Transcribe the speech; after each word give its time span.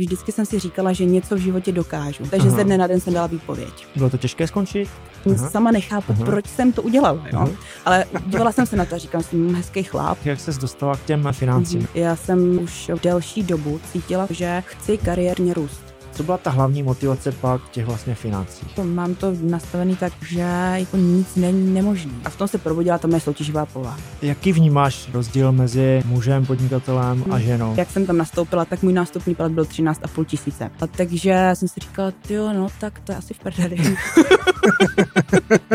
Vždycky 0.00 0.32
jsem 0.32 0.46
si 0.46 0.58
říkala, 0.58 0.92
že 0.92 1.04
něco 1.04 1.34
v 1.34 1.38
životě 1.38 1.72
dokážu, 1.72 2.24
takže 2.30 2.48
Aha. 2.48 2.56
ze 2.56 2.64
dne 2.64 2.78
na 2.78 2.86
den 2.86 3.00
jsem 3.00 3.14
dala 3.14 3.26
výpověď. 3.26 3.86
Bylo 3.96 4.10
to 4.10 4.18
těžké 4.18 4.46
skončit? 4.46 4.88
Aha. 5.36 5.50
Sama 5.50 5.70
nechápu, 5.70 6.12
Aha. 6.12 6.24
proč 6.24 6.46
jsem 6.46 6.72
to 6.72 6.82
udělala, 6.82 7.24
jo? 7.32 7.48
Ale 7.84 8.04
dívala 8.26 8.52
jsem 8.52 8.66
se 8.66 8.76
na 8.76 8.84
to 8.84 8.94
a 8.94 8.98
říkám 8.98 9.22
si, 9.22 9.36
"Hm, 9.36 9.54
hezký 9.54 9.82
chlap. 9.82 10.18
Jak 10.24 10.40
ses 10.40 10.58
dostala 10.58 10.96
k 10.96 11.04
těm 11.04 11.28
financím? 11.32 11.88
Já 11.94 12.16
jsem 12.16 12.58
už 12.62 12.90
delší 13.02 13.42
dobu 13.42 13.80
cítila, 13.92 14.26
že 14.30 14.62
chci 14.66 14.98
kariérně 14.98 15.54
růst. 15.54 15.91
Co 16.12 16.22
byla 16.22 16.38
ta 16.38 16.50
hlavní 16.50 16.82
motivace 16.82 17.32
pak 17.32 17.68
těch 17.70 17.86
vlastně 17.86 18.14
financích? 18.14 18.74
To 18.74 18.84
Mám 18.84 19.14
to 19.14 19.26
nastavený 19.42 19.96
tak, 19.96 20.12
že 20.28 20.40
jako 20.74 20.96
nic 20.96 21.36
není 21.36 21.74
nemožné. 21.74 22.12
A 22.24 22.30
v 22.30 22.36
tom 22.36 22.48
se 22.48 22.58
probudila 22.58 22.98
ta 22.98 23.08
moje 23.08 23.20
soutěživá 23.20 23.66
povaha. 23.66 23.96
Jaký 24.22 24.52
vnímáš 24.52 25.08
rozdíl 25.12 25.52
mezi 25.52 26.02
mužem, 26.06 26.46
podnikatelem 26.46 27.24
a 27.30 27.34
Hmm. 27.34 27.44
ženou? 27.44 27.74
Jak 27.76 27.90
jsem 27.90 28.06
tam 28.06 28.16
nastoupila, 28.16 28.64
tak 28.64 28.82
můj 28.82 28.92
nástupní 28.92 29.34
plat 29.34 29.52
byl 29.52 29.64
13,5 29.64 30.24
tisíce. 30.24 30.70
A 30.80 30.86
takže 30.86 31.50
jsem 31.54 31.68
si 31.68 31.80
říkala, 31.80 32.12
jo, 32.28 32.52
no 32.52 32.66
tak 32.80 33.00
to 33.00 33.12
je 33.12 33.18
asi 33.18 33.34
v 33.34 33.38
prdeli. 33.38 33.76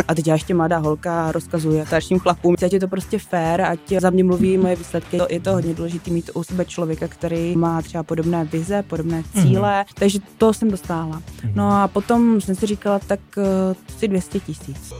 a 0.07 0.15
teď 0.15 0.27
já 0.27 0.34
ještě 0.34 0.54
mladá 0.54 0.77
holka 0.77 1.31
rozkazuje 1.31 1.85
starším 1.85 2.20
chlapům, 2.20 2.55
ať 2.65 2.73
je 2.73 2.79
to 2.79 2.88
prostě 2.88 3.20
fér, 3.20 3.62
ať 3.62 3.79
za 3.99 4.09
mě 4.09 4.23
mluví 4.23 4.57
moje 4.57 4.76
výsledky. 4.76 5.20
Je 5.29 5.40
to 5.40 5.51
hodně 5.54 5.73
důležité 5.73 6.12
mít 6.12 6.29
u 6.34 6.43
sebe 6.43 6.65
člověka, 6.65 7.07
který 7.07 7.55
má 7.55 7.81
třeba 7.81 8.04
podobné 8.04 8.45
vize, 8.45 8.84
podobné 8.88 9.23
cíle, 9.41 9.85
takže 9.93 10.20
to 10.38 10.54
jsem 10.54 10.72
dostála. 10.72 11.22
No 11.55 11.72
a 11.72 11.88
potom 11.88 12.41
jsem 12.41 12.55
si 12.55 12.66
říkala, 12.66 12.99
tak 12.99 13.20
uh, 13.38 13.44
si 13.98 14.08
200 14.08 14.40
tisíc. 14.40 14.94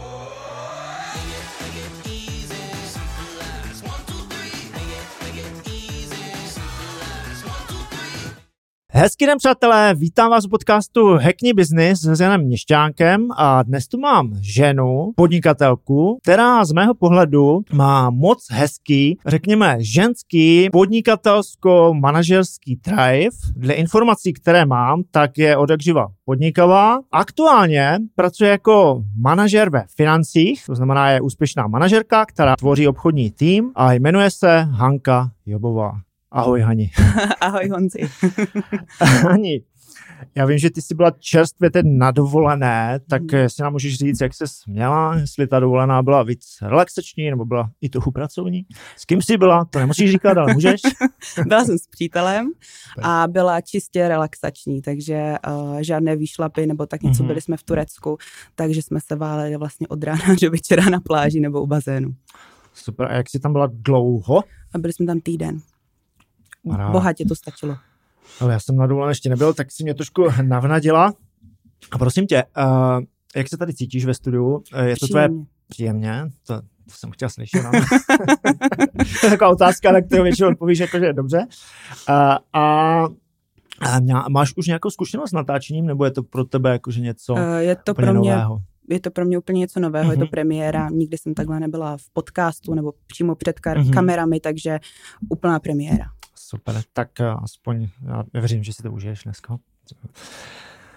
Hezký 8.91 9.26
den, 9.26 9.38
přátelé, 9.38 9.96
vítám 9.96 10.32
vás 10.32 10.46
u 10.46 10.50
podcastu 10.50 11.14
Hackni 11.14 11.54
Business 11.54 12.02
s 12.02 12.20
Janem 12.20 12.41
Měšťánkem 12.41 13.27
a 13.38 13.63
dnes 13.63 13.88
tu 13.88 13.99
mám 13.99 14.34
ženu, 14.41 15.12
podnikatelku, 15.16 16.20
která 16.24 16.66
z 16.66 16.71
mého 16.71 16.94
pohledu 16.94 17.62
má 17.74 18.10
moc 18.10 18.48
hezký, 18.52 19.18
řekněme 19.26 19.77
ženský 19.79 20.70
podnikatelsko-manažerský 20.71 22.76
drive. 22.76 23.38
Dle 23.55 23.74
informací, 23.74 24.34
které 24.34 24.66
mám, 24.66 25.04
tak 25.12 25.38
je 25.38 25.57
odekživa 25.57 26.07
podnikavá. 26.26 26.99
Aktuálně 27.12 27.98
pracuje 28.16 28.49
jako 28.49 29.04
manažer 29.22 29.70
ve 29.70 29.84
financích, 29.96 30.66
to 30.66 30.76
znamená 30.76 31.10
je 31.10 31.22
úspěšná 31.22 31.68
manažerka, 31.68 32.26
která 32.26 32.55
tvoří 32.55 32.88
obchodní 32.88 33.32
tým 33.32 33.72
a 33.76 33.94
jmenuje 33.94 34.32
se 34.32 34.60
Hanka 34.60 35.32
Jobová. 35.46 36.07
Ahoj 36.31 36.61
Hani. 36.61 36.89
Ahoj 37.41 37.70
Honzi. 37.70 37.99
Ani, 39.29 39.61
já 40.35 40.45
vím, 40.45 40.57
že 40.57 40.70
ty 40.70 40.81
jsi 40.81 40.95
byla 40.95 41.11
čerstvě 41.20 41.71
teď 41.71 41.85
na 41.85 42.11
dovolené, 42.11 42.99
tak 43.09 43.21
Mhm. 43.21 43.35
jestli 43.41 43.63
nám 43.63 43.73
můžeš 43.73 43.97
říct, 43.97 44.21
jak 44.21 44.33
jsi 44.33 44.43
měla, 44.67 45.15
jestli 45.15 45.48
ta 45.48 45.59
dovolená 45.59 46.03
byla 46.03 46.23
víc 46.23 46.45
relaxační, 46.61 47.29
nebo 47.29 47.45
byla 47.45 47.70
i 47.81 47.89
trochu 47.89 48.11
pracovní. 48.11 48.65
S 48.98 49.05
kým 49.05 49.21
jsi 49.21 49.37
byla, 49.37 49.65
to 49.65 49.79
nemusíš 49.79 50.11
říkat, 50.11 50.37
ale 50.37 50.53
můžeš. 50.53 50.81
Byla 51.48 51.65
jsem 51.65 51.77
s 51.77 51.87
přítelem 51.87 52.48
a 53.03 53.25
byla 53.27 53.61
čistě 53.61 54.07
relaxační, 54.07 54.81
takže 54.81 55.33
uh, 55.48 55.77
žádné 55.81 56.15
výšlapy 56.15 56.67
nebo 56.67 56.85
tak 56.85 57.03
něco. 57.03 57.23
Mhm. 57.23 57.27
Byli 57.27 57.41
jsme 57.41 57.57
v 57.57 57.63
Turecku, 57.63 58.17
takže 58.55 58.81
jsme 58.81 58.99
se 59.01 59.15
váleli 59.15 59.57
vlastně 59.57 59.87
od 59.87 60.03
rána 60.03 60.35
do 60.41 60.51
večera 60.51 60.89
na 60.89 60.99
pláži 60.99 61.39
nebo 61.39 61.61
u 61.61 61.67
bazénu. 61.67 62.15
Super, 62.73 63.11
a 63.11 63.13
jak 63.15 63.29
jsi 63.29 63.39
tam 63.39 63.51
byla 63.51 63.67
dlouho? 63.71 64.44
A 64.73 64.78
byli 64.78 64.94
jsme 64.94 65.05
tam 65.05 65.19
týden. 65.19 65.59
Paráda. 66.72 66.91
Bohatě 66.91 67.25
to 67.25 67.35
stačilo. 67.35 67.78
Ale 68.41 68.53
já 68.53 68.59
jsem 68.59 68.75
na 68.75 68.88
dovolené 68.88 69.12
ještě 69.12 69.29
nebyl, 69.29 69.53
tak 69.53 69.72
si 69.72 69.84
mě 69.84 69.94
trošku 69.94 70.23
navnadila. 70.41 71.13
A 71.91 71.97
prosím 71.97 72.28
tě, 72.28 72.44
uh, 72.57 73.00
jak 73.35 73.50
se 73.50 73.57
tady 73.57 73.73
cítíš 73.73 74.06
ve 74.06 74.13
studiu? 74.13 74.63
Eh, 74.73 74.90
Je 74.90 74.95
to 75.00 75.07
tvoje 75.07 75.29
Příjemně. 75.69 76.23
To, 76.47 76.53
to 76.62 76.91
jsem 76.91 77.12
chtěl 77.12 77.29
slyšet. 77.29 77.63
No. 77.63 77.72
to 79.22 79.25
je 79.25 79.29
taková 79.31 79.50
otázka, 79.50 79.91
na 79.91 80.01
kterou 80.01 80.23
většinou 80.23 80.50
odpovíš, 80.50 80.79
jako, 80.79 81.00
že 81.00 81.13
dobře. 81.13 81.47
A, 82.07 82.39
a, 82.53 83.03
a 83.81 84.29
máš 84.29 84.53
už 84.57 84.67
nějakou 84.67 84.89
zkušenost 84.89 85.29
s 85.29 85.34
natáčením, 85.34 85.85
nebo 85.85 86.05
je 86.05 86.11
to 86.11 86.23
pro 86.23 86.44
tebe 86.45 86.72
jakože 86.72 87.01
něco 87.01 87.34
uh, 87.34 87.39
Uh, 87.39 87.55
je 87.57 87.75
to 87.75 87.94
pro 87.94 88.13
mě 88.13 88.31
nového? 88.31 88.59
je 88.89 88.99
to 88.99 89.11
pro 89.11 89.25
mě 89.25 89.38
úplně 89.38 89.59
něco 89.59 89.79
nového, 89.79 90.11
je 90.11 90.17
to 90.17 90.23
Mhm. 90.23 90.29
premiéra, 90.31 90.89
nikdy 90.89 91.17
jsem 91.17 91.34
takhle 91.34 91.59
nebyla 91.59 91.97
v 91.97 92.09
podcastu 92.13 92.73
nebo 92.73 92.94
přímo 93.07 93.35
před 93.35 93.59
kar- 93.59 93.79
Mhm. 93.84 93.91
kamerami, 93.91 94.39
takže 94.39 94.79
úplná 95.29 95.59
premiéra. 95.59 96.05
Super, 96.50 96.81
tak 96.94 97.09
uh, 97.19 97.44
aspoň 97.44 97.88
já 98.08 98.24
věřím, 98.34 98.63
že 98.63 98.74
si 98.74 98.84
to 98.84 98.91
užiješ 98.91 99.24
dneska. 99.24 99.58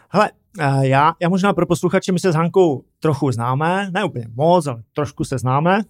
Hele, 0.09 0.31
uh, 0.59 0.83
já, 0.85 1.15
já 1.21 1.29
možná 1.29 1.53
pro 1.53 1.67
posluchače, 1.67 2.13
my 2.13 2.19
se 2.19 2.33
s 2.33 2.35
Hankou 2.35 2.85
trochu 3.01 3.33
známe, 3.33 3.91
ne 3.91 4.05
úplně 4.05 4.27
moc, 4.35 4.67
ale 4.67 4.83
trošku 4.93 5.25
se 5.25 5.39
známe. 5.39 5.81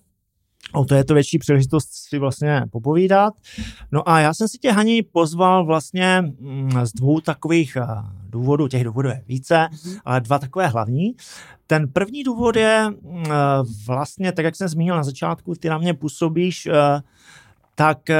O 0.72 0.84
to 0.84 0.94
je 0.94 1.04
to 1.04 1.14
větší 1.14 1.38
příležitost 1.38 1.88
si 1.92 2.18
vlastně 2.18 2.62
popovídat. 2.70 3.34
No 3.92 4.08
a 4.08 4.20
já 4.20 4.34
jsem 4.34 4.48
si 4.48 4.58
tě, 4.58 4.72
Hani, 4.72 5.02
pozval 5.02 5.66
vlastně 5.66 6.20
mm, 6.20 6.86
z 6.86 6.92
dvou 6.92 7.20
takových 7.20 7.76
eh, 7.76 7.86
důvodů, 8.28 8.68
těch 8.68 8.84
důvodů 8.84 9.08
je 9.08 9.22
více, 9.28 9.68
ale 10.04 10.20
dva 10.20 10.38
takové 10.38 10.66
hlavní. 10.66 11.14
Ten 11.66 11.88
první 11.88 12.22
důvod 12.22 12.56
je 12.56 12.90
mm, 12.90 13.24
eh, 13.26 13.32
vlastně, 13.86 14.32
tak 14.32 14.44
jak 14.44 14.56
jsem 14.56 14.68
zmínil 14.68 14.96
na 14.96 15.04
začátku, 15.04 15.54
ty 15.54 15.68
na 15.68 15.78
mě 15.78 15.94
působíš 15.94 16.66
eh, 16.66 16.72
tak 17.80 18.10
eh, 18.10 18.16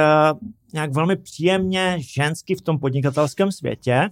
nějak 0.73 0.93
velmi 0.93 1.15
příjemně 1.15 1.97
žensky 1.99 2.55
v 2.55 2.61
tom 2.61 2.79
podnikatelském 2.79 3.51
světě. 3.51 4.09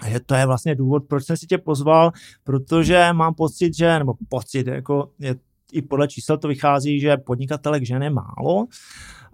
A 0.00 0.08
že 0.08 0.20
to 0.20 0.34
je 0.34 0.46
vlastně 0.46 0.74
důvod, 0.74 1.04
proč 1.08 1.24
jsem 1.24 1.36
si 1.36 1.46
tě 1.46 1.58
pozval, 1.58 2.12
protože 2.44 3.08
mám 3.12 3.34
pocit, 3.34 3.76
že, 3.76 3.98
nebo 3.98 4.14
pocit, 4.28 4.66
jako 4.66 5.10
je, 5.18 5.34
i 5.72 5.82
podle 5.82 6.08
čísel 6.08 6.38
to 6.38 6.48
vychází, 6.48 7.00
že 7.00 7.16
podnikatelek 7.16 7.90
je 7.90 8.10
málo. 8.10 8.66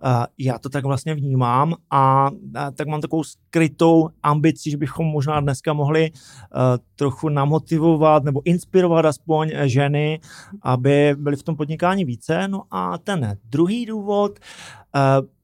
Uh, 0.04 0.24
já 0.38 0.58
to 0.58 0.68
tak 0.68 0.84
vlastně 0.84 1.14
vnímám 1.14 1.74
a, 1.90 2.30
tak 2.76 2.88
mám 2.88 3.00
takovou 3.00 3.24
skrytou 3.24 4.08
ambici, 4.22 4.70
že 4.70 4.76
bychom 4.76 5.06
možná 5.06 5.40
dneska 5.40 5.72
mohli 5.72 6.10
uh, 6.10 6.58
trochu 6.96 7.28
namotivovat 7.28 8.24
nebo 8.24 8.42
inspirovat 8.44 9.04
aspoň 9.04 9.50
eh, 9.54 9.68
ženy, 9.68 10.20
aby 10.62 11.14
byly 11.18 11.36
v 11.36 11.42
tom 11.42 11.56
podnikání 11.56 12.04
více. 12.04 12.48
No 12.48 12.62
a 12.70 12.98
ten 12.98 13.38
druhý 13.44 13.86
důvod, 13.86 14.38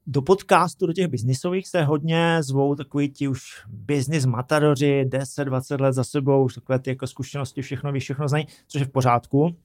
do 0.07 0.21
podcastu, 0.21 0.87
do 0.87 0.93
těch 0.93 1.07
biznisových 1.07 1.67
se 1.67 1.83
hodně 1.83 2.43
zvou 2.43 2.75
takový 2.75 3.09
ti 3.09 3.27
už 3.27 3.41
business 3.67 4.25
matadoři, 4.25 5.05
10-20 5.09 5.81
let 5.81 5.93
za 5.93 6.03
sebou, 6.03 6.43
už 6.43 6.53
takové 6.53 6.79
ty 6.79 6.89
jako 6.89 7.07
zkušenosti, 7.07 7.61
všechno 7.61 7.91
ví, 7.91 7.99
všechno 7.99 8.27
znají, 8.27 8.47
což 8.67 8.79
je 8.79 8.85
v 8.85 8.91
pořádku. 8.91 9.55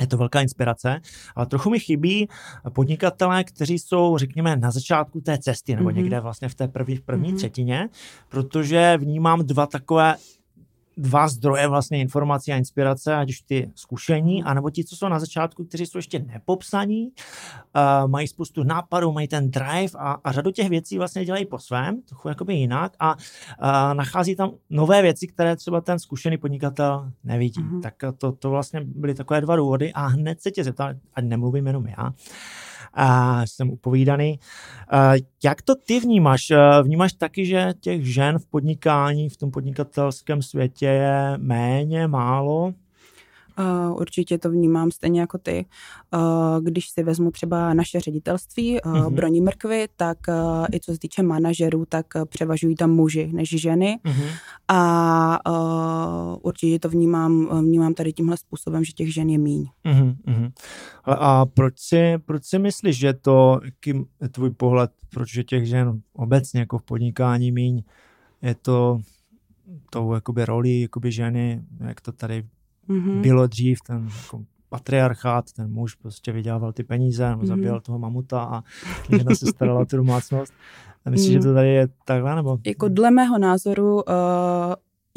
Je 0.00 0.06
to 0.06 0.16
velká 0.16 0.40
inspirace, 0.40 1.00
ale 1.36 1.46
trochu 1.46 1.70
mi 1.70 1.78
chybí 1.80 2.28
podnikatelé, 2.72 3.44
kteří 3.44 3.78
jsou, 3.78 4.18
řekněme, 4.18 4.56
na 4.56 4.70
začátku 4.70 5.20
té 5.20 5.38
cesty, 5.38 5.76
nebo 5.76 5.88
Mhm. 5.88 5.92
mm-hmm. 5.98 6.02
někde 6.02 6.20
vlastně 6.20 6.48
v 6.48 6.54
té 6.54 6.68
první, 6.68 6.96
v 6.96 7.02
první 7.02 7.22
Mhm. 7.22 7.32
mm-hmm. 7.34 7.36
třetině, 7.38 7.88
protože 8.28 8.96
vnímám 9.00 9.46
dva 9.46 9.66
takové 9.66 10.16
dva 10.96 11.28
zdroje 11.28 11.68
vlastně 11.68 12.00
informací 12.00 12.52
a 12.52 12.56
inspirace, 12.56 13.14
ať 13.14 13.30
už 13.30 13.40
ty 13.40 13.70
zkušení, 13.74 14.44
anebo 14.44 14.70
ti, 14.70 14.84
co 14.84 14.96
jsou 14.96 15.08
na 15.08 15.18
začátku, 15.18 15.64
kteří 15.64 15.86
jsou 15.86 15.98
ještě 15.98 16.18
nepopsaní, 16.18 17.06
uh, 17.06 18.10
mají 18.10 18.28
spoustu 18.28 18.64
nápadů, 18.64 19.12
mají 19.12 19.28
ten 19.28 19.50
drive 19.50 19.98
a, 19.98 20.12
a 20.24 20.32
řadu 20.32 20.50
těch 20.50 20.68
věcí 20.68 20.98
vlastně 20.98 21.24
dělají 21.24 21.46
po 21.46 21.58
svém, 21.58 22.02
trochu 22.02 22.28
jakoby 22.28 22.54
jinak 22.54 22.92
a 22.98 23.14
uh, 23.14 23.94
nachází 23.94 24.36
tam 24.36 24.50
nové 24.70 25.02
věci, 25.02 25.26
které 25.26 25.56
třeba 25.56 25.80
ten 25.80 25.98
zkušený 25.98 26.38
podnikatel 26.38 27.12
nevidí. 27.24 27.62
Mhm. 27.62 27.76
Mm-hmm. 27.76 27.82
Tak 27.82 27.94
to, 28.18 28.32
to 28.32 28.50
vlastně 28.50 28.80
byly 28.84 29.14
takové 29.14 29.40
dva 29.40 29.56
důvody 29.56 29.92
a 29.92 30.06
hned 30.06 30.42
se 30.42 30.50
tě 30.50 30.64
zeptal, 30.64 30.94
ať 31.14 31.24
nemluvím 31.24 31.66
jenom 31.66 31.86
já, 31.86 32.12
a 32.96 33.42
jsem 33.46 33.70
upovídaný. 33.70 34.38
Jak 35.44 35.62
to 35.62 35.74
ty 35.74 36.00
vnímáš? 36.00 36.52
Vnímáš 36.82 37.12
taky, 37.12 37.46
že 37.46 37.74
těch 37.80 38.06
žen 38.14 38.38
v 38.38 38.46
podnikání, 38.46 39.28
v 39.28 39.36
tom 39.36 39.50
podnikatelském 39.50 40.42
světě 40.42 40.86
je 40.86 41.32
méně, 41.36 42.06
málo? 42.06 42.74
Uh, 43.58 44.00
určitě 44.00 44.38
to 44.38 44.50
vnímám 44.50 44.90
stejně 44.90 45.20
jako 45.20 45.38
ty. 45.38 45.66
Uh, 46.14 46.64
když 46.64 46.88
si 46.90 47.02
vezmu 47.02 47.30
třeba 47.30 47.74
naše 47.74 48.00
ředitelství, 48.00 48.80
uh, 48.80 48.92
Mhm. 49.06 49.14
Broní 49.14 49.40
mrkvy, 49.40 49.88
tak 49.96 50.18
uh, 50.28 50.66
i 50.74 50.80
co 50.80 50.92
se 50.92 50.98
týče 50.98 51.22
manažerů, 51.22 51.84
tak 51.88 52.06
uh, 52.16 52.24
převažují 52.24 52.76
tam 52.76 52.90
muži 52.90 53.30
než 53.32 53.48
ženy. 53.48 53.98
Mm-hmm. 54.04 54.28
A 54.68 55.50
uh, 55.50 56.38
určitě 56.42 56.78
to 56.78 56.88
vnímám, 56.88 57.60
vnímám 57.62 57.94
tady 57.94 58.12
tímhle 58.12 58.36
způsobem, 58.36 58.84
že 58.84 58.92
těch 58.92 59.14
žen 59.14 59.30
je 59.30 59.38
míň. 59.38 59.66
Mm-hmm. 59.84 60.52
Ale 61.04 61.16
a 61.20 61.46
proč 61.46 61.74
si, 61.78 62.18
proč 62.24 62.44
si 62.44 62.58
myslíš, 62.58 62.98
že 62.98 63.12
to, 63.12 63.60
jaký 63.64 64.04
je 64.22 64.28
tvůj 64.28 64.50
pohled, 64.50 64.90
proč 65.10 65.34
je 65.34 65.44
těch 65.44 65.66
žen 65.66 66.02
obecně 66.12 66.60
jako 66.60 66.78
v 66.78 66.82
podnikání 66.82 67.52
míň? 67.52 67.82
Je 68.42 68.54
to 68.54 69.00
tou 69.90 70.12
jakoby 70.14 70.44
roli 70.44 70.80
jakoby 70.80 71.12
ženy, 71.12 71.62
jak 71.80 72.00
to 72.00 72.12
tady 72.12 72.44
Mm-hmm. 72.88 73.20
bylo 73.20 73.46
dřív, 73.46 73.78
ten 73.86 74.08
jako 74.22 74.42
patriarchát, 74.68 75.52
ten 75.52 75.72
muž 75.72 75.94
prostě 75.94 76.32
vydělával 76.32 76.72
ty 76.72 76.84
peníze, 76.84 77.28
nebo 77.28 77.38
Mhm. 77.38 77.46
zabíjel 77.46 77.80
toho 77.80 77.98
mamuta 77.98 78.40
a 78.42 78.62
žena 79.16 79.34
se 79.34 79.46
starala 79.46 79.80
o 79.80 79.84
tu 79.86 79.96
domácnost. 79.96 80.52
A 81.04 81.10
myslíš, 81.10 81.32
že 81.32 81.38
Mm. 81.38 81.44
to 81.44 81.54
tady 81.54 81.68
je 81.68 81.88
takhle, 82.04 82.36
nebo? 82.36 82.58
Jako 82.66 82.88
dle 82.88 83.10
mého 83.10 83.38
názoru 83.38 83.94
uh, 83.94 84.02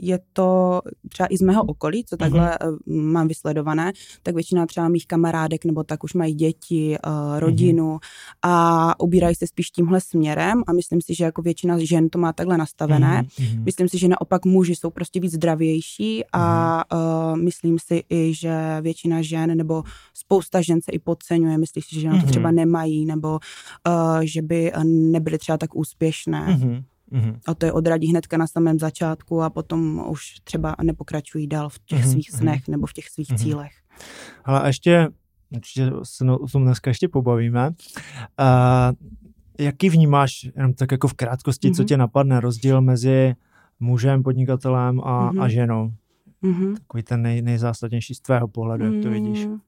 je 0.03 0.19
to 0.33 0.81
třeba 1.09 1.27
i 1.29 1.37
z 1.37 1.41
mého 1.41 1.63
okolí, 1.63 2.05
co 2.05 2.17
takhle 2.17 2.57
uh, 2.59 2.95
mám 2.95 3.27
vysledované, 3.27 3.91
tak 4.23 4.35
většina 4.35 4.65
třeba 4.65 4.87
mých 4.89 5.07
kamarádek 5.07 5.65
nebo 5.65 5.83
tak 5.83 6.03
už 6.03 6.13
mají 6.13 6.33
děti, 6.33 6.97
uh, 7.07 7.39
rodinu 7.39 7.99
a 8.41 8.99
ubírají 8.99 9.35
se 9.35 9.47
spíš 9.47 9.69
tímhle 9.69 10.01
směrem 10.01 10.63
a 10.67 10.73
myslím 10.73 11.01
si, 11.01 11.15
že 11.15 11.23
jako 11.23 11.41
většina 11.41 11.77
žen 11.79 12.09
to 12.09 12.19
má 12.19 12.33
takhle 12.33 12.57
nastavené. 12.57 13.23
Mhm. 13.39 13.63
Myslím 13.65 13.89
si, 13.89 13.97
že 13.97 14.07
naopak 14.07 14.45
muži 14.45 14.75
jsou 14.75 14.89
prostě 14.89 15.19
víc 15.19 15.33
zdravější 15.33 16.23
a 16.33 16.83
uh, 16.95 17.37
myslím 17.37 17.77
si 17.79 18.03
i, 18.09 18.33
že 18.33 18.77
většina 18.81 19.21
žen 19.21 19.57
nebo 19.57 19.83
spousta 20.13 20.61
žen 20.61 20.81
se 20.81 20.91
i 20.91 20.99
podceňuje, 20.99 21.57
myslí 21.57 21.81
si, 21.81 21.99
že 21.99 22.07
na 22.07 22.13
to 22.13 22.17
Mhm. 22.19 22.27
třeba 22.27 22.51
nemají 22.51 23.05
nebo 23.05 23.39
uh, 23.87 24.19
že 24.23 24.41
by 24.41 24.71
nebyly 24.85 25.37
třeba 25.37 25.57
tak 25.57 25.75
úspěšné. 25.75 26.45
Mhm. 26.49 26.83
Mhm. 27.11 27.39
A 27.47 27.53
to 27.53 27.65
je 27.65 27.73
odradí 27.73 28.07
hnedka 28.07 28.37
na 28.37 28.47
samém 28.47 28.79
začátku 28.79 29.41
a 29.41 29.49
potom 29.49 30.03
už 30.09 30.23
třeba 30.43 30.75
nepokračují 30.83 31.47
dál 31.47 31.69
v 31.69 31.79
těch 31.79 31.99
Mhm, 32.03 32.11
svých 32.11 32.29
mhm. 32.31 32.39
snech 32.39 32.67
nebo 32.67 32.87
v 32.87 32.93
těch 32.93 33.09
svých 33.09 33.29
Mhm. 33.29 33.37
cílech. 33.37 33.71
Ale 34.45 34.69
ještě, 34.69 35.07
určitě 35.55 35.91
se 36.03 36.25
o 36.31 36.47
tom 36.47 36.63
dneska 36.63 36.89
ještě 36.89 37.07
pobavíme, 37.07 37.67
uh, 37.69 38.95
jaký 39.59 39.89
vnímáš, 39.89 40.49
jenom 40.55 40.73
tak 40.73 40.91
jako 40.91 41.07
v 41.07 41.13
krátkosti, 41.13 41.71
co 41.71 41.81
Mhm. 41.81 41.87
tě 41.87 41.97
napadne, 41.97 42.39
rozdíl 42.39 42.81
mezi 42.81 43.35
mužem, 43.79 44.23
podnikatelem 44.23 45.01
a, 45.03 45.31
Mhm. 45.31 45.41
a 45.41 45.47
ženou? 45.49 45.91
Mhm. 46.41 46.75
Takový 46.75 47.03
ten 47.03 47.21
nej, 47.21 47.41
nejzásadnější 47.41 48.15
z 48.15 48.19
tvého 48.19 48.47
pohledu, 48.47 48.93
jak 48.93 49.03
to 49.03 49.09
vidíš. 49.09 49.45
Mm, 49.45 49.59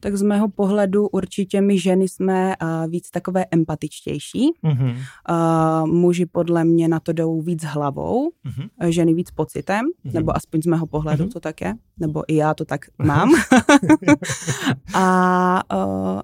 Tak 0.00 0.16
z 0.16 0.22
mého 0.22 0.48
pohledu 0.48 1.08
určitě 1.08 1.60
my 1.60 1.78
ženy 1.78 2.08
jsme 2.08 2.54
uh, 2.62 2.90
víc 2.90 3.10
takové 3.10 3.44
empatičtější. 3.50 4.50
Mhm. 4.62 4.88
Uh, 4.88 5.86
muži 5.86 6.26
podle 6.26 6.64
mě 6.64 6.88
na 6.88 7.00
to 7.00 7.12
jdou 7.12 7.40
víc 7.40 7.64
hlavou, 7.64 8.30
Mhm. 8.44 8.68
uh, 8.82 8.88
ženy 8.88 9.14
víc 9.14 9.30
pocitem, 9.30 9.84
Mhm. 10.04 10.14
nebo 10.14 10.36
aspoň 10.36 10.62
z 10.62 10.66
mého 10.66 10.86
pohledu 10.86 11.22
Mhm. 11.24 11.32
to 11.32 11.40
tak 11.40 11.60
je, 11.60 11.74
nebo 12.00 12.22
i 12.28 12.34
já 12.36 12.54
to 12.54 12.64
tak 12.64 12.80
mám. 12.98 13.30
a, 14.94 15.62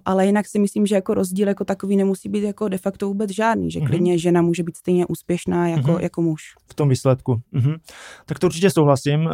ale 0.05 0.27
jinak 0.27 0.47
si 0.49 0.59
myslím, 0.59 0.87
že 0.87 0.95
jako 0.95 1.15
rozdíl 1.15 1.49
jako 1.49 1.65
takový 1.65 1.97
nemusí 1.97 2.29
být 2.29 2.43
jako 2.45 2.69
de 2.69 2.79
facto 2.79 3.09
vůbec 3.09 3.31
žádný, 3.35 3.71
že 3.71 3.79
Mhm. 3.81 3.89
klidně 3.89 4.19
žena 4.19 4.43
může 4.43 4.63
být 4.63 4.77
stejně 4.77 5.07
úspěšná 5.07 5.69
jako, 5.69 5.93
Mhm. 5.93 6.01
jako 6.01 6.23
muž. 6.23 6.43
v 6.71 6.75
tom 6.75 6.89
výsledku. 6.89 7.41
Mhm. 7.53 7.73
Tak 8.27 8.39
to 8.39 8.47
určitě 8.47 8.71
souhlasím. 8.71 9.21
Uh, 9.27 9.31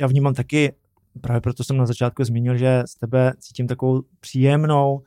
já 0.00 0.06
vnímám 0.06 0.34
taky, 0.34 0.72
právě 1.20 1.40
proto 1.40 1.64
jsem 1.64 1.76
na 1.76 1.86
začátku 1.86 2.24
zmínil, 2.24 2.56
že 2.56 2.82
z 2.86 2.94
tebe 2.94 3.32
cítím 3.38 3.66
takovou 3.66 4.02
příjemnou 4.20 5.02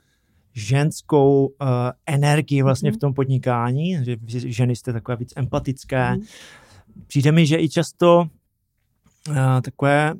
ženskou 0.53 1.45
uh, 1.45 1.67
energii 2.05 2.61
vlastně 2.61 2.89
Mhm. 2.89 2.97
v 2.97 2.99
tom 2.99 3.13
podnikání, 3.13 4.05
že 4.05 4.17
ženy 4.27 4.75
jste 4.75 4.93
takové 4.93 5.15
víc 5.17 5.33
empatické. 5.35 6.11
Mhm. 6.11 6.21
Přijde 7.07 7.31
mi, 7.31 7.45
že 7.45 7.57
i 7.57 7.69
často 7.69 8.25
uh, 9.29 9.35
takové 9.61 10.13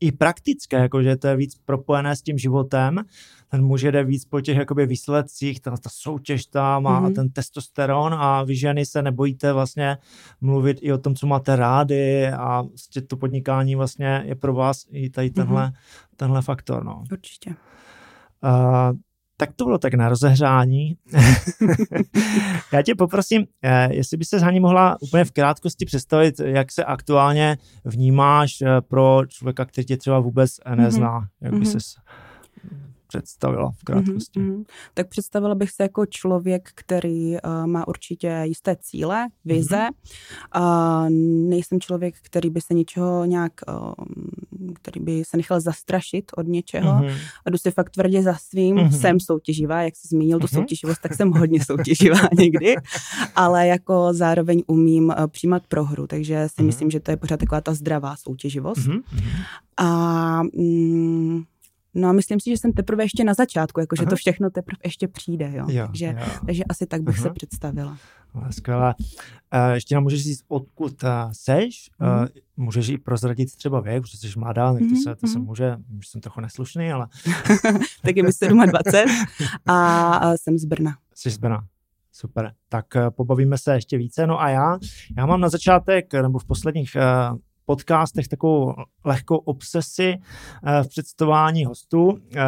i 0.00 0.12
praktické, 0.12 0.76
jakože 0.76 1.16
to 1.16 1.26
je 1.28 1.36
víc 1.36 1.54
propojené 1.64 2.16
s 2.16 2.22
tím 2.22 2.38
životem. 2.38 3.04
Ten 3.48 3.64
muž 3.64 3.82
jede 3.82 4.04
víc 4.04 4.24
po 4.24 4.40
těch 4.40 4.56
jakoby 4.56 4.86
výsledcích, 4.86 5.60
ta, 5.60 5.70
ta 5.70 5.90
soutěž 5.92 6.46
tam 6.46 6.86
a, 6.86 6.90
mm-hmm. 6.90 6.96
a 6.96 7.00
Mhm. 7.00 7.14
ten 7.14 7.30
testosteron 7.30 8.14
a 8.14 8.42
vy 8.42 8.56
ženy 8.56 8.86
se 8.86 9.02
nebojíte 9.02 9.52
vlastně 9.52 9.98
mluvit 10.40 10.78
i 10.80 10.92
o 10.92 10.98
tom, 10.98 11.14
co 11.14 11.26
máte 11.26 11.56
rády 11.56 12.28
a 12.28 12.62
vlastně 12.62 13.02
to 13.02 13.16
podnikání 13.16 13.76
vlastně 13.76 14.22
je 14.26 14.34
pro 14.34 14.54
vás 14.54 14.86
i 14.90 15.10
tady 15.10 15.30
tenhle, 15.30 15.66
mm-hmm. 15.66 16.16
tenhle 16.16 16.42
faktor. 16.42 16.84
No. 16.84 17.04
Určitě. 17.12 17.50
Uh, 18.44 18.98
tak 19.40 19.50
to 19.56 19.64
bylo 19.64 19.78
tak 19.78 19.94
na 19.94 20.08
rozehřání. 20.08 20.96
Já 22.72 22.82
tě 22.82 22.94
poprosím, 22.94 23.44
eh, 23.62 23.94
jestli 23.94 24.16
by 24.16 24.24
se 24.24 24.38
Haní 24.38 24.60
mohla 24.60 24.96
úplně 25.00 25.24
v 25.24 25.30
krátkosti 25.32 25.84
představit, 25.84 26.34
jak 26.44 26.72
se 26.72 26.84
aktuálně 26.84 27.58
vnímáš 27.84 28.62
eh, 28.62 28.80
pro 28.80 29.20
člověka, 29.28 29.64
který 29.64 29.84
tě 29.84 29.96
třeba 29.96 30.20
vůbec 30.20 30.50
eh, 30.66 30.76
nezná. 30.76 31.20
Jak 31.40 31.52
by 31.52 31.58
Mhm. 31.58 31.66
ses 31.66 31.94
představila 33.12 33.70
v 33.70 33.84
krátkosti. 33.84 34.40
Mhm, 34.40 34.48
mhm. 34.50 34.64
Tak 34.94 35.08
představila 35.08 35.54
bych 35.54 35.70
se 35.70 35.82
jako 35.82 36.06
člověk, 36.06 36.68
který 36.74 37.30
uh, 37.32 37.66
má 37.66 37.88
určitě 37.88 38.42
jisté 38.44 38.76
cíle, 38.80 39.28
vize. 39.44 39.88
Uh, 40.56 41.08
nejsem 41.48 41.80
člověk, 41.80 42.14
který 42.22 42.50
by 42.50 42.60
se 42.60 42.74
ničeho 42.74 43.24
nějak, 43.24 43.52
uh, 43.68 43.92
který 44.74 45.00
by 45.00 45.22
se 45.24 45.36
nechal 45.36 45.60
zastrašit 45.60 46.24
od 46.36 46.46
něčeho. 46.46 46.94
Mhm. 46.94 47.14
A 47.46 47.50
jdu 47.50 47.58
si 47.58 47.70
fakt 47.70 47.90
tvrdě 47.90 48.22
za 48.22 48.34
svým. 48.34 48.76
Mhm. 48.76 48.92
Jsem 48.92 49.20
soutěživá, 49.20 49.82
jak 49.82 49.96
jsi 49.96 50.08
zmínil 50.08 50.38
tu 50.38 50.46
Mhm. 50.52 50.60
soutěživost, 50.62 51.00
tak 51.02 51.14
jsem 51.14 51.30
hodně 51.30 51.64
soutěživá 51.64 52.18
někdy. 52.38 52.74
Ale 53.36 53.66
jako 53.66 54.08
zároveň 54.12 54.62
umím 54.66 55.04
uh, 55.04 55.26
přijímat 55.26 55.62
prohru, 55.68 56.06
takže 56.06 56.48
si 56.48 56.54
Mhm. 56.62 56.66
myslím, 56.66 56.90
že 56.90 57.00
to 57.00 57.10
je 57.10 57.16
pořád 57.16 57.36
taková 57.40 57.60
ta 57.60 57.74
zdravá 57.74 58.16
soutěživost. 58.16 58.86
Mhm. 58.86 59.00
Mhm. 59.12 59.30
A 59.76 60.42
mm, 60.56 61.42
no 61.94 62.08
a 62.08 62.12
myslím 62.12 62.40
si, 62.40 62.50
že 62.50 62.56
jsem 62.56 62.72
teprve 62.72 63.04
ještě 63.04 63.24
na 63.24 63.34
začátku, 63.34 63.80
jakože 63.80 64.06
to 64.06 64.16
všechno 64.16 64.50
teprve 64.50 64.78
ještě 64.84 65.08
přijde, 65.08 65.52
jo. 65.54 65.66
Jo, 65.68 65.86
takže, 65.86 66.06
jo. 66.06 66.26
takže 66.46 66.64
asi 66.64 66.86
tak 66.86 67.02
bych 67.02 67.18
Aha. 67.18 67.22
se 67.28 67.30
představila. 67.34 67.96
No, 68.34 68.52
Skvělé. 68.52 68.94
Eh, 69.50 69.74
Ještě 69.74 69.94
nám 69.94 70.02
můžeš 70.04 70.22
říct, 70.22 70.44
odkud 70.48 71.04
eh, 71.04 71.08
seš? 71.32 71.90
Eh, 72.02 72.28
Můžeš 72.56 72.88
i 72.88 72.98
prozradit 72.98 73.56
třeba 73.56 73.80
věk, 73.80 74.02
protože 74.02 74.18
jsi 74.18 74.38
mladá, 74.38 74.72
tak 74.72 74.78
to 74.78 74.84
Mhm, 74.84 74.96
se, 74.96 75.16
to 75.16 75.26
se 75.26 75.38
mhm. 75.38 75.46
může, 75.46 75.76
už 75.98 76.08
jsem 76.08 76.20
trochu 76.20 76.40
neslušný, 76.40 76.92
ale 76.92 77.06
tak 78.02 78.16
je 78.16 78.22
mi 78.22 78.30
27 78.66 79.10
a, 79.66 80.06
a 80.14 80.36
jsem 80.36 80.58
z 80.58 80.64
Brna. 80.64 80.96
Jsi 81.14 81.30
z 81.30 81.38
Brna. 81.38 81.64
Super. 82.12 82.52
Tak 82.68 82.96
eh, 82.96 83.10
pobavíme 83.10 83.58
se 83.58 83.74
ještě 83.74 83.98
více. 83.98 84.26
No 84.26 84.40
a 84.40 84.48
já, 84.48 84.78
já 85.16 85.26
mám 85.26 85.40
na 85.40 85.48
začátek, 85.48 86.14
nebo 86.14 86.38
v 86.38 86.44
posledních 86.44 86.96
podcastech 87.70 88.28
takovou 88.28 88.74
lehkou 89.04 89.36
obsesi 89.36 90.18
eh, 90.18 90.82
v 90.82 90.88
představování 90.88 91.64
hostů. 91.64 92.18
Eh, 92.36 92.40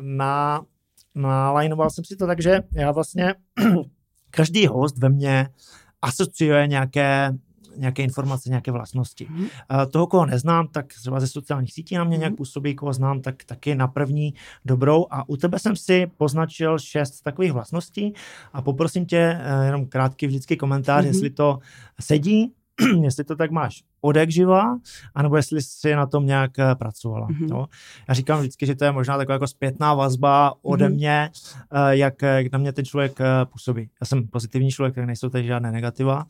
na, 0.00 0.62
nalajnoval 1.14 1.90
jsem 1.90 2.04
si 2.04 2.16
to 2.16 2.26
tak, 2.26 2.42
že 2.42 2.60
já 2.74 2.92
vlastně 2.92 3.34
každý 4.30 4.66
host 4.66 4.98
ve 4.98 5.08
mně 5.08 5.48
asociuje 6.02 6.66
nějaké 6.66 7.32
nějaké 7.76 8.02
informace, 8.02 8.48
nějaké 8.48 8.72
vlastnosti. 8.72 9.28
Eh, 9.30 9.86
Toho, 9.86 10.06
koho 10.06 10.26
neznám, 10.26 10.68
tak 10.68 10.86
třeba 10.86 11.20
ze 11.20 11.26
sociálních 11.26 11.72
sítí 11.72 11.94
na 11.94 12.04
mě 12.04 12.14
Mhm. 12.16 12.20
nějak 12.20 12.36
působí, 12.36 12.74
koho 12.74 12.92
znám, 12.92 13.20
tak 13.22 13.44
taky 13.44 13.74
na 13.74 13.88
první 13.88 14.34
dobrou. 14.64 15.06
A 15.10 15.28
u 15.28 15.36
tebe 15.36 15.58
jsem 15.58 15.76
si 15.76 16.06
poznačil 16.16 16.78
šest 16.78 17.20
takových 17.22 17.52
vlastností 17.52 18.14
a 18.52 18.62
poprosím 18.62 19.06
tě 19.06 19.40
jenom 19.64 19.86
krátký 19.86 20.26
vždycky 20.26 20.56
komentář, 20.56 21.04
Mhm. 21.04 21.12
jestli 21.14 21.30
to 21.30 21.58
sedí, 22.00 22.52
jestli 23.02 23.24
to 23.24 23.36
tak 23.36 23.50
máš 23.50 23.82
odek 24.00 24.30
živa, 24.30 24.78
anebo 25.14 25.36
jestli 25.36 25.62
jsi 25.62 25.94
na 25.94 26.06
tom 26.06 26.26
nějak 26.26 26.58
eh, 26.58 26.74
pracovala. 26.74 27.26
Mhm. 27.30 27.46
Jo? 27.50 27.66
Já 28.08 28.14
říkám 28.14 28.38
vždycky, 28.40 28.66
že 28.66 28.74
to 28.74 28.84
je 28.84 28.92
možná 28.92 29.16
taková 29.18 29.32
jako 29.32 29.46
zpětná 29.46 29.94
vazba 29.94 30.54
ode 30.62 30.88
Mhm. 30.88 30.94
mě, 30.96 31.30
eh, 31.72 31.96
jak, 31.96 32.22
eh, 32.22 32.44
na 32.52 32.58
mě 32.58 32.72
ten 32.72 32.84
člověk 32.84 33.18
působí. 33.52 33.90
Já 34.00 34.06
jsem 34.06 34.26
pozitivní 34.28 34.70
člověk, 34.70 34.94
tak 34.94 35.04
nejsou 35.04 35.28
tady 35.28 35.44
žádné 35.44 35.72
negativa. 35.72 36.24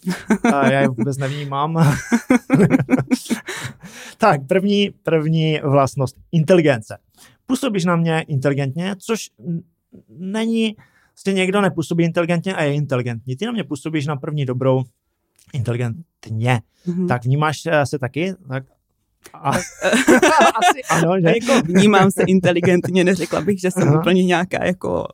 Já 0.70 0.80
je 0.80 0.88
vůbec 0.88 1.18
nevnímám. 1.18 1.76
tak, 4.18 4.46
první, 4.46 4.90
první 5.02 5.60
vlastnost. 5.64 6.16
Inteligence. 6.32 6.98
Působíš 7.46 7.84
na 7.84 7.96
mě 7.96 8.20
inteligentně, 8.20 8.94
což 8.98 9.30
není, 10.18 10.76
prostě 11.12 11.32
někdo 11.32 11.60
nepůsobí 11.60 12.04
inteligentně 12.04 12.54
a 12.54 12.62
je 12.62 12.74
inteligentní. 12.74 13.36
Ty 13.36 13.46
na 13.46 13.52
mě 13.52 13.64
působíš 13.64 14.06
na 14.06 14.16
první 14.16 14.46
dobrou 14.46 14.82
inteligentně. 15.52 16.60
Mhm. 16.86 17.08
Tak 17.08 17.24
vnímáš 17.24 17.66
eh, 17.66 17.86
se 17.86 17.98
taky? 17.98 18.34
Tak 18.48 18.64
a, 19.34 19.50
asi 19.50 20.82
ano, 20.90 21.14
že? 21.20 21.26
jako 21.28 21.66
vnímám 21.66 22.10
se 22.10 22.22
inteligentně, 22.22 23.04
neřekla 23.04 23.40
bych, 23.40 23.60
že 23.60 23.70
jsem 23.70 23.88
Aha. 23.88 24.00
úplně 24.00 24.24
nějaká 24.24 24.64
jako 24.64 25.06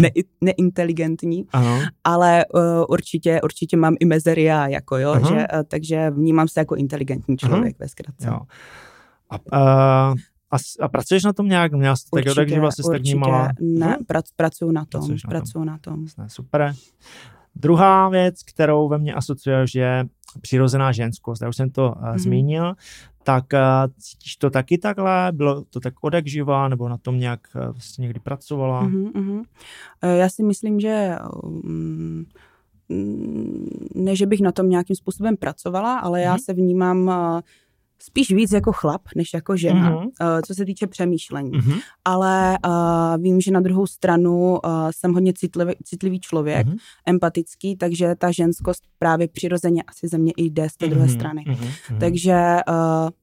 ne, 0.00 0.10
neinteligentní, 0.40 1.44
Ano. 1.52 1.80
ale 2.04 2.44
uh, 2.54 2.60
určitě, 2.88 3.40
určitě 3.44 3.76
mám 3.76 3.96
i 4.00 4.04
mezery 4.04 4.42
já, 4.42 4.66
jako 4.68 4.96
jo, 4.98 5.10
Aha. 5.10 5.28
že, 5.28 5.34
uh, 5.36 5.62
takže 5.68 6.10
vnímám 6.10 6.48
se 6.48 6.60
jako 6.60 6.74
inteligentní 6.76 7.36
člověk 7.36 7.78
ve 7.78 7.88
zkratce. 7.88 8.28
Jo. 8.28 8.40
A, 9.30 9.36
a, 9.52 9.60
a, 10.52 10.56
a 10.80 10.88
pracuješ 10.88 11.24
na 11.24 11.32
tom 11.32 11.48
nějak? 11.48 11.72
Měla 11.72 11.96
jsi 11.96 12.04
tak 12.14 12.34
tak 12.34 12.48
živa 12.48 12.70
jsi 12.70 12.82
tak 12.92 13.00
vnímala? 13.02 13.48
ne, 13.60 13.96
Hm? 14.00 14.04
prac, 14.04 14.24
pracuju 14.36 14.70
na 14.72 14.84
tom, 14.84 15.00
Pracuješ 15.00 15.22
na 15.24 15.28
tom. 15.28 15.30
pracuju 15.40 15.64
na 15.64 15.78
tom. 15.78 16.04
Ne, 16.18 16.28
super. 16.28 16.74
Druhá 17.56 18.08
věc, 18.08 18.42
kterou 18.42 18.88
ve 18.88 18.98
mně 18.98 19.14
asociuješ, 19.14 19.74
je 19.74 20.04
přirozená 20.40 20.92
ženskost. 20.92 21.42
Já 21.42 21.48
už 21.48 21.56
jsem 21.56 21.70
to 21.70 21.92
uh, 21.96 22.08
Mhm. 22.08 22.18
zmínil. 22.18 22.74
Tak 23.22 23.44
uh, 23.52 23.92
cítíš 23.98 24.36
to 24.36 24.50
taky 24.50 24.78
takhle? 24.78 25.32
Bylo 25.32 25.64
to 25.70 25.80
tak 25.80 25.94
odek 26.00 26.26
živa, 26.26 26.68
nebo 26.68 26.88
na 26.88 26.96
tom 26.98 27.18
nějak 27.18 27.40
uh, 27.70 27.78
jsi 27.78 28.02
někdy 28.02 28.20
pracovala? 28.20 28.82
Mhm, 28.82 29.10
mhm. 29.14 29.42
Eh, 30.02 30.16
Já 30.16 30.28
si 30.28 30.42
myslím, 30.42 30.80
že 30.80 31.16
mm, 31.44 32.24
ne, 33.94 34.16
že 34.16 34.26
bych 34.26 34.40
na 34.40 34.52
tom 34.52 34.70
nějakým 34.70 34.96
způsobem 34.96 35.36
pracovala, 35.36 35.98
ale 35.98 36.20
já 36.22 36.32
Mhm. 36.32 36.40
se 36.40 36.52
vnímám 36.52 37.10
eh, 37.10 37.42
spíš 38.02 38.30
víc 38.30 38.52
jako 38.52 38.72
chlap, 38.72 39.02
než 39.16 39.28
jako 39.34 39.56
žena, 39.56 39.90
Mhm. 39.90 39.98
uh, 39.98 40.06
co 40.46 40.54
se 40.54 40.64
týče 40.64 40.86
přemýšlení. 40.86 41.50
Mhm. 41.50 41.78
Ale 42.04 42.58
uh, 42.66 43.22
vím, 43.22 43.40
že 43.40 43.50
na 43.50 43.60
druhou 43.60 43.86
stranu 43.86 44.50
uh, 44.52 44.58
jsem 44.90 45.12
hodně 45.14 45.32
citlivý, 45.32 45.72
citlivý 45.84 46.20
člověk, 46.20 46.66
Mhm. 46.66 46.76
empatický, 47.06 47.76
takže 47.76 48.14
ta 48.18 48.30
ženskost 48.30 48.82
právě 48.98 49.28
přirozeně 49.28 49.82
asi 49.82 50.08
ze 50.08 50.18
mě 50.18 50.32
i 50.36 50.44
jde 50.44 50.68
z 50.68 50.76
té 50.76 50.86
druhé 50.88 51.06
Mhm. 51.06 51.14
strany. 51.14 51.44
Mhm. 51.46 51.56
Mhm. 51.90 52.00
Takže 52.00 52.56
uh, 52.68 52.74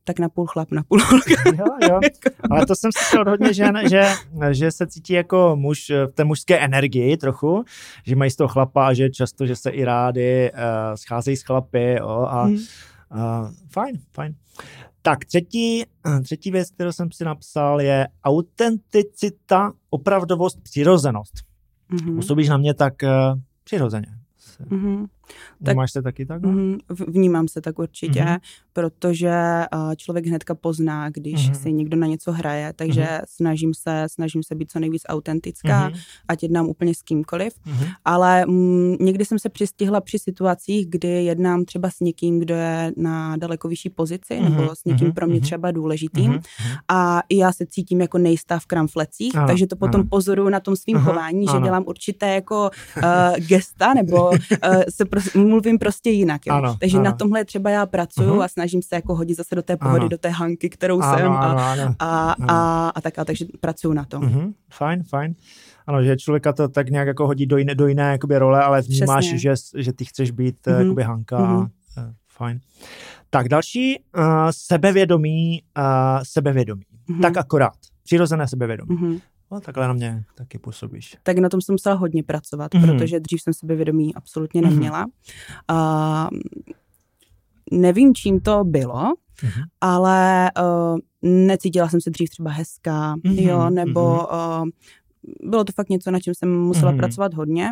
tak 0.04 0.20
na 0.20 0.30
půl 0.30 0.46
chlap, 0.46 0.72
na 0.72 0.84
půl 0.84 1.00
holka. 1.04 1.34
Jo, 1.58 1.66
jo. 1.90 2.00
Ale 2.52 2.66
to 2.66 2.76
jsem 2.76 2.92
slyšel 2.98 3.22
od 3.22 3.28
hodně 3.28 3.54
žen, 3.54 3.80
že, 3.90 4.04
že 4.52 4.72
se 4.72 4.88
cítí 4.88 5.14
jako 5.14 5.56
muž 5.56 5.92
v 6.08 6.12
té 6.14 6.24
mužské 6.24 6.60
energii 6.60 7.18
trochu, 7.18 7.64
že 8.06 8.16
mají 8.16 8.32
z 8.32 8.36
toho 8.36 8.48
chlapa 8.48 8.88
a 8.88 8.94
že 8.94 9.10
často, 9.10 9.46
že 9.46 9.56
se 9.56 9.70
i 9.70 9.84
rádi 9.84 10.52
uh, 10.54 10.60
scházejí 10.96 11.38
s 11.38 11.44
chlapy 11.44 11.96
jo, 12.00 12.28
a 12.30 12.44
Hmm. 12.44 12.56
uh, 12.56 13.50
fajn, 13.72 13.96
fajn. 14.14 14.36
Tak 15.02 15.26
třetí, 15.26 15.84
eh, 15.84 16.20
třetí 16.22 16.52
věc, 16.52 16.72
kterou 16.72 16.92
jsem 16.92 17.12
si 17.12 17.26
napsal, 17.26 17.82
je 17.82 18.08
autenticita, 18.24 19.74
opravdovost, 19.90 20.62
přirozenost. 20.64 21.34
Mhm. 21.90 22.16
Působíš 22.16 22.50
na 22.50 22.58
mě 22.58 22.74
tak 22.74 22.94
uh, 23.04 23.40
přirozeně. 23.64 24.08
Mhm. 24.70 25.06
Tak- 25.64 25.74
Vnímáš 25.74 25.92
se 25.92 26.02
taky 26.02 26.26
tak? 26.26 26.42
V- 26.90 27.12
Vnímám 27.12 27.48
se 27.48 27.62
tak 27.62 27.80
určitě, 27.80 28.24
Mhm. 28.24 28.38
protože 28.74 29.32
uh, 29.76 29.94
člověk 29.96 30.26
hnedka 30.28 30.56
pozná, 30.56 31.10
když 31.10 31.46
Mhm. 31.46 31.56
si 31.56 31.74
někdo 31.74 31.98
na 31.98 32.08
něco 32.08 32.32
hraje, 32.32 32.74
takže 32.76 33.20
snažím 33.28 33.74
se 33.74 34.04
snažím 34.08 34.44
se 34.44 34.56
být 34.56 34.72
co 34.72 34.80
nejvíc 34.80 35.02
autentická, 35.10 35.90
Mhm. 35.90 36.00
ať 36.28 36.44
jednám 36.44 36.68
úplně 36.68 36.96
s 36.96 37.02
kýmkoliv, 37.02 37.54
Mhm. 37.66 37.86
ale 38.06 38.46
mm, 38.46 38.96
někdy 39.00 39.26
jsem 39.26 39.40
se 39.40 39.50
přistihla 39.50 40.02
při 40.02 40.20
situacích, 40.20 40.88
kdy 40.90 41.08
jednám 41.08 41.66
třeba 41.66 41.90
s 41.90 42.00
někým, 42.00 42.40
kdo 42.40 42.56
je 42.56 42.92
na 42.98 43.38
daleko 43.38 43.68
vyšší 43.68 43.90
pozici, 43.90 44.40
Mhm, 44.40 44.58
nebo 44.58 44.76
s 44.76 44.86
někým 44.86 45.08
mhm, 45.08 45.14
pro 45.16 45.26
mě 45.28 45.36
mhm. 45.36 45.44
třeba 45.44 45.72
důležitým 45.72 46.32
Mhm. 46.32 46.42
a 46.88 47.22
i 47.30 47.38
já 47.38 47.52
se 47.52 47.66
cítím 47.66 48.02
jako 48.02 48.18
nejistá 48.18 48.60
v 48.60 48.66
kramflecích, 48.66 49.36
Ano, 49.36 49.48
takže 49.48 49.68
to 49.68 49.76
potom 49.76 50.02
ano. 50.02 50.10
pozoruju 50.10 50.50
na 50.50 50.60
tom 50.60 50.76
svým 50.76 50.98
Aha, 50.98 51.06
chování, 51.06 51.46
že 51.46 51.52
ano. 51.52 51.66
dělám 51.66 51.84
určité 51.88 52.34
jako 52.34 52.70
uh, 52.98 53.04
gesta, 53.38 53.94
nebo 53.94 54.30
uh, 54.30 54.36
se 54.90 55.06
pros- 55.20 55.48
mluvím 55.48 55.78
prostě 55.80 56.10
jinak. 56.10 56.42
Jo. 56.46 56.54
Ano, 56.54 56.76
takže 56.80 56.98
ano. 56.98 57.04
na 57.06 57.12
tomhle 57.12 57.46
třeba 57.46 57.70
já 57.70 57.86
pracuju 57.86 58.30
Mhm. 58.34 58.42
a 58.42 58.48
snažím 58.48 58.82
se 58.82 58.96
jako 58.96 59.16
hodit 59.16 59.38
zase 59.38 59.56
do 59.56 59.62
té 59.62 59.78
pohody, 59.78 60.00
Ano. 60.00 60.10
do 60.10 60.18
té 60.18 60.30
hanky, 60.30 60.70
kterou 60.70 61.02
Ano, 61.02 61.18
jsem 61.18 61.32
a, 61.32 61.38
ano, 61.40 61.62
ano. 61.64 61.96
a, 62.00 62.32
ano. 62.32 62.46
a, 62.50 62.90
a 62.90 63.02
tak 63.02 63.20
a 63.20 63.26
takže 63.26 63.46
pracuju 63.60 63.94
na 63.94 64.06
tom. 64.06 64.24
Mhm, 64.24 64.54
fajn, 64.74 65.04
fajn. 65.04 65.36
Ano, 65.88 66.04
že 66.04 66.18
člověka 66.18 66.54
to 66.54 66.68
tak 66.68 66.90
nějak 66.90 67.08
jako 67.08 67.28
hodí 67.28 67.46
do 67.46 67.58
jiné, 67.58 67.76
do 67.76 67.88
jiné 67.88 68.12
jakoby 68.12 68.38
role, 68.38 68.64
ale 68.64 68.82
vnímáš, 68.82 69.26
Přesně. 69.26 69.38
že, 69.40 69.54
že 69.84 69.94
ty 69.94 70.06
chceš 70.06 70.32
být 70.32 70.56
mm-hmm. 70.66 70.80
jakoby 70.82 71.04
Hanka. 71.04 71.38
Mm-hmm. 71.38 71.68
Fajn. 72.30 72.60
Tak 73.30 73.50
další, 73.50 74.00
uh, 74.18 74.24
sebevědomí, 74.52 75.62
uh, 75.78 75.84
sebevědomí. 76.24 76.84
Mm-hmm. 77.10 77.22
Tak 77.22 77.38
akorát. 77.38 77.74
Přirozené 78.04 78.48
sebevědomí. 78.48 78.98
Mm-hmm. 78.98 79.20
No, 79.52 79.60
takhle 79.62 79.88
na 79.88 79.94
mě 79.94 80.24
taky 80.36 80.60
působíš. 80.60 81.18
Tak 81.24 81.38
na 81.38 81.50
tom 81.50 81.62
jsem 81.62 81.74
musela 81.74 81.96
hodně 81.96 82.24
pracovat, 82.24 82.74
Mhm. 82.74 82.84
protože 82.88 83.20
dřív 83.20 83.42
jsem 83.42 83.54
sebevědomí 83.54 84.16
absolutně 84.16 84.62
Mhm. 84.62 84.70
neměla. 84.70 85.06
A 85.68 86.30
nevím, 87.72 88.16
čím 88.16 88.40
to 88.40 88.64
bylo, 88.64 89.14
Mhm. 89.44 89.64
ale 89.82 90.52
uh, 90.62 90.98
necítila 91.30 91.90
jsem 91.90 92.02
se 92.02 92.10
dřív 92.10 92.30
třeba 92.30 92.52
hezká, 92.52 93.16
Mhm, 93.24 93.36
jo, 93.40 93.70
nebo 93.70 94.02
mhm. 94.32 94.62
uh, 94.62 94.70
bylo 95.44 95.64
to 95.64 95.72
fakt 95.72 95.90
něco, 95.90 96.12
na 96.12 96.20
čem 96.20 96.34
jsem 96.36 96.60
musela 96.60 96.92
Mhm. 96.92 96.98
pracovat 96.98 97.34
hodně 97.34 97.70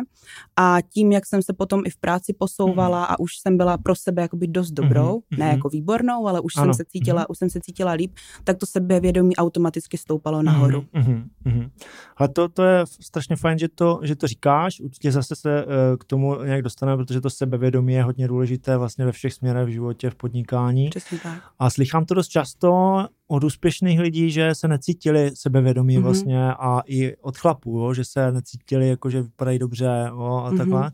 a 0.56 0.76
tím, 0.94 1.12
jak 1.12 1.26
jsem 1.26 1.42
se 1.42 1.52
potom 1.52 1.82
i 1.86 1.90
v 1.90 1.96
práci 1.96 2.32
posouvala 2.38 3.04
a 3.04 3.18
už 3.18 3.30
jsem 3.38 3.56
byla 3.56 3.78
pro 3.78 3.94
sebe 3.94 4.22
jakoby 4.22 4.46
dost 4.46 4.70
dobrou, 4.70 5.12
Mhm, 5.30 5.40
ne 5.40 5.46
mhm. 5.46 5.54
jako 5.56 5.68
výbornou, 5.68 6.26
ale 6.26 6.40
už 6.40 6.56
Ano, 6.56 6.64
jsem 6.64 6.74
se 6.74 6.84
cítila, 6.84 7.20
mhm. 7.20 7.26
už 7.28 7.38
jsem 7.38 7.50
se 7.50 7.60
cítila 7.60 7.92
líp, 7.92 8.12
tak 8.44 8.58
to 8.58 8.66
sebevědomí 8.66 9.36
automaticky 9.36 9.98
stoupalo 9.98 10.42
nahoru. 10.42 10.84
Mm-hmm, 10.94 11.24
mm-hmm. 11.46 11.70
Ale 12.16 12.28
to, 12.28 12.48
to 12.48 12.62
je 12.64 12.84
strašně 13.00 13.36
fajn, 13.36 13.58
že 13.58 13.68
to, 13.68 14.00
že 14.02 14.16
to 14.16 14.26
říkáš. 14.26 14.80
Určitě 14.80 15.12
zase 15.12 15.36
se 15.36 15.64
uh, 15.64 15.70
k 16.00 16.04
tomu 16.04 16.42
nějak 16.44 16.62
dostaneme, 16.62 16.96
protože 17.04 17.20
to 17.20 17.30
sebevědomí 17.30 17.92
je 17.92 18.02
hodně 18.02 18.28
důležité 18.28 18.76
vlastně 18.76 19.04
ve 19.04 19.12
všech 19.12 19.32
směrech 19.32 19.66
v 19.66 19.70
životě, 19.70 20.10
v 20.10 20.14
podnikání. 20.14 20.88
Přesně 20.90 21.18
tak. 21.18 21.42
A 21.58 21.70
slychám 21.70 22.04
to 22.04 22.14
dost 22.14 22.28
často 22.28 23.06
od 23.28 23.44
úspěšných 23.44 24.00
lidí, 24.00 24.30
že 24.30 24.54
se 24.54 24.68
necítili 24.68 25.30
sebevědomí 25.34 25.94
Mhm. 25.94 26.00
mm-hmm. 26.02 26.04
vlastně 26.04 26.52
a 26.54 26.80
i 26.86 27.16
od 27.16 27.36
chlapů, 27.38 27.78
jo, 27.78 27.94
že 27.94 28.04
se 28.04 28.32
necítili 28.32 28.88
jako, 28.88 29.10
že 29.10 29.22
vypadají 29.22 29.58
dobře 29.58 30.04
jo, 30.08 30.42
a 30.44 30.48
Mhm. 30.48 30.58
takhle. 30.58 30.92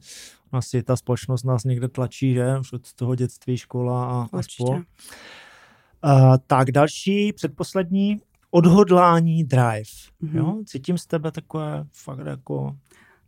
Asi 0.52 0.82
ta 0.82 0.96
společnost 0.96 1.44
nás 1.44 1.64
někde 1.64 1.88
tlačí, 1.88 2.34
že? 2.34 2.58
Už 2.60 2.72
od 2.72 2.92
toho 2.92 3.14
dětství, 3.14 3.56
škola 3.56 4.04
a, 4.04 4.38
a 4.38 4.42
spol. 4.42 4.68
Uh, 6.04 6.36
tak 6.46 6.70
další, 6.70 7.32
předposlední, 7.32 8.16
odhodlání 8.50 9.44
drive. 9.44 9.90
Mhm. 10.20 10.36
Jo? 10.38 10.56
Cítím 10.66 10.98
z 10.98 11.06
tebe 11.06 11.30
takové 11.32 11.84
fakt 11.92 12.26
jako 12.26 12.76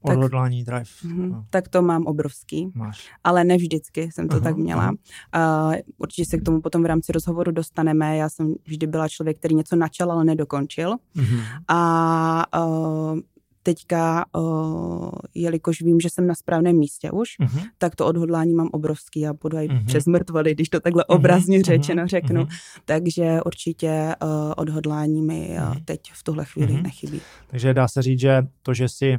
odhodlání 0.05 0.65
drive. 0.65 0.85
Mhm. 1.05 1.29
No, 1.31 1.45
Tak 1.51 1.69
to 1.69 1.83
mám 1.83 2.07
obrovský, 2.07 2.71
máš. 2.75 3.11
ale 3.25 3.45
ne 3.45 3.57
vždycky 3.57 4.11
jsem 4.13 4.29
to 4.29 4.35
Aha, 4.37 4.45
tak 4.45 4.57
měla. 4.57 4.91
Uh, 4.91 5.75
určitě 5.99 6.25
se 6.31 6.39
k 6.39 6.43
tomu 6.43 6.61
potom 6.61 6.83
v 6.83 6.87
rámci 6.87 7.13
rozhovoru 7.13 7.53
dostaneme. 7.53 8.17
Já 8.17 8.29
jsem 8.29 8.55
vždy 8.67 8.87
byla 8.87 9.09
člověk, 9.09 9.39
který 9.39 9.55
něco 9.55 9.77
načal, 9.77 10.13
ale 10.13 10.25
nedokončil. 10.25 10.97
Mhm. 11.15 11.41
A 11.69 12.65
uh, 12.67 13.19
teďka, 13.63 14.25
uh, 14.37 15.11
jelikož 15.35 15.83
vím, 15.83 16.01
že 16.01 16.11
jsem 16.11 16.27
na 16.27 16.35
správném 16.35 16.77
místě 16.77 17.11
už, 17.11 17.29
Mhm. 17.41 17.61
tak 17.79 17.97
to 17.97 18.07
odhodlání 18.07 18.55
mám 18.55 18.69
obrovský. 18.73 19.21
Já 19.21 19.33
budu 19.33 19.59
i 19.59 19.69
Mhm. 19.69 19.87
přes 19.87 20.07
mrtvoly, 20.07 20.55
když 20.55 20.69
to 20.69 20.81
takhle 20.81 21.05
Mhm, 21.09 21.19
obrazně 21.19 21.63
řečeno 21.63 22.07
řeknu. 22.07 22.41
mhm. 22.41 22.49
Takže 22.85 23.41
určitě 23.47 24.15
uh, 24.23 24.29
odhodlání 24.57 25.23
mi 25.23 25.57
uh, 25.69 25.75
teď 25.85 26.01
v 26.13 26.23
tuhle 26.23 26.45
chvíli 26.45 26.73
Mhm. 26.73 26.83
nechybí. 26.83 27.21
Takže 27.47 27.75
dá 27.75 27.89
se 27.89 28.03
říct, 28.03 28.21
že 28.21 28.47
to, 28.63 28.75
že 28.75 28.89
si, 28.89 29.19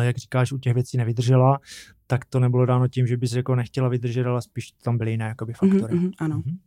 jak 0.00 0.16
říkáš, 0.16 0.52
u 0.52 0.58
těch 0.58 0.74
věcí 0.74 0.96
nevydržela, 0.96 1.58
tak 2.06 2.24
to 2.24 2.40
nebylo 2.40 2.66
dáno 2.66 2.88
tím, 2.88 3.06
že 3.06 3.16
bys 3.16 3.32
jako 3.32 3.54
nechtěla 3.54 3.88
vydržet, 3.88 4.26
ale 4.26 4.42
spíš 4.42 4.70
tam 4.72 4.98
byly 4.98 5.10
jiné 5.10 5.24
jakoby, 5.24 5.52
Mhm, 5.62 5.70
faktory. 5.72 5.94
mhm, 5.94 6.10
ano. 6.18 6.42
Mhm. 6.46 6.58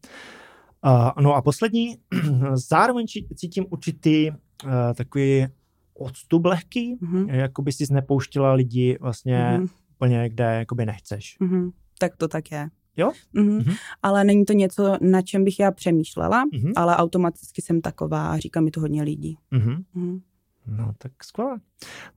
Uh, 0.86 1.24
no 1.24 1.34
a 1.36 1.42
poslední, 1.42 1.98
zároveň 2.54 3.06
cítím 3.36 3.66
určitý 3.70 4.32
uh, 4.32 4.70
takový 4.96 5.46
odstup 5.94 6.46
lehký, 6.46 6.98
Mhm, 7.02 7.30
jako 7.30 7.62
by 7.62 7.72
si 7.72 7.94
nepouštila 7.94 8.54
lidi 8.54 8.98
vlastně 9.02 9.54
mhm. 9.58 9.68
úplně, 9.96 10.30
kde 10.30 10.44
jakoby 10.44 10.86
nechceš. 10.86 11.38
Mhm, 11.40 11.70
tak 12.00 12.18
to 12.18 12.28
tak 12.28 12.52
je. 12.52 12.70
Jo? 12.98 13.12
Mhm. 13.34 13.56
Mhm. 13.58 13.74
Ale 14.04 14.24
není 14.24 14.46
to 14.46 14.54
něco, 14.54 14.98
na 15.02 15.22
čem 15.22 15.44
bych 15.44 15.60
já 15.60 15.72
přemýšlela, 15.72 16.44
Mhm. 16.54 16.72
ale 16.76 16.96
automaticky 16.98 17.62
jsem 17.62 17.82
taková 17.82 18.28
a 18.32 18.38
říká 18.38 18.62
mi 18.62 18.72
to 18.72 18.80
hodně 18.82 19.04
lidí. 19.04 19.38
Mhm. 19.52 19.84
Mhm. 19.94 20.20
No 20.68 20.92
tak 20.98 21.12
skvěle. 21.24 21.58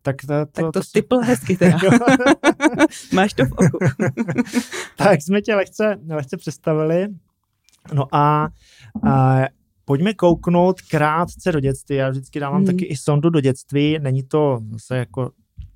Tak 0.03 0.17
to, 0.21 0.27
to, 0.27 0.47
Tak 0.53 0.73
to 0.73 0.83
jsou- 0.83 0.89
stypl 0.89 1.19
hezky 1.19 1.57
teda. 1.57 1.79
Máš 3.13 3.33
to 3.35 3.45
v 3.47 3.53
oku. 3.53 3.79
tak 4.97 5.23
jsme 5.23 5.43
tě 5.43 5.55
lehce, 5.55 5.97
lehce 6.09 6.37
představili. 6.37 7.07
No 7.93 8.15
a, 8.15 8.49
a 9.09 9.37
pojďme 9.85 10.15
kouknout 10.15 10.81
krátce 10.81 11.53
do 11.53 11.61
dětství. 11.61 11.97
Já 11.97 12.09
vždycky 12.11 12.41
dávám 12.41 12.63
Mhm. 12.63 12.67
taky 12.67 12.85
i 12.85 12.97
sondu 12.97 13.31
do 13.31 13.41
dětství. 13.41 13.99
Není 13.99 14.23
to 14.23 14.59
zase 14.73 14.97
jako 14.97 15.31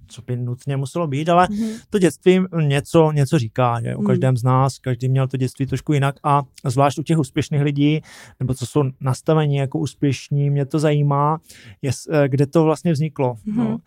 co 0.09 0.23
by 0.23 0.37
nutně 0.37 0.77
muselo 0.77 1.07
být, 1.07 1.29
ale 1.29 1.49
Mhm. 1.51 1.69
to 1.91 1.99
dětství 1.99 2.41
něco, 2.61 3.13
něco 3.13 3.39
říká, 3.39 3.81
že 3.83 3.97
o 3.97 4.01
Mm. 4.01 4.07
každém 4.07 4.37
z 4.37 4.43
nás, 4.43 4.79
každý 4.79 5.09
měl 5.09 5.29
to 5.29 5.37
dětství 5.37 5.67
trošku 5.67 5.93
jinak 5.93 6.15
a 6.25 6.43
zvlášť 6.67 6.99
u 6.99 7.03
těch 7.03 7.19
úspěšných 7.19 7.63
lidí, 7.63 8.01
nebo 8.41 8.55
co 8.55 8.67
jsou 8.67 8.83
nastavení 9.01 9.57
jako 9.57 9.79
úspěšní, 9.79 10.51
mě 10.51 10.67
to 10.67 10.79
zajímá, 10.79 11.39
jest, 11.83 12.09
eh, 12.13 12.29
kde 12.29 12.47
to 12.47 12.65
vlastně 12.65 12.93
vzniklo. 12.93 13.35
Mhm. 13.45 13.65
No. 13.65 13.79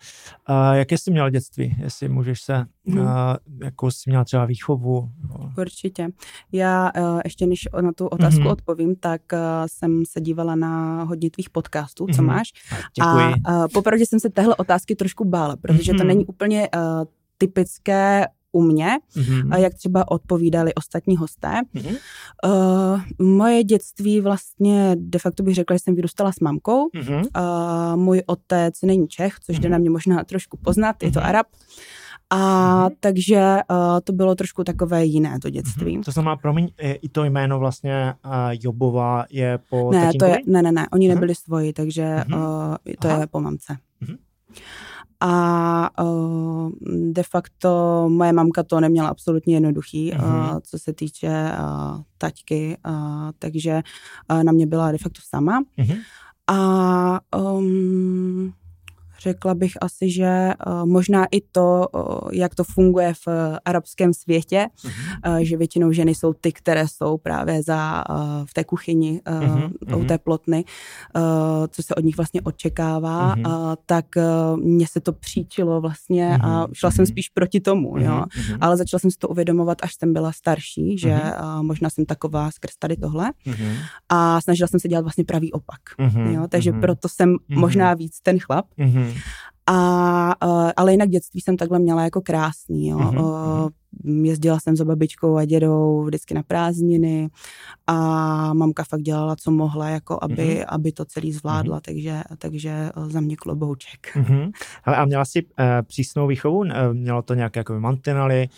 A 0.46 0.74
jaké 0.74 0.98
jsi 0.98 1.10
měl 1.10 1.30
dětství, 1.30 1.76
jestli 1.82 2.08
můžeš 2.08 2.40
se, 2.42 2.66
Mhm. 2.88 3.06
a, 3.08 3.38
jako 3.62 3.90
jsi 3.90 4.10
měl 4.10 4.24
třeba 4.24 4.44
výchovu. 4.44 5.08
No. 5.28 5.52
Určitě. 5.58 6.08
Já 6.52 6.90
uh, 6.98 7.20
ještě 7.24 7.46
než 7.46 7.68
na 7.80 7.92
tu 7.92 8.06
otázku 8.06 8.40
Mhm. 8.40 8.48
odpovím, 8.50 8.96
tak 8.96 9.22
uh, 9.32 9.38
jsem 9.66 10.02
se 10.10 10.20
dívala 10.20 10.54
na 10.54 11.02
hodně 11.02 11.30
tvých 11.30 11.50
podcastů, 11.50 12.06
co 12.06 12.22
Mhm. 12.22 12.26
máš. 12.26 12.48
Děkuji. 12.96 13.34
A 13.44 13.56
uh, 13.58 13.66
popravdě 13.74 14.06
jsem 14.06 14.20
se 14.20 14.30
téhle 14.30 14.54
otázky 14.56 14.94
trošku 14.96 15.24
bála, 15.24 15.56
protože 15.56 15.92
to 15.92 15.98
Mhm. 15.98 16.06
není 16.06 16.26
úplně 16.26 16.68
uh, 16.76 16.80
typické 17.38 18.26
u 18.52 18.62
mě, 18.62 18.98
Mhm. 19.16 19.52
a 19.52 19.56
jak 19.58 19.74
třeba 19.74 20.10
odpovídali 20.10 20.74
ostatní 20.74 21.16
hosté. 21.16 21.60
Mhm. 21.74 21.86
Uh, 22.46 23.26
moje 23.26 23.64
dětství 23.64 24.20
vlastně 24.20 24.96
de 24.98 25.18
facto 25.18 25.42
bych 25.42 25.54
řekla, 25.54 25.76
že 25.76 25.80
jsem 25.82 25.94
vyrůstala 25.94 26.32
s 26.32 26.40
mamkou. 26.40 26.88
Mhm. 26.94 27.14
Uh, 27.14 27.22
můj 27.96 28.22
otec 28.26 28.74
není 28.82 29.08
Čech, 29.08 29.34
což 29.40 29.58
jde 29.58 29.68
Mhm. 29.68 29.72
na 29.72 29.78
mě 29.78 29.90
možná 29.90 30.24
trošku 30.24 30.56
poznat, 30.56 31.02
je 31.02 31.10
to 31.12 31.20
Mhm. 31.20 31.28
Arab. 31.28 31.46
A 32.30 32.38
Mhm. 32.84 32.94
takže 33.00 33.58
uh, 33.70 33.76
to 34.04 34.12
bylo 34.12 34.34
trošku 34.34 34.64
takové 34.64 35.04
jiné, 35.04 35.38
to 35.42 35.50
dětství. 35.50 35.94
Mhm. 35.94 36.02
To 36.04 36.10
znamená, 36.10 36.36
promiň, 36.36 36.68
i 36.80 36.90
i 36.90 37.08
to 37.08 37.24
jméno 37.24 37.58
vlastně 37.58 38.14
uh, 38.24 38.32
Jobova 38.60 39.24
je 39.30 39.58
po 39.70 39.90
Ne, 39.92 40.10
to 40.18 40.24
je, 40.24 40.38
ne, 40.46 40.62
ne, 40.62 40.72
ne, 40.72 40.86
oni 40.92 41.06
Aha. 41.08 41.14
nebyli 41.14 41.34
svoji, 41.34 41.72
takže 41.72 42.24
Mhm. 42.28 42.34
uh, 42.40 42.76
to 43.00 43.08
Aha. 43.08 43.20
je 43.20 43.26
po 43.26 43.40
mamce. 43.40 43.76
Mhm. 44.00 44.16
A 45.20 46.02
uh, 46.04 46.70
de 47.12 47.22
facto 47.22 47.68
moje 48.08 48.32
mamka 48.32 48.62
to 48.62 48.80
neměla 48.80 49.08
absolutně 49.08 49.54
jednoduchý, 49.54 50.12
uh-huh. 50.12 50.52
uh, 50.54 50.58
co 50.62 50.78
se 50.78 50.92
týče 50.92 51.28
uh, 51.28 52.00
taťky, 52.18 52.76
uh, 52.88 52.94
takže 53.38 53.82
uh, 54.32 54.42
na 54.44 54.52
mě 54.52 54.66
byla 54.66 54.92
de 54.92 54.98
facto 54.98 55.20
sama. 55.28 55.62
Uh-huh. 55.78 55.98
A 56.46 57.20
um, 57.38 58.52
Řekla 59.22 59.54
bych 59.54 59.72
asi, 59.80 60.10
že 60.10 60.52
uh, 60.66 60.86
možná 60.86 61.26
i 61.30 61.40
to, 61.40 61.86
uh, 61.94 62.18
jak 62.32 62.54
to 62.54 62.64
funguje 62.64 63.14
v 63.14 63.26
uh, 63.26 63.34
arabském 63.64 64.14
světě, 64.14 64.66
uh, 65.26 65.36
že 65.38 65.56
většinou 65.56 65.92
ženy 65.92 66.14
jsou 66.14 66.32
ty, 66.32 66.52
které 66.52 66.88
jsou 66.88 67.18
právě 67.18 67.62
za 67.62 68.04
v 68.44 68.54
té 68.54 68.64
kuchyni 68.64 69.20
uh-huh. 69.26 70.00
u 70.00 70.04
té 70.04 70.18
plotny, 70.18 70.64
co 71.70 71.82
se 71.82 71.94
od 71.94 72.04
nich 72.04 72.16
vlastně 72.16 72.40
očekává, 72.40 73.34
uh, 73.36 73.74
tak 73.86 74.06
mně 74.56 74.86
se 74.86 75.00
to 75.00 75.12
příčilo 75.12 75.80
vlastně 75.80 76.38
a 76.42 76.66
šla 76.72 76.90
uh-huh. 76.90 76.94
jsem 76.94 77.06
spíš 77.06 77.28
proti 77.28 77.60
tomu, 77.60 77.98
jo. 77.98 78.24
Ale 78.60 78.76
začala 78.76 78.98
jsem 78.98 79.10
si 79.10 79.18
to 79.18 79.28
uvědomovat, 79.28 79.78
až 79.82 79.94
jsem 79.94 80.12
byla 80.12 80.32
starší, 80.32 80.98
že 80.98 81.20
možná 81.60 81.90
jsem 81.90 82.04
taková 82.04 82.50
skrz 82.50 82.76
tady 82.78 82.96
tohle. 82.96 83.32
A 84.08 84.40
snažila 84.40 84.68
jsem 84.68 84.80
se 84.80 84.88
dělat 84.88 85.02
vlastně 85.02 85.24
pravý 85.24 85.52
opak, 85.52 85.80
jo. 86.32 86.46
Takže 86.48 86.72
proto 86.72 87.08
jsem 87.08 87.36
možná 87.48 87.94
víc 87.94 88.20
ten 88.22 88.38
chlap. 88.38 88.66
Uh-huh. 89.08 89.20
A, 89.70 90.46
uh, 90.46 90.70
ale 90.76 90.92
jinak 90.92 91.08
dětství 91.08 91.40
jsem 91.40 91.56
takhle 91.56 91.78
měla 91.78 92.04
jako 92.04 92.20
krásný, 92.20 92.88
jo. 92.88 92.98
Uh-huh. 92.98 93.64
Uh, 93.64 93.68
jezdila 94.24 94.60
jsem 94.60 94.76
za 94.76 94.84
babičkou 94.84 95.36
a 95.36 95.44
dědou 95.44 96.04
vždycky 96.04 96.34
na 96.34 96.42
prázdniny 96.42 97.28
a 97.86 97.94
mamka 98.54 98.84
fakt 98.84 99.02
dělala, 99.02 99.36
co 99.36 99.50
mohla, 99.50 99.88
jako 99.88 100.18
aby, 100.22 100.34
uh-huh. 100.34 100.64
aby 100.68 100.92
to 100.92 101.04
celý 101.04 101.32
zvládla, 101.32 101.78
uh-huh. 101.78 101.84
takže, 101.84 102.22
takže 102.38 102.90
za 103.06 103.20
mě 103.20 103.36
klobouček. 103.36 104.06
Uh-huh. 104.16 104.52
Hele, 104.82 104.96
a 104.96 105.04
měla 105.04 105.24
jsi 105.24 105.44
uh, 105.44 105.50
přísnou 105.82 106.26
výchovu? 106.26 106.64
Mělo 106.92 107.22
to 107.22 107.34
nějaké 107.34 107.60
jako 107.60 107.80
mantinely? 107.80 108.48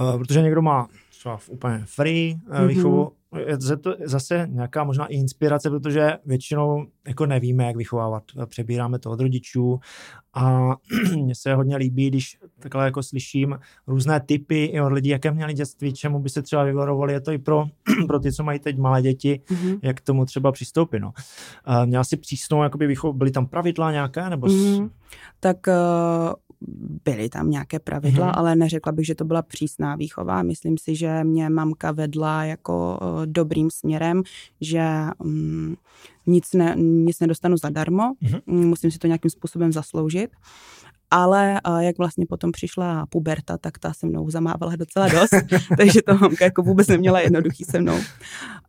Uh, 0.00 0.18
protože 0.18 0.42
někdo 0.42 0.62
má 0.62 0.88
třeba 1.10 1.38
úplně 1.48 1.82
free 1.84 2.38
uh, 2.60 2.66
výchovu, 2.66 3.04
uh-huh 3.04 3.21
je 3.36 3.76
to 3.76 3.94
zase 4.04 4.46
nějaká 4.50 4.84
možná 4.84 5.06
i 5.06 5.14
inspirace, 5.14 5.70
protože 5.70 6.10
většinou 6.26 6.86
jako 7.08 7.26
nevíme, 7.26 7.64
jak 7.64 7.76
vychovávat. 7.76 8.22
Přebíráme 8.46 8.98
to 8.98 9.10
od 9.10 9.20
rodičů 9.20 9.80
a 10.34 10.76
mně 11.16 11.34
se 11.34 11.54
hodně 11.54 11.76
líbí, 11.76 12.08
když 12.08 12.38
takhle 12.58 12.84
jako 12.84 13.02
slyším 13.02 13.58
různé 13.86 14.20
typy 14.20 14.64
i 14.64 14.80
od 14.80 14.92
lidí, 14.92 15.08
jaké 15.08 15.30
měli 15.30 15.54
dětství, 15.54 15.92
čemu 15.92 16.18
by 16.18 16.28
se 16.28 16.42
třeba 16.42 16.64
vyvarovali. 16.64 17.12
Je 17.12 17.20
to 17.20 17.32
i 17.32 17.38
pro, 17.38 17.64
pro 18.06 18.20
ty, 18.20 18.32
co 18.32 18.44
mají 18.44 18.58
teď 18.58 18.78
malé 18.78 19.02
děti, 19.02 19.40
mm-hmm. 19.46 19.78
jak 19.82 19.96
k 19.96 20.00
tomu 20.00 20.24
třeba 20.24 20.52
přistoupit. 20.52 21.00
No. 21.00 21.12
Měla 21.84 22.04
si 22.04 22.16
přísnou 22.16 22.62
jakoby 22.62 22.86
výchovu, 22.86 23.12
byly 23.12 23.30
tam 23.30 23.46
pravidla 23.46 23.92
nějaké? 23.92 24.30
Nebo 24.30 24.46
mm-hmm. 24.46 24.90
Tak 25.40 25.56
uh, 25.66 25.74
byly 27.04 27.28
tam 27.28 27.50
nějaké 27.50 27.78
pravidla, 27.78 28.26
mm-hmm. 28.26 28.38
ale 28.38 28.56
neřekla 28.56 28.92
bych, 28.92 29.06
že 29.06 29.14
to 29.14 29.24
byla 29.24 29.42
přísná 29.42 29.96
výchova. 29.96 30.42
Myslím 30.42 30.78
si, 30.78 30.96
že 30.96 31.24
mě 31.24 31.48
mamka 31.48 31.92
vedla 31.92 32.44
jako 32.44 32.98
uh, 33.02 33.21
dobrým 33.24 33.70
směrem, 33.70 34.22
že 34.60 34.84
um, 35.18 35.76
nic, 36.26 36.52
ne, 36.52 36.74
nic 36.76 37.20
nedostanu 37.20 37.56
zadarmo, 37.56 38.12
mm-hmm. 38.22 38.40
musím 38.46 38.90
si 38.90 38.98
to 38.98 39.06
nějakým 39.06 39.30
způsobem 39.30 39.72
zasloužit. 39.72 40.30
Ale 41.14 41.60
jak 41.80 41.98
vlastně 41.98 42.26
potom 42.26 42.52
přišla 42.52 43.06
puberta, 43.06 43.58
tak 43.58 43.78
ta 43.78 43.92
se 43.92 44.06
mnou 44.06 44.30
zamávala 44.30 44.76
docela 44.76 45.08
dost, 45.08 45.30
takže 45.76 46.02
to 46.06 46.14
mamka 46.14 46.44
jako 46.44 46.62
vůbec 46.62 46.88
neměla 46.88 47.20
jednoduchý 47.20 47.64
se 47.64 47.80
mnou. 47.80 47.98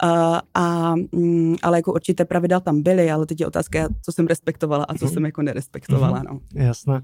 A, 0.03 0.41
a, 0.53 0.95
mm, 1.11 1.55
ale 1.61 1.77
jako 1.77 1.93
určité 1.93 2.25
pravidla 2.25 2.59
tam 2.59 2.81
byly, 2.81 3.11
ale 3.11 3.25
teď 3.25 3.39
je 3.39 3.47
otázka, 3.47 3.87
co 4.01 4.11
jsem 4.11 4.27
respektovala 4.27 4.83
a 4.83 4.93
co 4.93 5.05
mhm. 5.05 5.13
jsem 5.13 5.25
jako 5.25 5.41
nerespektovala. 5.41 6.23
No. 6.23 6.39
Jasné. 6.55 7.01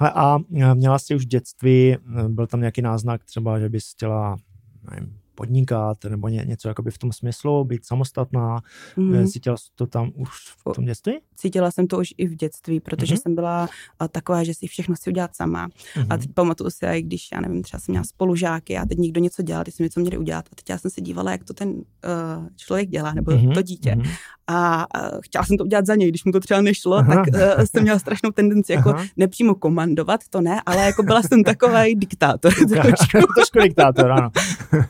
a 0.00 0.38
měla 0.74 0.98
jsi 0.98 1.14
už 1.14 1.24
v 1.24 1.28
dětství, 1.28 1.96
byl 2.28 2.46
tam 2.46 2.60
nějaký 2.60 2.82
náznak 2.82 3.24
třeba, 3.24 3.58
že 3.58 3.68
bys 3.68 3.92
chtěla 3.92 4.36
nevím, 4.90 5.21
podnikat 5.42 6.04
nebo 6.04 6.28
ně, 6.28 6.44
něco 6.46 6.68
jakoby 6.68 6.90
v 6.90 6.98
tom 6.98 7.12
smyslu, 7.12 7.64
být 7.64 7.86
samostatná. 7.86 8.60
Mm. 8.96 9.26
Cítila 9.26 9.56
jsi 9.56 9.64
to 9.74 9.86
tam 9.86 10.12
už 10.14 10.30
v 10.30 10.74
tom 10.74 10.84
dětství? 10.84 11.12
Cítila 11.36 11.70
jsem 11.70 11.86
to 11.86 11.98
už 11.98 12.14
i 12.18 12.26
v 12.26 12.34
dětství, 12.34 12.80
protože 12.80 13.14
mm. 13.14 13.18
jsem 13.18 13.34
byla 13.34 13.68
taková, 14.10 14.44
že 14.44 14.54
si 14.54 14.66
všechno 14.66 14.94
chci 14.94 15.10
udělat 15.10 15.36
sama. 15.36 15.68
Mm. 15.96 16.06
A 16.10 16.16
teď 16.16 16.30
pamatuju 16.34 16.70
si, 16.70 16.86
i 16.86 17.02
když, 17.02 17.28
já 17.32 17.40
nevím, 17.40 17.62
třeba 17.62 17.80
jsem 17.80 17.92
měla 17.92 18.04
spolužáky 18.04 18.78
a 18.78 18.86
teď 18.86 18.98
někdo 18.98 19.20
něco 19.20 19.42
dělal, 19.42 19.64
ty 19.64 19.70
jsme 19.72 19.82
něco 19.82 20.00
měli 20.00 20.18
udělat. 20.18 20.44
A 20.52 20.54
teď 20.54 20.70
já 20.70 20.78
jsem 20.78 20.90
se 20.90 21.00
dívala, 21.00 21.32
jak 21.32 21.44
to 21.44 21.54
ten 21.54 21.68
uh, 21.70 21.82
člověk 22.56 22.88
dělá, 22.88 23.14
nebo 23.14 23.32
mm. 23.32 23.52
to 23.52 23.62
dítě. 23.62 23.94
Mm. 23.96 24.02
A 24.52 24.86
chtěla 25.24 25.44
jsem 25.44 25.56
to 25.56 25.64
udělat 25.64 25.86
za 25.86 25.94
něj, 25.94 26.08
když 26.08 26.24
mu 26.24 26.32
to 26.32 26.40
třeba 26.40 26.60
nešlo, 26.60 26.96
Aha. 26.96 27.14
tak 27.14 27.26
uh, 27.34 27.64
jsem 27.64 27.82
měla 27.82 27.98
strašnou 27.98 28.30
tendenci 28.30 28.72
jako 28.72 28.88
Aha. 28.88 29.04
nepřímo 29.16 29.54
komandovat, 29.54 30.20
to 30.30 30.40
ne, 30.40 30.60
ale 30.66 30.76
jako 30.76 31.02
byla 31.02 31.22
jsem 31.22 31.44
takový 31.44 31.94
diktátor. 31.94 32.52
trošku. 32.54 33.18
trošku 33.36 33.58
diktátor, 33.62 34.12
ano. 34.12 34.30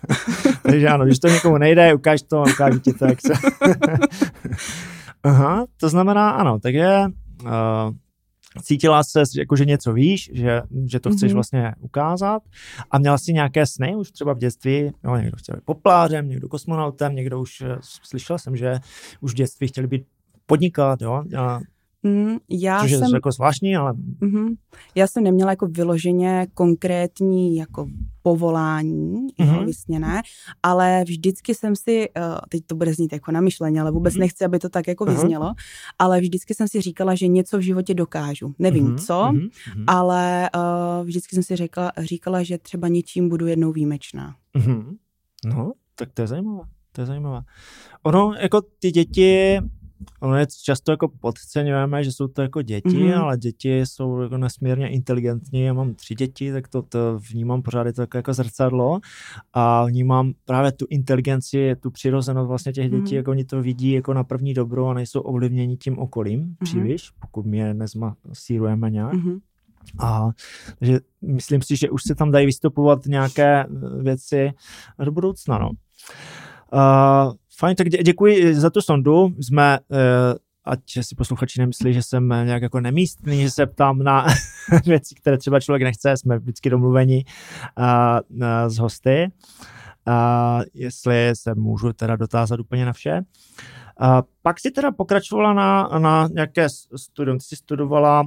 Takže 0.63 0.89
ano, 0.89 1.05
když 1.05 1.19
to 1.19 1.29
někomu 1.29 1.59
nejde, 1.59 1.95
ukáž 1.95 2.23
to, 2.23 2.43
ukážu 2.43 2.79
ti 2.79 2.93
to, 2.93 3.05
jak 3.05 3.21
se... 3.21 3.33
Aha, 5.23 5.67
to 5.77 5.89
znamená, 5.89 6.31
ano, 6.31 6.59
takže 6.59 7.05
uh, 7.43 7.51
cítila 8.63 9.05
se, 9.05 9.23
jako, 9.37 9.57
že 9.57 9.65
něco 9.65 9.93
víš, 9.93 10.31
že, 10.35 10.63
že 10.87 11.01
to 11.01 11.11
chceš 11.11 11.31
mm-hmm. 11.31 11.35
vlastně 11.35 11.75
ukázat. 11.81 12.43
A 12.91 12.99
měla 12.99 13.19
si 13.19 13.33
nějaké 13.33 13.67
sny 13.67 13.97
už 13.97 14.11
třeba 14.11 14.33
v 14.33 14.39
dětství, 14.39 14.91
no, 15.05 15.17
někdo 15.17 15.37
chtěl 15.37 15.57
být 15.57 15.65
poplářem, 15.65 16.29
někdo 16.29 16.49
kosmonautem, 16.49 17.15
někdo 17.15 17.41
už, 17.41 17.61
eh, 17.61 17.77
slyšel 17.81 18.39
jsem, 18.39 18.57
že 18.57 18.81
už 19.21 19.33
v 19.33 19.37
dětství 19.37 19.69
chtěli 19.69 19.87
být 19.87 20.07
podnikat, 20.47 21.03
jo, 21.03 21.25
a 21.39 21.61
Mm, 22.03 22.37
já 22.51 22.81
Což 22.81 22.91
jsem, 22.91 23.09
je 23.09 23.15
jako 23.15 23.33
zvláštní, 23.33 23.77
ale... 23.77 23.93
Mm-hmm. 23.93 24.57
Já 24.95 25.07
jsem 25.07 25.25
neměla 25.25 25.51
jako 25.51 25.67
vyloženě 25.67 26.47
konkrétní 26.55 27.57
jako 27.57 27.87
povolání, 28.23 29.27
mm-hmm. 29.27 29.57
jo, 29.57 29.65
vysněné, 29.65 30.23
ale 30.63 31.05
vždycky 31.05 31.55
jsem 31.55 31.77
si, 31.77 32.09
uh, 32.17 32.23
teď 32.49 32.63
to 32.67 32.75
bude 32.75 32.95
znít 32.95 33.13
jako 33.13 33.33
na 33.33 33.41
myšlení, 33.41 33.81
ale 33.81 33.91
vůbec 33.91 34.15
mm-hmm. 34.15 34.21
nechci, 34.21 34.45
aby 34.45 34.59
to 34.59 34.69
tak 34.69 34.89
jako 34.89 35.05
mm-hmm. 35.05 35.15
vyznělo, 35.15 35.53
ale 35.99 36.21
vždycky 36.21 36.55
jsem 36.55 36.69
si 36.69 36.81
říkala, 36.81 37.15
že 37.15 37.29
něco 37.29 37.59
v 37.59 37.61
životě 37.61 37.95
dokážu. 37.95 38.55
Nevím 38.59 38.87
mm-hmm. 38.87 39.07
co, 39.07 39.15
mm-hmm. 39.15 39.85
ale 39.87 40.51
uh, 40.57 41.07
vždycky 41.07 41.37
jsem 41.37 41.43
si 41.43 41.57
říkala, 41.57 41.93
říkala, 41.99 42.43
že 42.43 42.59
třeba 42.59 42.89
něčím 42.89 43.29
budu 43.29 43.47
jednou 43.47 43.73
výjimečná. 43.73 44.35
Mm-hmm. 44.59 44.85
No, 45.45 45.73
tak 45.95 46.09
to 46.15 46.23
je 46.23 46.29
zajímavé. 46.29 46.63
To 46.93 47.01
je 47.01 47.07
zajímavé. 47.07 47.41
Ono, 48.03 48.33
jako 48.41 48.61
ty 48.79 48.91
děti, 48.91 49.59
ono 50.21 50.37
je 50.37 50.47
často 50.65 50.91
jako 50.91 51.09
podceňujeme, 51.09 52.05
že 52.05 52.13
jsou 52.13 52.29
to 52.29 52.43
jako 52.43 52.63
děti, 52.63 52.89
mm-hmm. 52.89 53.21
ale 53.21 53.39
děti 53.39 53.81
jsou 53.81 54.21
jako 54.21 54.39
nesmírně 54.39 54.89
inteligentní. 54.89 55.63
Já 55.63 55.73
mám 55.73 55.95
tři 55.95 56.15
děti, 56.15 56.53
tak 56.53 56.69
to, 56.69 56.83
to 56.83 57.19
vnímám 57.31 57.63
pořád 57.63 57.87
je 57.87 57.93
to 57.93 58.01
jako, 58.01 58.17
jako 58.17 58.35
zrcadlo 58.35 59.01
a 59.53 59.85
vnímám 59.85 60.33
právě 60.45 60.73
tu 60.73 60.87
inteligenci, 60.91 61.77
tu 61.81 61.91
přirozenost 61.91 62.49
vlastně 62.49 62.73
těch 62.73 62.91
dětí, 62.91 63.03
mm-hmm. 63.03 63.17
jako 63.17 63.31
oni 63.31 63.45
to 63.45 63.63
vidí 63.63 63.93
jako 63.93 64.15
na 64.15 64.25
první 64.25 64.55
dobro 64.55 64.89
a 64.89 64.95
nejsou 64.95 65.21
ovlivněni 65.21 65.77
tím 65.77 65.99
okolím 65.99 66.41
mm-hmm. 66.41 66.65
příliš, 66.65 67.11
pokud 67.11 67.47
my 67.47 67.59
je 67.59 67.75
nezmasírujeme 67.75 68.91
nějak. 68.91 69.13
Mm-hmm. 69.13 69.41
A 69.99 70.31
takže 70.79 70.99
myslím 71.23 71.63
si, 71.63 71.77
že 71.77 71.91
už 71.91 72.03
se 72.03 72.15
tam 72.15 72.31
dají 72.31 72.47
vystupovat 72.47 73.07
nějaké 73.07 73.67
věci 74.01 74.51
do 75.05 75.13
budoucna. 75.13 75.59
No. 75.59 75.71
Uh, 76.73 77.33
Fajn, 77.63 77.77
tak 77.77 77.89
děkuji 77.89 78.55
za 78.55 78.71
tu 78.71 78.81
sondu. 78.81 79.35
Jsme, 79.41 79.79
uh, 79.89 79.97
ať 80.65 80.81
si 81.01 81.15
posluchači 81.15 81.61
nemyslí, 81.61 81.93
že 81.93 82.03
jsem 82.03 82.29
nějak 82.29 82.63
jako 82.63 82.81
nemístný, 82.81 83.43
že 83.43 83.51
se 83.51 83.67
ptám 83.67 83.99
na 83.99 84.27
věci, 84.87 85.15
které 85.15 85.39
třeba 85.39 85.61
člověk 85.61 85.83
nechce, 85.83 86.17
jsme 86.17 86.39
vždycky 86.39 86.71
domluveni 86.71 87.25
uh, 87.79 88.39
uh, 88.41 88.47
s 88.69 88.79
hosty. 88.79 89.33
Uh, 90.09 90.63
jestli 90.75 91.31
se 91.35 91.55
můžu 91.55 91.93
teda 91.93 92.17
dotázat 92.17 92.61
úplně 92.61 92.85
na 92.85 92.93
vše. 92.93 93.21
Uh, 94.03 94.21
pak 94.43 94.61
si 94.61 94.71
teda 94.71 94.93
pokračovala 94.93 95.55
na, 95.55 95.89
na 95.99 96.29
nějaké 96.33 96.67
studium. 96.97 97.39
Ty 97.39 97.45
jsi 97.45 97.57
studovala 97.57 98.25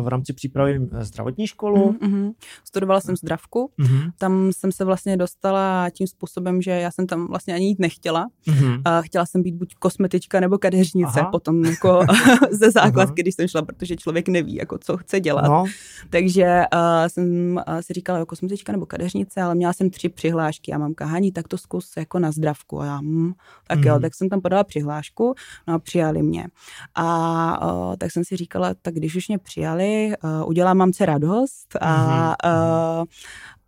v 0.00 0.08
rámci 0.08 0.32
přípravy 0.32 0.80
zdravotní 1.00 1.46
školu. 1.46 1.92
Mm-hmm. 1.92 2.32
Studovala 2.64 3.00
jsem 3.00 3.16
zdravku. 3.16 3.70
Mm-hmm. 3.78 4.10
Tam 4.18 4.52
jsem 4.52 4.72
se 4.72 4.84
vlastně 4.84 5.16
dostala 5.16 5.90
tím 5.90 6.06
způsobem, 6.06 6.62
že 6.62 6.70
já 6.70 6.90
jsem 6.90 7.06
tam 7.06 7.26
vlastně 7.26 7.54
ani 7.54 7.66
jít 7.66 7.78
nechtěla. 7.78 8.28
Mm-hmm. 8.46 9.02
Chtěla 9.02 9.26
jsem 9.26 9.42
být 9.42 9.54
buď 9.54 9.74
kosmetička 9.74 10.40
nebo 10.40 10.58
kadeřnice. 10.58 11.20
Aha. 11.20 11.30
Potom 11.30 11.64
jako 11.64 12.00
ze 12.50 12.70
základky, 12.70 13.22
když 13.22 13.34
jsem 13.34 13.48
šla, 13.48 13.62
protože 13.62 13.96
člověk 13.96 14.28
neví, 14.28 14.54
jako 14.54 14.78
co 14.78 14.96
chce 14.96 15.20
dělat. 15.20 15.44
No. 15.44 15.64
Takže 16.10 16.62
uh, 16.74 17.08
jsem 17.08 17.56
uh, 17.68 17.78
si 17.80 17.92
říkala 17.92 18.18
jako 18.18 18.26
kosmetička 18.26 18.72
nebo 18.72 18.86
kadeřnice, 18.86 19.42
ale 19.42 19.54
měla 19.54 19.72
jsem 19.72 19.90
tři 19.90 20.08
přihlášky 20.08 20.72
a 20.72 20.78
mám 20.78 20.94
kahání, 20.94 21.32
tak 21.32 21.48
to 21.48 21.58
zkus 21.58 21.96
jako 21.96 22.18
na 22.18 22.32
zdravku. 22.32 22.80
A 22.80 22.86
já, 22.86 23.00
hm, 23.02 23.32
tak 23.68 23.78
mm-hmm. 23.78 23.86
jo, 23.86 24.00
tak 24.00 24.14
jsem 24.14 24.28
tam 24.28 24.40
podala 24.40 24.64
přihlášku. 24.64 25.34
No 25.68 25.74
a 25.74 25.78
přijali 25.78 26.22
mě. 26.22 26.46
A 26.94 27.72
uh, 27.72 27.96
tak 27.96 28.12
jsem 28.12 28.24
si 28.24 28.36
říkala, 28.36 28.74
tak 28.82 28.94
když 28.94 29.16
už 29.16 29.28
mě 29.28 29.38
přijali, 29.38 30.12
uh, 30.24 30.48
udělám 30.48 30.76
mamce 30.76 31.06
radost 31.06 31.76
a, 31.80 32.34
uh, 32.44 33.04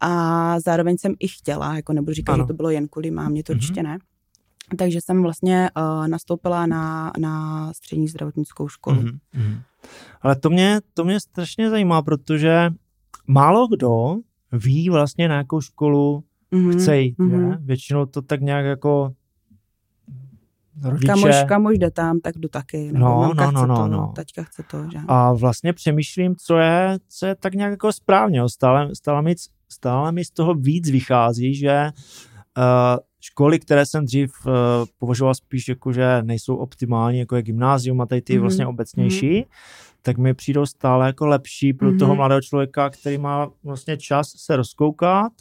a 0.00 0.60
zároveň 0.60 0.98
jsem 0.98 1.14
i 1.20 1.28
chtěla, 1.28 1.76
jako 1.76 1.92
nebudu 1.92 2.14
říkat, 2.14 2.32
ano. 2.32 2.44
že 2.44 2.46
to 2.46 2.54
bylo 2.54 2.70
jen 2.70 2.88
kvůli 2.88 3.10
mámě, 3.10 3.42
to 3.42 3.52
mm-hmm. 3.52 3.56
určitě 3.56 3.82
ne. 3.82 3.98
Takže 4.78 4.98
jsem 5.00 5.22
vlastně 5.22 5.70
uh, 5.76 6.08
nastoupila 6.08 6.66
na, 6.66 7.12
na 7.18 7.72
střední 7.72 8.08
zdravotnickou 8.08 8.68
školu. 8.68 9.02
Mm-hmm. 9.02 9.60
Ale 10.22 10.36
to 10.36 10.50
mě, 10.50 10.80
to 10.94 11.04
mě 11.04 11.20
strašně 11.20 11.70
zajímá, 11.70 12.02
protože 12.02 12.70
málo 13.26 13.68
kdo 13.68 14.16
ví 14.52 14.90
vlastně 14.90 15.28
na 15.28 15.36
jakou 15.36 15.60
školu 15.60 16.24
mm-hmm. 16.52 16.72
chce 16.72 16.98
jít. 16.98 17.18
Mm-hmm. 17.18 17.50
Je? 17.50 17.58
Většinou 17.60 18.06
to 18.06 18.22
tak 18.22 18.40
nějak 18.40 18.64
jako 18.64 19.12
rodiče... 20.82 21.06
Kamož, 21.06 21.34
kamož 21.48 21.78
jde 21.78 21.90
tam, 21.90 22.20
tak 22.20 22.34
jdu 22.38 22.48
taky. 22.48 22.92
Nebo 22.92 22.98
No, 22.98 23.20
mamka 23.20 23.50
no, 23.50 23.52
no, 23.52 23.58
chce 23.60 23.66
no, 23.68 23.76
to, 23.76 23.88
no. 23.88 24.12
taťka 24.16 24.42
chce 24.42 24.62
to, 24.70 24.84
že? 24.92 24.98
A 25.08 25.32
vlastně 25.32 25.72
přemýšlím, 25.72 26.36
co 26.36 26.56
je, 26.58 26.98
co 27.08 27.26
je 27.26 27.34
tak 27.34 27.54
nějak 27.54 27.70
jako 27.70 27.92
správně. 27.92 28.48
Stále, 28.48 28.88
stále, 28.94 29.22
mi, 29.22 29.34
stále 29.68 30.12
mi 30.12 30.24
z 30.24 30.30
toho 30.30 30.54
víc 30.54 30.90
vychází, 30.90 31.54
že 31.54 31.90
uh, 32.58 32.62
školy, 33.20 33.58
které 33.58 33.86
jsem 33.86 34.04
dřív 34.04 34.32
uh, 34.46 34.52
považoval 34.98 35.34
spíš 35.34 35.68
jako, 35.68 35.92
že 35.92 36.22
nejsou 36.22 36.56
optimální, 36.56 37.18
jako 37.18 37.36
je 37.36 37.42
gymnázium 37.42 38.00
a 38.00 38.06
tady 38.06 38.22
ty 38.22 38.32
Mhm, 38.32 38.40
vlastně 38.42 38.66
obecnější, 38.66 39.46
tak 40.02 40.18
mi 40.18 40.34
přijdou 40.34 40.66
stále 40.66 41.06
jako 41.06 41.26
lepší 41.26 41.72
pro 41.72 41.96
toho 41.98 42.08
Mhm. 42.12 42.16
mladého 42.16 42.40
člověka, 42.40 42.90
který 42.90 43.18
má 43.18 43.48
vlastně 43.64 43.96
čas 43.96 44.28
se 44.36 44.56
rozkoukat, 44.56 45.32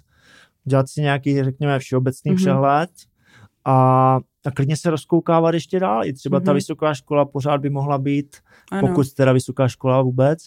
dělat 0.66 0.90
si 0.90 1.02
nějaký, 1.02 1.44
řekněme, 1.44 1.80
všeobecný 1.80 2.32
Mhm. 2.32 2.38
přehled 2.38 2.90
a, 3.66 3.74
a 4.46 4.52
klidně 4.52 4.78
se 4.78 4.90
rozkoukávat 4.90 5.54
ještě 5.54 5.80
dál. 5.80 6.06
I 6.06 6.14
třeba 6.14 6.40
ta 6.40 6.52
Mhm. 6.52 6.56
vysoká 6.56 6.94
škola 6.94 7.26
pořád 7.26 7.58
by 7.62 7.70
mohla 7.70 7.98
být 7.98 8.38
Ano. 8.72 8.88
pokud 8.88 9.14
teda 9.14 9.32
vysoká 9.34 9.68
škola 9.68 10.02
vůbec, 10.02 10.46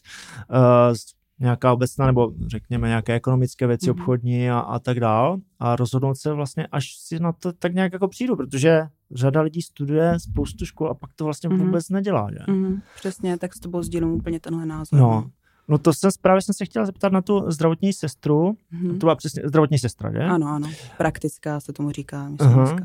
uh, 0.51 0.95
nějaká 1.41 1.73
obecná 1.73 2.07
nebo 2.07 2.33
řekněme 2.47 2.89
nějaké 2.89 3.15
ekonomické 3.15 3.67
věci, 3.67 3.91
Mhm. 3.91 4.01
obchodní 4.01 4.51
a, 4.51 4.59
a 4.59 4.79
tak 4.79 5.01
dál 5.01 5.37
a 5.59 5.77
rozhodnout 5.77 6.15
se 6.15 6.33
vlastně, 6.33 6.67
až 6.73 6.97
si 6.99 7.19
na 7.21 7.33
to 7.33 7.53
tak 7.53 7.75
nějak 7.75 7.93
jako 7.93 8.09
přijdu, 8.09 8.37
protože 8.37 8.83
řada 9.15 9.41
lidí 9.41 9.63
studuje 9.63 10.15
spoustu 10.21 10.65
škol 10.67 10.91
a 10.91 10.95
pak 10.95 11.11
to 11.17 11.25
vlastně 11.25 11.49
Mhm. 11.49 11.59
vůbec 11.67 11.89
nedělá, 11.89 12.29
že? 12.33 12.39
Mhm, 12.53 12.81
přesně, 12.97 13.39
tak 13.39 13.55
s 13.55 13.61
tobou 13.61 13.83
sdílím 13.83 14.09
úplně 14.13 14.41
tenhle 14.41 14.67
názor. 14.67 15.01
No. 15.01 15.31
No 15.69 15.79
to 15.79 15.93
jsem 15.93 16.11
právě 16.21 16.43
jsem 16.43 16.55
se 16.55 16.65
chtěla 16.65 16.87
zeptat 16.87 17.13
na 17.13 17.23
tu 17.23 17.51
zdravotní 17.51 17.93
sestru, 17.93 18.57
Mhm. 18.71 18.91
to 18.99 19.07
byla 19.07 19.15
přesně 19.17 19.43
zdravotní 19.47 19.79
sestra, 19.79 20.13
že? 20.13 20.19
Ano, 20.19 20.47
ano, 20.49 20.69
praktická 20.99 21.61
se 21.61 21.73
tomu 21.73 21.91
říká, 21.91 22.29
myslím 22.29 22.51
Aha. 22.51 22.77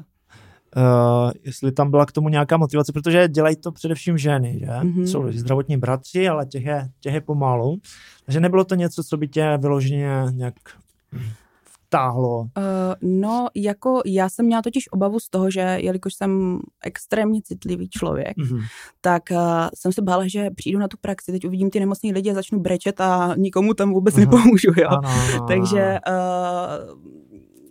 Uh, 0.77 1.31
jestli 1.43 1.71
tam 1.71 1.91
byla 1.91 2.05
k 2.05 2.11
tomu 2.11 2.29
nějaká 2.29 2.57
motivace, 2.57 2.91
protože 2.91 3.27
dělají 3.27 3.55
to 3.55 3.71
především 3.71 4.17
ženy, 4.17 4.57
že? 4.59 4.65
Mhm. 4.65 4.93
Mm-hmm. 4.93 5.03
Jsou 5.03 5.31
zdravotní 5.31 5.77
bratři, 5.77 6.27
ale 6.29 6.45
těch 6.45 6.65
je, 6.65 6.89
těch 6.99 7.13
je 7.13 7.21
pomalu. 7.21 7.77
Takže 8.25 8.39
nebylo 8.39 8.63
to 8.63 8.75
něco, 8.75 9.03
co 9.03 9.17
by 9.17 9.27
tě 9.27 9.57
vyloženě 9.61 10.25
nějak 10.31 10.53
vtáhlo. 11.87 12.39
Uh, 12.39 12.47
no, 13.01 13.47
jako 13.55 14.01
já 14.05 14.29
jsem 14.29 14.45
měla 14.45 14.61
totiž 14.61 14.91
obavu 14.91 15.19
z 15.19 15.29
toho, 15.29 15.51
že 15.51 15.59
jelikož 15.59 16.13
jsem 16.13 16.59
extrémně 16.83 17.41
citlivý 17.43 17.89
člověk, 17.89 18.37
Mm-hmm. 18.37 18.61
tak 19.01 19.23
uh, 19.31 19.37
jsem 19.75 19.91
se 19.91 20.01
bála, 20.01 20.27
že 20.27 20.49
přijdu 20.55 20.79
na 20.79 20.87
tu 20.87 20.97
praxi, 21.01 21.31
teď 21.31 21.45
uvidím 21.47 21.69
ty 21.69 21.79
nemocný 21.79 22.13
lidi 22.13 22.31
a 22.31 22.33
začnu 22.33 22.59
brečet 22.59 23.01
a 23.01 23.33
nikomu 23.37 23.73
tam 23.73 23.93
vůbec 23.93 24.15
Aha. 24.15 24.25
nepomůžu, 24.25 24.71
jo. 24.77 24.87
Ano, 24.89 25.09
ano, 25.09 25.45
Takže 25.47 25.99
uh, 26.09 26.99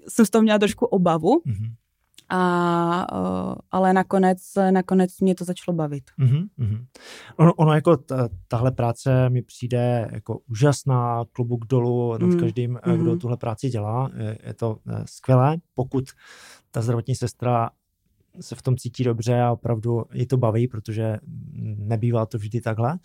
jsem 0.09 0.27
z 0.27 0.31
toho 0.31 0.43
měla 0.43 0.59
trošku 0.59 0.87
obavu, 0.87 1.31
Mm-hmm. 1.47 1.73
A, 2.31 3.07
ale 3.71 3.93
nakonec, 3.93 4.39
nakonec 4.71 5.21
mě 5.21 5.35
to 5.35 5.45
začalo 5.45 5.77
bavit. 5.77 6.05
Mm-hmm. 6.19 6.85
Ono, 7.37 7.55
ono 7.55 7.75
jako 7.75 7.97
ta, 7.97 8.29
tahle 8.49 8.71
práce 8.73 9.31
mi 9.31 9.43
přijde 9.43 10.09
jako 10.13 10.39
úžasná, 10.51 11.25
klobuk 11.33 11.67
dolů 11.67 12.13
nad 12.13 12.21
Mm, 12.27 12.41
každým, 12.41 12.71
mm. 12.87 12.95
kdo 12.97 13.11
mhm. 13.11 13.19
tuhle 13.19 13.37
práci 13.37 13.69
dělá. 13.71 14.11
Je, 14.17 14.39
je 14.47 14.55
to 14.55 14.77
eh, 14.89 15.03
skvělé, 15.07 15.57
pokud 15.75 16.05
ta 16.71 16.83
zdravotní 16.83 17.15
sestra 17.15 17.71
se 18.41 18.55
v 18.55 18.63
tom 18.63 18.77
cítí 18.77 19.05
dobře 19.05 19.41
a 19.43 19.53
opravdu 19.53 20.05
ji 20.13 20.27
to 20.27 20.37
baví, 20.37 20.69
protože 20.69 21.19
nebývá 21.77 22.27
to 22.27 22.39
vždy 22.39 22.61
takhle. 22.61 22.99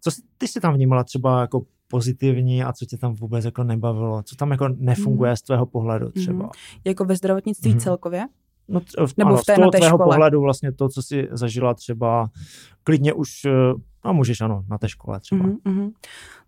Co 0.00 0.10
jsi- 0.10 0.22
ty 0.38 0.48
si 0.48 0.60
tam 0.60 0.74
vnímala 0.74 1.04
třeba 1.04 1.40
jako 1.40 1.62
pozitivní 1.88 2.64
a 2.64 2.72
co 2.72 2.86
tě 2.86 2.98
tam 2.98 3.14
vůbec 3.14 3.44
jako 3.44 3.64
nebavilo? 3.64 4.22
Co 4.22 4.36
tam 4.36 4.50
jako 4.50 4.68
nefunguje 4.68 5.30
Mhm. 5.30 5.36
z 5.36 5.42
tvého 5.42 5.66
pohledu 5.66 6.10
třeba? 6.10 6.38
Mhm. 6.38 6.50
Jako 6.84 7.04
ve 7.04 7.16
zdravotnictví 7.16 7.70
Mhm. 7.70 7.80
celkově? 7.80 8.26
No, 8.68 8.80
t- 8.80 9.06
v, 9.06 9.16
Nebo 9.16 9.28
ano, 9.28 9.36
v 9.36 9.44
té- 9.44 9.52
z 9.52 9.56
toho 9.56 9.66
na 9.66 9.70
té 9.70 9.78
tvého 9.78 9.96
škole. 9.96 10.14
pohledu 10.14 10.40
vlastně 10.40 10.72
to, 10.72 10.88
co 10.88 11.02
jsi 11.02 11.28
zažila 11.32 11.74
třeba 11.74 12.28
klidně 12.84 13.12
už, 13.12 13.44
eh, 13.44 13.50
no 14.04 14.14
můžeš 14.14 14.40
ano, 14.40 14.64
na 14.68 14.78
té 14.78 14.88
škole 14.88 15.20
třeba. 15.20 15.44
Mhm, 15.46 15.56
mhm. 15.64 15.90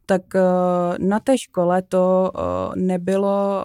Tak 0.07 0.23
uh, 0.35 1.09
na 1.09 1.21
té 1.21 1.39
škole 1.39 1.83
to 1.83 2.33
nebylo 2.77 3.65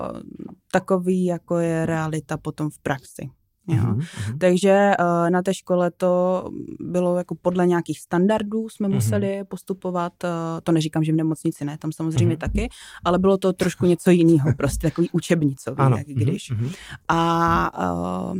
takový, 0.71 1.25
jako 1.25 1.57
je 1.57 1.85
realita 1.85 2.37
potom 2.37 2.69
v 2.69 2.79
praxi. 2.79 3.29
Jo. 3.67 3.75
Mhm, 3.83 3.89
mhm. 4.27 4.39
Takže 4.39 4.91
uh, 4.99 5.29
na 5.29 5.41
té 5.41 5.53
škole 5.53 5.91
to 5.91 6.43
bylo 6.79 7.17
jako 7.17 7.35
podle 7.35 7.67
nějakých 7.67 7.99
standardů 7.99 8.69
jsme 8.69 8.87
Mhm. 8.87 8.95
museli 8.97 9.43
postupovat. 9.47 10.13
Uh, 10.23 10.29
to 10.63 10.71
neříkám, 10.71 11.03
že 11.03 11.11
v 11.11 11.15
nemocnici 11.15 11.65
ne, 11.65 11.77
tam 11.77 11.91
samozřejmě 11.91 12.25
Mhm. 12.35 12.37
taky, 12.37 12.69
ale 13.03 13.19
bylo 13.19 13.37
to 13.37 13.53
trošku 13.53 13.85
něco 13.85 14.09
jiného, 14.11 14.49
prostě 14.57 14.87
takový 14.87 15.09
učebnicový, 15.11 15.77
Ano. 15.77 15.97
jak 15.97 16.07
když. 16.07 16.49
mhm. 16.51 16.69
A 17.07 18.31
uh, 18.31 18.37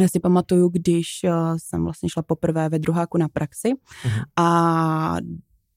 já 0.00 0.08
si 0.08 0.20
pamatuju, 0.20 0.68
když 0.68 1.06
jsem 1.56 1.84
vlastně 1.84 2.08
šla 2.10 2.22
poprvé 2.22 2.68
ve 2.68 2.78
druháku 2.78 3.18
na 3.18 3.28
praxi 3.28 3.72
Mhm. 4.04 4.20
a 4.36 5.16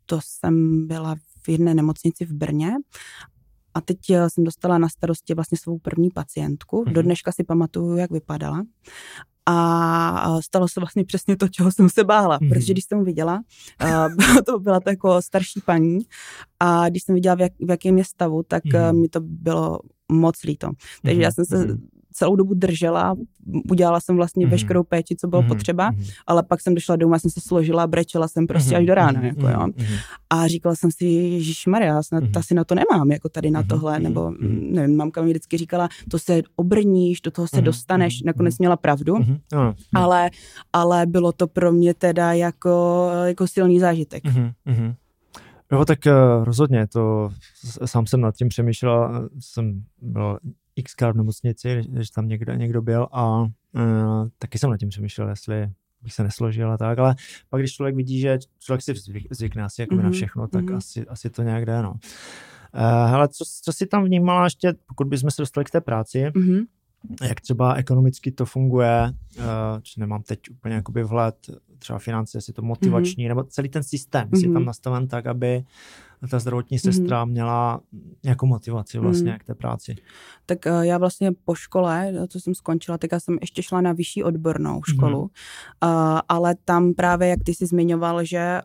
to 0.06 0.20
jsem 0.24 0.88
byla 0.88 1.16
v 1.44 1.50
jedné 1.50 1.74
nemocnici 1.74 2.26
v 2.26 2.34
Brně 2.34 2.72
a 3.74 3.82
teď 3.82 3.98
uh, 4.10 4.16
jsem 4.28 4.44
dostala 4.44 4.78
na 4.78 4.90
starosti 4.90 5.34
vlastně 5.34 5.58
svou 5.58 5.80
první 5.80 6.10
pacientku. 6.10 6.84
Mhm. 6.86 6.94
Do 6.94 7.02
dneška 7.02 7.32
si 7.32 7.44
pamatuju, 7.44 7.96
jak 7.98 8.12
vypadala. 8.12 8.64
A 9.46 10.42
stalo 10.42 10.68
se 10.68 10.80
vlastně 10.80 11.06
přesně 11.06 11.38
to, 11.38 11.48
čeho 11.48 11.72
jsem 11.72 11.90
se 11.90 12.04
bála, 12.04 12.38
Mhm. 12.42 12.50
protože 12.50 12.74
když 12.74 12.86
jsem 12.86 13.04
viděla, 13.04 13.42
byla 13.80 14.10
to 14.46 14.60
byla 14.60 14.80
to 14.80 14.90
jako 14.90 15.22
starší 15.22 15.62
paní 15.66 16.00
a 16.60 16.90
když 16.90 17.04
jsem 17.04 17.16
viděla, 17.16 17.36
v, 17.36 17.42
jak, 17.42 17.52
v 17.60 17.70
jakém 17.70 17.98
je 17.98 18.04
stavu, 18.04 18.44
tak 18.48 18.64
Mhm. 18.66 19.02
mi 19.02 19.10
to 19.10 19.20
bylo 19.22 19.80
moc 20.12 20.44
líto. 20.44 20.70
Takže 21.02 21.14
Mhm, 21.16 21.22
já 21.22 21.32
jsem 21.32 21.46
se 21.46 21.58
mhm. 21.58 21.88
Celou 22.14 22.36
dobu 22.36 22.54
držela, 22.54 23.16
udělala 23.72 24.00
jsem 24.00 24.16
vlastně 24.16 24.46
Mhm. 24.46 24.52
veškerou 24.52 24.84
péči, 24.84 25.16
co 25.16 25.28
bylo 25.28 25.42
Mhm, 25.42 25.50
potřeba, 25.50 25.92
mhm. 25.92 26.04
ale 26.28 26.44
pak 26.44 26.62
jsem 26.62 26.76
došla 26.76 26.96
domů, 26.96 27.20
jsem 27.20 27.32
se 27.32 27.42
složila 27.42 27.88
brečela 27.88 28.28
jsem 28.28 28.48
prostě 28.48 28.76
až 28.76 28.86
do 28.86 28.94
rána, 28.94 29.20
Mhm, 29.20 29.26
jako 29.28 29.42
mhm, 29.42 29.52
jo. 29.52 29.60
mhm. 29.78 29.98
A 30.30 30.48
říkala 30.48 30.76
jsem 30.76 30.92
si, 30.92 31.06
Ježíš 31.06 31.66
Maria, 31.68 32.04
snad 32.04 32.24
Mhm. 32.24 32.32
asi 32.36 32.54
na 32.54 32.64
to 32.64 32.76
nemám, 32.76 33.12
jako 33.12 33.30
tady 33.30 33.52
na 33.52 33.60
Mhm, 33.60 33.68
tohle, 33.68 33.94
mhm, 33.94 34.04
nebo 34.04 34.32
mhm. 34.32 34.68
nevím, 34.72 34.98
mamka 34.98 35.22
mi 35.22 35.30
vždycky 35.30 35.58
říkala, 35.58 35.90
to 36.12 36.20
se 36.20 36.42
obrníš, 36.56 37.22
do 37.22 37.32
toho 37.32 37.48
se 37.48 37.58
Mhm, 37.58 37.66
dostaneš, 37.66 38.22
mhm, 38.22 38.28
nakonec 38.28 38.54
mhm. 38.54 38.58
měla 38.60 38.78
pravdu, 38.78 39.16
Mhm, 39.16 39.38
ano. 39.54 39.76
ale, 39.94 40.30
ale 40.74 41.06
bylo 41.06 41.32
to 41.32 41.48
pro 41.48 41.72
mě 41.72 41.94
teda 41.94 42.34
jako, 42.34 43.08
jako 43.26 43.48
silný 43.48 43.80
zážitek. 43.80 44.24
Mhm, 44.24 44.52
mhm. 44.66 44.94
Jo, 45.72 45.86
tak 45.86 46.00
uh, 46.06 46.44
rozhodně, 46.46 46.88
to 46.88 47.30
sám 47.86 48.06
jsem 48.08 48.22
nad 48.22 48.36
tím 48.36 48.48
přemýšlel, 48.50 49.30
jsem 49.40 49.84
byl 50.02 50.38
xkrát 50.84 51.14
v 51.14 51.18
nemocnici, 51.18 51.82
když 51.90 52.10
tam 52.10 52.28
někdo, 52.28 52.54
někdo 52.54 52.82
byl 52.82 53.08
a 53.12 53.42
uh, 53.42 53.50
taky 54.38 54.60
jsem 54.60 54.70
nad 54.70 54.78
tím 54.78 54.90
přemýšlel, 54.90 55.30
jestli 55.30 55.70
bych 56.02 56.14
se 56.14 56.24
nesložil 56.24 56.72
a 56.72 56.78
tak, 56.78 57.00
ale 57.00 57.16
pak 57.50 57.62
když 57.62 57.74
člověk 57.74 57.96
vidí, 57.96 58.20
že 58.20 58.40
člověk 58.60 58.82
si 58.82 58.94
zvyk, 58.94 59.28
zvykne 59.32 59.64
asi 59.64 59.82
jako 59.82 59.96
mm-hmm. 59.96 59.98
na 59.98 60.04
Mhm, 60.04 60.12
všechno, 60.14 60.48
tak 60.48 60.64
mhm. 60.66 60.76
asi, 60.76 61.06
asi 61.08 61.30
to 61.30 61.44
nějak 61.44 61.66
jde, 61.66 61.82
no. 61.82 61.92
Uh, 61.92 63.10
hele, 63.10 63.28
co, 63.28 63.46
co 63.64 63.74
si 63.74 63.86
tam 63.88 64.04
vnímala 64.06 64.44
ještě, 64.44 64.74
pokud 64.88 65.08
bychom 65.08 65.32
se 65.32 65.42
dostali 65.42 65.66
k 65.66 65.70
té 65.70 65.82
práci, 65.82 66.32
Mhm. 66.36 66.60
jak 67.22 67.42
třeba 67.42 67.74
ekonomicky 67.74 68.32
to 68.32 68.46
funguje, 68.46 69.14
uh, 69.38 69.44
či 69.82 70.00
nemám 70.00 70.24
teď 70.24 70.40
úplně 70.52 70.76
jakoby 70.76 71.04
vhled, 71.04 71.36
třeba 71.80 72.00
finance, 72.00 72.38
jestli 72.38 72.54
to 72.54 72.62
motivační, 72.62 73.24
mm-hmm. 73.26 73.28
nebo 73.28 73.44
celý 73.44 73.70
ten 73.70 73.84
systém, 73.84 74.30
jestli 74.32 74.48
je 74.48 74.54
tam 74.54 74.62
Mhm. 74.62 74.66
nastaven 74.68 75.08
tak, 75.08 75.26
aby 75.28 75.64
ta 76.32 76.40
zdravotní 76.40 76.80
sestra 76.80 77.24
mm-hmm. 77.26 77.30
měla 77.30 77.80
nějakou 78.24 78.46
motivaci 78.46 79.00
vlastně 79.00 79.30
Mhm. 79.32 79.40
k 79.40 79.44
té 79.44 79.56
práci. 79.56 79.96
Tak 80.46 80.68
eh, 80.68 80.72
já 80.86 80.98
vlastně 80.98 81.32
po 81.46 81.56
škole, 81.56 82.14
co 82.28 82.40
jsem 82.40 82.56
skončila, 82.56 82.98
tak 82.98 83.12
já 83.12 83.20
jsem 83.20 83.38
ještě 83.42 83.64
šla 83.64 83.82
na 83.82 83.94
vyšší 83.94 84.24
odbornou 84.24 84.82
školu, 84.84 85.26
mm-hmm. 85.82 86.22
ale 86.30 86.56
tam 86.66 86.94
právě, 86.94 87.28
jak 87.28 87.40
ty 87.46 87.54
jsi 87.54 87.66
zmiňoval, 87.66 88.24
že 88.26 88.38
eh, 88.38 88.62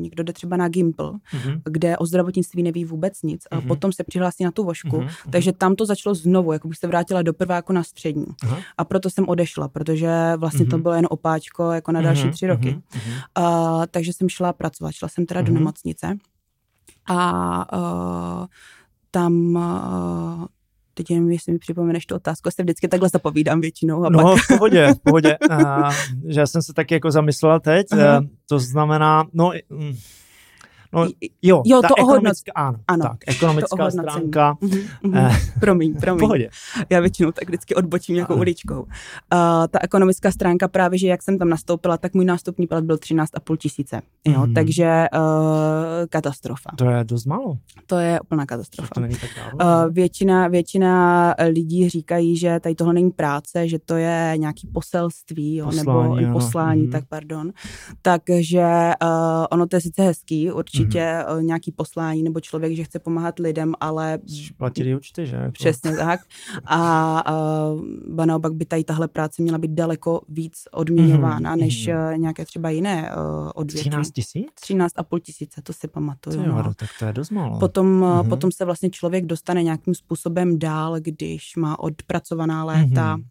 někdo 0.00 0.22
jde 0.22 0.32
třeba 0.32 0.56
na 0.56 0.68
Gimpl, 0.68 1.12
Mm-hmm. 1.34 1.60
kde 1.64 1.98
o 1.98 2.06
zdravotnictví 2.06 2.62
neví 2.62 2.84
vůbec 2.84 3.22
nic 3.22 3.42
a 3.50 3.56
Mhm. 3.56 3.68
potom 3.68 3.92
se 3.92 4.04
přihlásí 4.04 4.44
na 4.44 4.50
tu 4.50 4.64
vošku, 4.64 4.96
Mhm, 5.00 5.08
takže 5.30 5.52
tam 5.52 5.74
to 5.74 5.86
začalo 5.86 6.14
znovu, 6.14 6.52
jako 6.52 6.68
bych 6.68 6.78
se 6.78 6.86
vrátila 6.86 7.22
do 7.22 7.32
prváku 7.32 7.72
na 7.72 7.82
střední. 7.82 8.26
Aha. 8.42 8.58
A 8.78 8.84
proto 8.84 9.10
jsem 9.10 9.28
odešla, 9.28 9.68
protože 9.68 10.32
vlastně 10.36 10.66
to 10.66 10.76
Mhm. 10.76 10.82
bylo 10.82 10.94
jen 10.94 11.06
opáčko 11.10 11.70
jako 11.72 11.92
na 11.92 12.00
další 12.02 12.22
Mhm, 12.22 12.32
tři 12.32 12.46
roky. 12.46 12.68
mhm, 12.70 12.82
mhm. 12.94 13.12
Uh, 13.38 13.84
takže 13.90 14.12
jsem 14.12 14.28
šla 14.28 14.52
pracovat, 14.52 14.92
šla 14.92 15.08
jsem 15.08 15.26
teda 15.26 15.40
do 15.42 15.52
Mhm. 15.52 15.54
nemocnice 15.60 16.16
a 17.08 17.78
uh, 17.78 18.46
tam 19.10 19.56
uh, 19.56 20.44
teď 20.94 21.10
nevím, 21.10 21.30
jestli 21.30 21.52
mi 21.52 21.58
připomeneš 21.58 22.06
tu 22.06 22.14
otázku, 22.14 22.48
já 22.48 22.50
se 22.50 22.62
vždycky 22.62 22.88
takhle 22.88 23.08
zapovídám 23.08 23.60
většinou. 23.60 24.04
A 24.04 24.10
No, 24.10 24.22
pak... 24.22 24.42
v 24.44 24.48
pohodě, 24.48 24.94
v 24.94 24.98
pohodě. 25.04 25.38
Uh, 25.50 25.90
že 26.28 26.40
já 26.40 26.46
jsem 26.46 26.62
se 26.62 26.72
taky 26.72 26.94
jako 26.94 27.10
zamyslela 27.10 27.60
teď. 27.60 27.86
Uh, 27.92 28.00
Aha. 28.02 28.24
to 28.48 28.58
znamená, 28.58 29.24
no, 29.32 29.52
mm, 29.70 29.94
No, 30.92 31.06
jo, 31.42 31.62
jo 31.66 31.82
ta 31.82 31.88
to 31.88 31.94
ekonomická, 31.98 32.52
ano, 32.54 32.78
ano, 32.88 33.02
tak, 33.02 33.18
ekonomická 33.26 33.90
stránka. 33.90 34.54
Mm-hmm, 34.62 34.88
mm-hmm. 35.04 35.60
promiň, 35.60 35.94
promiň. 35.94 36.20
Pohodě. 36.20 36.50
Já 36.90 37.00
většinou 37.00 37.32
tak 37.32 37.48
vždycky 37.48 37.74
odbočím 37.74 38.14
nějakou 38.14 38.36
uličkou. 38.36 38.80
Uh, 38.82 38.88
ta 39.70 39.78
ekonomická 39.82 40.30
stránka 40.30 40.68
právě, 40.68 40.98
že 40.98 41.08
jak 41.08 41.22
jsem 41.22 41.38
tam 41.38 41.48
nastoupila, 41.48 41.96
tak 41.96 42.14
můj 42.14 42.24
nástupní 42.24 42.66
plat 42.66 42.84
byl 42.84 42.96
13,5 42.96 43.56
tisíce. 43.56 44.02
Jo, 44.24 44.40
mm-hmm. 44.40 44.54
takže 44.54 45.06
uh, 45.14 45.20
katastrofa. 46.08 46.70
To 46.76 46.90
je 46.90 47.04
dost 47.04 47.24
málo. 47.24 47.58
To 47.86 47.98
je 47.98 48.20
úplná 48.20 48.46
katastrofa. 48.46 48.90
To 48.94 49.00
není 49.00 49.14
tak 49.14 49.30
dávno, 49.36 49.86
uh, 49.86 49.92
většina, 49.92 50.48
většina 50.48 51.34
lidí 51.48 51.88
říkají, 51.88 52.36
že 52.36 52.60
tady 52.60 52.74
tohle 52.74 52.94
není 52.94 53.10
práce, 53.10 53.68
že 53.68 53.78
to 53.78 53.96
je 53.96 54.34
nějaký 54.36 54.66
poselství, 54.66 55.56
jo, 55.56 55.66
poslání, 55.66 55.88
nebo 55.88 56.26
ano. 56.26 56.32
poslání, 56.32 56.82
mm-hmm. 56.82 56.92
tak 56.92 57.04
pardon. 57.08 57.52
Takže 58.02 58.90
uh, 59.02 59.08
ono 59.50 59.66
to 59.66 59.76
je 59.76 59.80
sice 59.80 60.02
hezký, 60.02 60.52
určitě 60.52 60.79
mm-hmm. 60.86 61.42
nějaký 61.42 61.72
poslání 61.72 62.22
nebo 62.22 62.40
člověk, 62.40 62.76
že 62.76 62.84
chce 62.84 62.98
pomáhat 62.98 63.38
lidem, 63.38 63.74
ale... 63.80 64.18
Platili 64.56 64.96
účty, 64.96 65.26
že? 65.26 65.36
Jako... 65.36 65.52
Přesně 65.52 65.96
tak. 65.96 66.20
A 66.64 67.32
uh, 68.16 68.26
naopak 68.26 68.54
by 68.54 68.64
tady 68.64 68.84
tahle 68.84 69.08
práce 69.08 69.42
měla 69.42 69.58
být 69.58 69.70
daleko 69.70 70.20
víc 70.28 70.54
odměňována, 70.72 71.56
mm-hmm. 71.56 71.60
než 71.60 71.88
uh, 71.88 72.18
nějaké 72.18 72.44
třeba 72.44 72.70
jiné 72.70 73.10
uh, 73.16 73.50
odvětví. 73.54 73.90
13 73.90 74.10
tisíc? 74.10 74.46
13,5 74.70 75.20
tisíce, 75.20 75.62
to 75.62 75.72
si 75.72 75.88
pamatuju. 75.88 76.42
Jo, 76.42 76.62
no. 76.66 76.74
tak 76.74 76.88
to 76.98 77.04
je 77.04 77.12
dost 77.12 77.30
málo. 77.30 77.58
Potom, 77.58 78.00
mm-hmm. 78.00 78.28
potom 78.28 78.52
se 78.52 78.64
vlastně 78.64 78.90
člověk 78.90 79.26
dostane 79.26 79.62
nějakým 79.62 79.94
způsobem 79.94 80.58
dál, 80.58 80.96
když 81.00 81.56
má 81.56 81.78
odpracovaná 81.78 82.64
léta, 82.64 83.16
mm-hmm. 83.16 83.22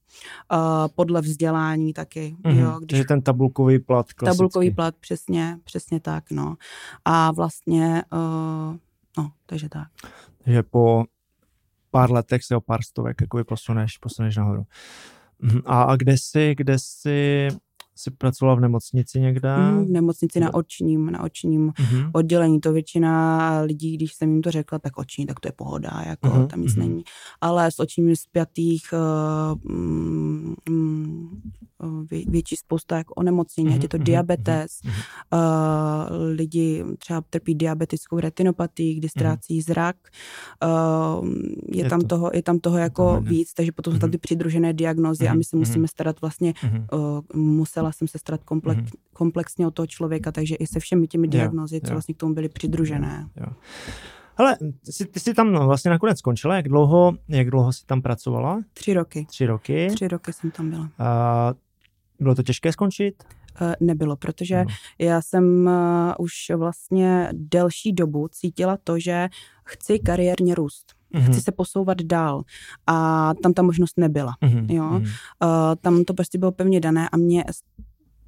uh, 0.83 0.87
podle 0.95 1.21
vzdělání 1.21 1.93
taky. 1.93 2.35
Mm-hmm. 2.43 2.59
Jo, 2.59 2.75
když... 2.77 2.87
Takže 2.89 3.03
ten 3.03 3.21
tabulkový 3.21 3.79
plat 3.79 4.13
klasický. 4.13 4.37
Tabulkový 4.37 4.71
plat, 4.71 4.95
přesně, 4.99 5.57
přesně 5.63 5.99
tak, 5.99 6.31
no. 6.31 6.55
A 7.05 7.31
vlastně, 7.39 8.03
uh, 8.13 8.75
no, 9.17 9.31
takže 9.45 9.69
tak. 9.69 9.87
Takže 10.43 10.63
po 10.63 11.03
pár 11.91 12.11
letech 12.11 12.43
se 12.43 12.55
o 12.55 12.61
pár 12.61 12.83
stovek 12.83 13.21
jako 13.21 13.43
posuneš, 13.43 13.97
posuneš 13.97 14.35
nahoru. 14.35 14.63
Mhm. 15.39 15.61
A, 15.65 15.83
a 15.83 15.95
kde 15.95 16.17
jsi, 16.17 16.55
kde 16.57 16.79
jsi 16.79 17.47
jsi 17.99 18.11
pracovala 18.11 18.55
v 18.55 18.59
nemocnici 18.59 19.19
někde? 19.19 19.57
Mm, 19.57 19.85
v 19.85 19.89
nemocnici 19.89 20.39
na 20.39 20.53
očním, 20.53 21.11
na 21.11 21.23
očním 21.23 21.69
mm-hmm. 21.69 22.11
oddělení. 22.13 22.59
To 22.59 22.73
většina 22.73 23.61
lidí, 23.61 23.97
když 23.97 24.13
jsem 24.13 24.29
jim 24.29 24.41
to 24.41 24.51
řekla, 24.51 24.79
tak 24.79 24.97
oční, 24.97 25.25
tak 25.25 25.39
to 25.39 25.47
je 25.47 25.51
pohoda, 25.51 26.03
jako 26.05 26.27
mm-hmm. 26.27 26.47
tam 26.47 26.61
nic 26.61 26.73
mm-hmm. 26.73 26.79
není. 26.79 27.03
Ale 27.41 27.71
s 27.71 27.79
očními 27.79 28.15
zpětých 28.15 28.93
uh, 28.93 29.73
mm, 29.75 30.55
mm, 30.69 31.41
vě, 32.11 32.23
větší 32.27 32.55
spousta 32.55 32.97
jako 32.97 33.13
onemocnění, 33.13 33.69
mm-hmm. 33.69 33.81
je 33.81 33.89
to 33.89 33.97
mhm, 33.97 34.03
diabetes, 34.03 34.71
mm-hmm. 34.71 36.09
uh, 36.09 36.17
lidi 36.35 36.85
třeba 36.97 37.21
trpí 37.29 37.55
diabetickou 37.55 38.19
retinopatii, 38.19 38.95
kdy 38.95 39.09
ztrácí 39.09 39.59
mm-hmm. 39.59 39.65
zrak, 39.65 39.95
uh, 40.63 41.27
je, 41.71 41.83
je, 41.83 41.89
tam 41.89 42.01
to, 42.01 42.07
toho, 42.07 42.31
je 42.33 42.43
tam 42.43 42.59
toho 42.59 42.77
jako 42.77 43.15
to 43.15 43.21
víc, 43.21 43.53
takže 43.53 43.71
potom 43.71 43.93
jsou 43.93 43.99
tam 43.99 44.11
ty 44.11 44.17
přidružené 44.17 44.73
diagnózy 44.73 45.23
mm-hmm. 45.23 45.31
a 45.31 45.35
my 45.35 45.43
se 45.43 45.57
musíme 45.57 45.87
starat 45.87 46.21
vlastně, 46.21 46.51
mm-hmm. 46.51 46.85
uh, 46.93 47.41
musela 47.41 47.88
musela 47.89 47.97
jsem 47.97 48.07
se 48.07 48.19
starat 48.19 48.43
komplex, 48.43 48.81
mm-hmm. 48.81 48.99
komplexně 49.13 49.67
o 49.67 49.71
toho 49.71 49.87
člověka, 49.87 50.31
takže 50.31 50.55
i 50.55 50.67
se 50.67 50.79
všemi 50.79 51.07
těmi 51.07 51.27
diagnózy, 51.27 51.81
co 51.81 51.91
vlastně 51.91 52.13
k 52.13 52.17
tomu 52.17 52.33
byly 52.33 52.49
přidružené. 52.49 53.29
Hele, 54.35 54.57
ty 54.85 54.91
jsi, 54.91 55.05
ty 55.05 55.19
jsi 55.19 55.33
tam 55.33 55.51
vlastně 55.65 55.91
nakonec 55.91 56.19
skončila. 56.19 56.55
Jak 56.55 56.67
dlouho, 56.67 57.13
jak 57.27 57.49
dlouho 57.49 57.73
jsi 57.73 57.85
tam 57.85 58.01
pracovala? 58.01 58.61
Tři 58.73 58.93
roky. 58.93 59.25
Tři 59.25 59.45
roky. 59.45 59.87
Tři 59.95 60.07
roky 60.07 60.33
jsem 60.33 60.51
tam 60.51 60.69
byla. 60.69 60.89
A 60.99 61.53
bylo 62.19 62.35
to 62.35 62.43
těžké 62.43 62.71
skončit? 62.71 63.23
nebylo, 63.79 64.15
protože 64.15 64.63
no. 64.63 64.75
já 64.99 65.21
jsem 65.21 65.69
už 66.19 66.33
vlastně 66.57 67.29
delší 67.33 67.93
dobu 67.93 68.27
cítila 68.27 68.77
to, 68.83 68.99
že 68.99 69.29
chci 69.65 69.99
kariérně 69.99 70.55
růst. 70.55 70.98
Mm-hmm. 71.13 71.31
Chci 71.31 71.41
se 71.41 71.51
posouvat 71.51 72.01
dál. 72.01 72.43
A 72.87 73.33
tam 73.43 73.53
ta 73.53 73.61
možnost 73.61 73.97
nebyla. 73.97 74.33
Mm-hmm. 74.41 74.65
Jo? 74.69 74.83
Mm-hmm. 74.83 75.03
Uh, 75.43 75.75
tam 75.81 76.03
to 76.03 76.13
prostě 76.13 76.37
bylo 76.37 76.51
pevně 76.51 76.79
dané 76.79 77.09
a 77.09 77.17
mě 77.17 77.43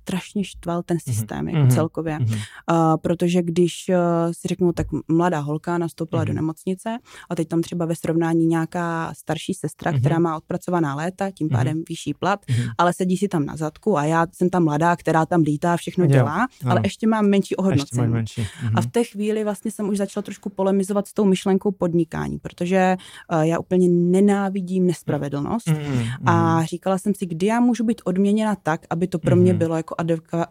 strašně 0.01 0.43
štval 0.43 0.83
ten 0.83 0.97
mhm. 1.05 1.13
systém 1.13 1.45
mm-hmm. 1.45 1.57
jako 1.57 1.73
celkově. 1.73 2.17
Mm-hmm. 2.17 2.37
Uh, 2.71 2.97
protože 2.97 3.41
když 3.41 3.85
uh, 3.89 4.31
si 4.31 4.47
řeknu, 4.47 4.73
tak 4.73 4.87
mladá 5.07 5.39
holka 5.39 5.77
nastoupila 5.77 6.23
mm-hmm. 6.23 6.27
do 6.27 6.33
nemocnice 6.33 6.97
a 7.29 7.35
teď 7.35 7.47
tam 7.47 7.61
třeba 7.61 7.85
ve 7.85 7.95
srovnání 7.95 8.45
nějaká 8.45 9.13
starší 9.17 9.53
sestra, 9.53 9.91
mm-hmm. 9.91 9.99
která 9.99 10.19
má 10.19 10.37
odpracovaná 10.37 10.95
léta, 10.95 11.31
tím 11.31 11.49
pádem 11.49 11.77
mm-hmm. 11.77 11.89
vyšší 11.89 12.13
plat, 12.13 12.45
mm-hmm. 12.45 12.71
ale 12.77 12.93
sedí 12.93 13.17
si 13.17 13.27
tam 13.27 13.45
na 13.45 13.55
zadku 13.55 13.97
a 13.97 14.03
já 14.03 14.25
jsem 14.33 14.49
ta 14.49 14.59
mladá, 14.59 14.95
která 14.95 15.25
tam 15.25 15.41
lítá, 15.41 15.77
všechno 15.77 16.03
jo, 16.03 16.11
dělá, 16.11 16.47
jo. 16.63 16.69
ale 16.71 16.81
ještě 16.83 17.07
mám 17.07 17.25
menší 17.25 17.55
ohodnocení. 17.55 18.07
Menší. 18.07 18.41
Mm-hmm. 18.41 18.71
A 18.75 18.81
v 18.81 18.87
té 18.87 19.03
chvíli 19.03 19.43
vlastně 19.43 19.71
jsem 19.71 19.89
už 19.89 19.97
začala 19.97 20.21
trošku 20.21 20.49
polemizovat 20.49 21.07
s 21.07 21.13
tou 21.13 21.25
myšlenkou 21.25 21.71
podnikání, 21.71 22.39
protože 22.39 22.97
uh, 23.33 23.41
já 23.41 23.59
úplně 23.59 23.89
nenávidím 23.89 24.87
nespravedlnost 24.87 25.67
mm-hmm. 25.67 26.11
a 26.25 26.65
říkala 26.65 26.97
jsem 26.97 27.15
si, 27.15 27.25
kdy 27.25 27.45
já 27.45 27.59
můžu 27.59 27.83
být 27.83 28.01
odměněna 28.05 28.55
tak, 28.55 28.81
aby 28.89 29.07
to 29.07 29.19
pro 29.19 29.35
mě 29.35 29.53
mm-hmm. 29.53 29.57
bylo 29.57 29.75
jako 29.75 29.90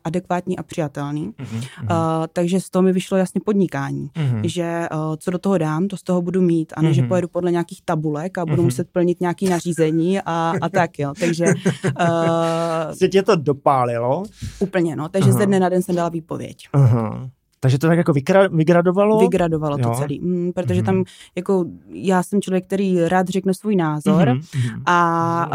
adekvátní 0.04 0.58
a 0.58 0.62
přijatelný. 0.62 1.32
Mm-hmm. 1.32 1.82
Uh, 1.82 2.26
takže 2.32 2.60
z 2.60 2.70
toho 2.70 2.82
mi 2.82 2.92
vyšlo 2.92 3.16
jasně 3.16 3.40
podnikání, 3.44 4.10
mm-hmm. 4.14 4.40
že 4.44 4.88
uh, 4.92 5.16
co 5.16 5.30
do 5.30 5.38
toho 5.38 5.58
dám, 5.58 5.88
to 5.88 5.96
z 5.96 6.02
toho 6.02 6.22
budu 6.22 6.40
mít 6.42 6.72
a 6.76 6.82
ne, 6.82 6.88
mm-hmm. 6.88 6.92
že 6.92 7.02
pojedu 7.02 7.28
podle 7.28 7.50
nějakých 7.50 7.82
tabulek 7.84 8.38
a 8.38 8.46
budu 8.46 8.62
mm-hmm. 8.62 8.64
muset 8.64 8.88
plnit 8.92 9.20
nějaký 9.20 9.48
nařízení 9.48 10.20
a, 10.20 10.54
a 10.60 10.68
tak, 10.68 10.98
jo. 10.98 11.14
Takže... 11.20 11.44
Uh, 12.00 12.92
Se 12.92 13.08
tě 13.08 13.22
to 13.22 13.36
dopálilo? 13.36 14.22
Úplně, 14.58 14.96
no. 14.96 15.08
Takže 15.08 15.30
Aha. 15.30 15.38
ze 15.38 15.46
dne 15.46 15.60
na 15.60 15.68
den 15.68 15.82
jsem 15.82 15.96
dala 15.96 16.08
výpověď. 16.08 16.68
Aha. 16.72 17.30
Takže 17.60 17.78
to 17.78 17.86
tak 17.86 17.98
jako 17.98 18.12
vykra, 18.12 18.48
vygradovalo? 18.48 19.18
Vygradovalo 19.18 19.78
jo. 19.78 19.88
to 19.88 19.94
celý, 19.94 20.20
mm, 20.20 20.52
protože 20.52 20.80
mm-hmm. 20.80 20.84
tam 20.84 21.04
jako 21.36 21.64
já 21.88 22.22
jsem 22.22 22.42
člověk, 22.42 22.66
který 22.66 23.08
rád 23.08 23.28
řekne 23.28 23.54
svůj 23.54 23.76
názor 23.76 24.28
mm-hmm. 24.28 24.82
a 24.86 25.50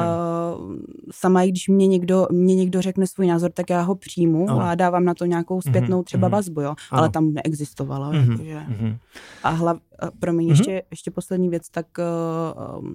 uh, 0.57 0.75
sama 1.11 1.43
i 1.43 1.49
když 1.49 1.67
mě 1.67 1.87
někdo, 1.87 2.27
mě 2.31 2.55
někdo 2.55 2.81
řekne 2.81 3.07
svůj 3.07 3.27
názor, 3.27 3.51
tak 3.51 3.69
já 3.69 3.81
ho 3.81 3.95
přijmu 3.95 4.45
oh. 4.45 4.63
a 4.63 4.75
dávám 4.75 5.05
na 5.05 5.13
to 5.13 5.25
nějakou 5.25 5.61
zpětnou 5.61 6.01
mm-hmm. 6.01 6.03
třeba 6.03 6.27
vazbu, 6.27 6.61
jo, 6.61 6.69
ano. 6.69 6.77
ale 6.91 7.09
tam 7.09 7.33
neexistovalo. 7.33 8.11
Mm-hmm. 8.11 8.31
Jakože. 8.31 8.59
Mm-hmm. 8.69 8.97
A 9.43 9.49
hlav, 9.49 9.77
pro 10.19 10.33
mě 10.33 10.45
mm-hmm. 10.45 10.49
ještě, 10.49 10.83
ještě 10.91 11.11
poslední 11.11 11.49
věc, 11.49 11.69
tak 11.69 11.85
uh, 11.97 12.85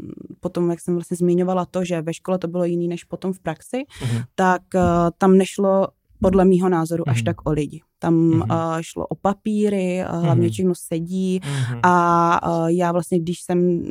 potom, 0.40 0.70
jak 0.70 0.80
jsem 0.80 0.94
vlastně 0.94 1.16
zmiňovala 1.16 1.64
to, 1.64 1.84
že 1.84 2.02
ve 2.02 2.14
škole 2.14 2.38
to 2.38 2.48
bylo 2.48 2.64
jiný 2.64 2.88
než 2.88 3.04
potom 3.04 3.32
v 3.32 3.40
praxi, 3.40 3.76
mm-hmm. 3.76 4.24
tak 4.34 4.62
uh, 4.74 4.80
tam 5.18 5.38
nešlo 5.38 5.88
podle 6.20 6.44
mýho 6.44 6.68
názoru 6.68 7.04
mm-hmm. 7.04 7.10
až 7.10 7.18
mhm. 7.18 7.24
tak 7.24 7.46
o 7.46 7.52
lidi. 7.52 7.80
Tam 7.98 8.14
mm-hmm. 8.14 8.74
uh, 8.74 8.80
šlo 8.80 9.06
o 9.06 9.14
papíry, 9.14 10.04
uh, 10.12 10.24
hlavně 10.24 10.50
všechno 10.50 10.72
sedí 10.74 11.40
mm-hmm. 11.40 11.80
a 11.82 12.62
uh, 12.62 12.68
já 12.68 12.92
vlastně, 12.92 13.20
když 13.20 13.42
jsem 13.42 13.82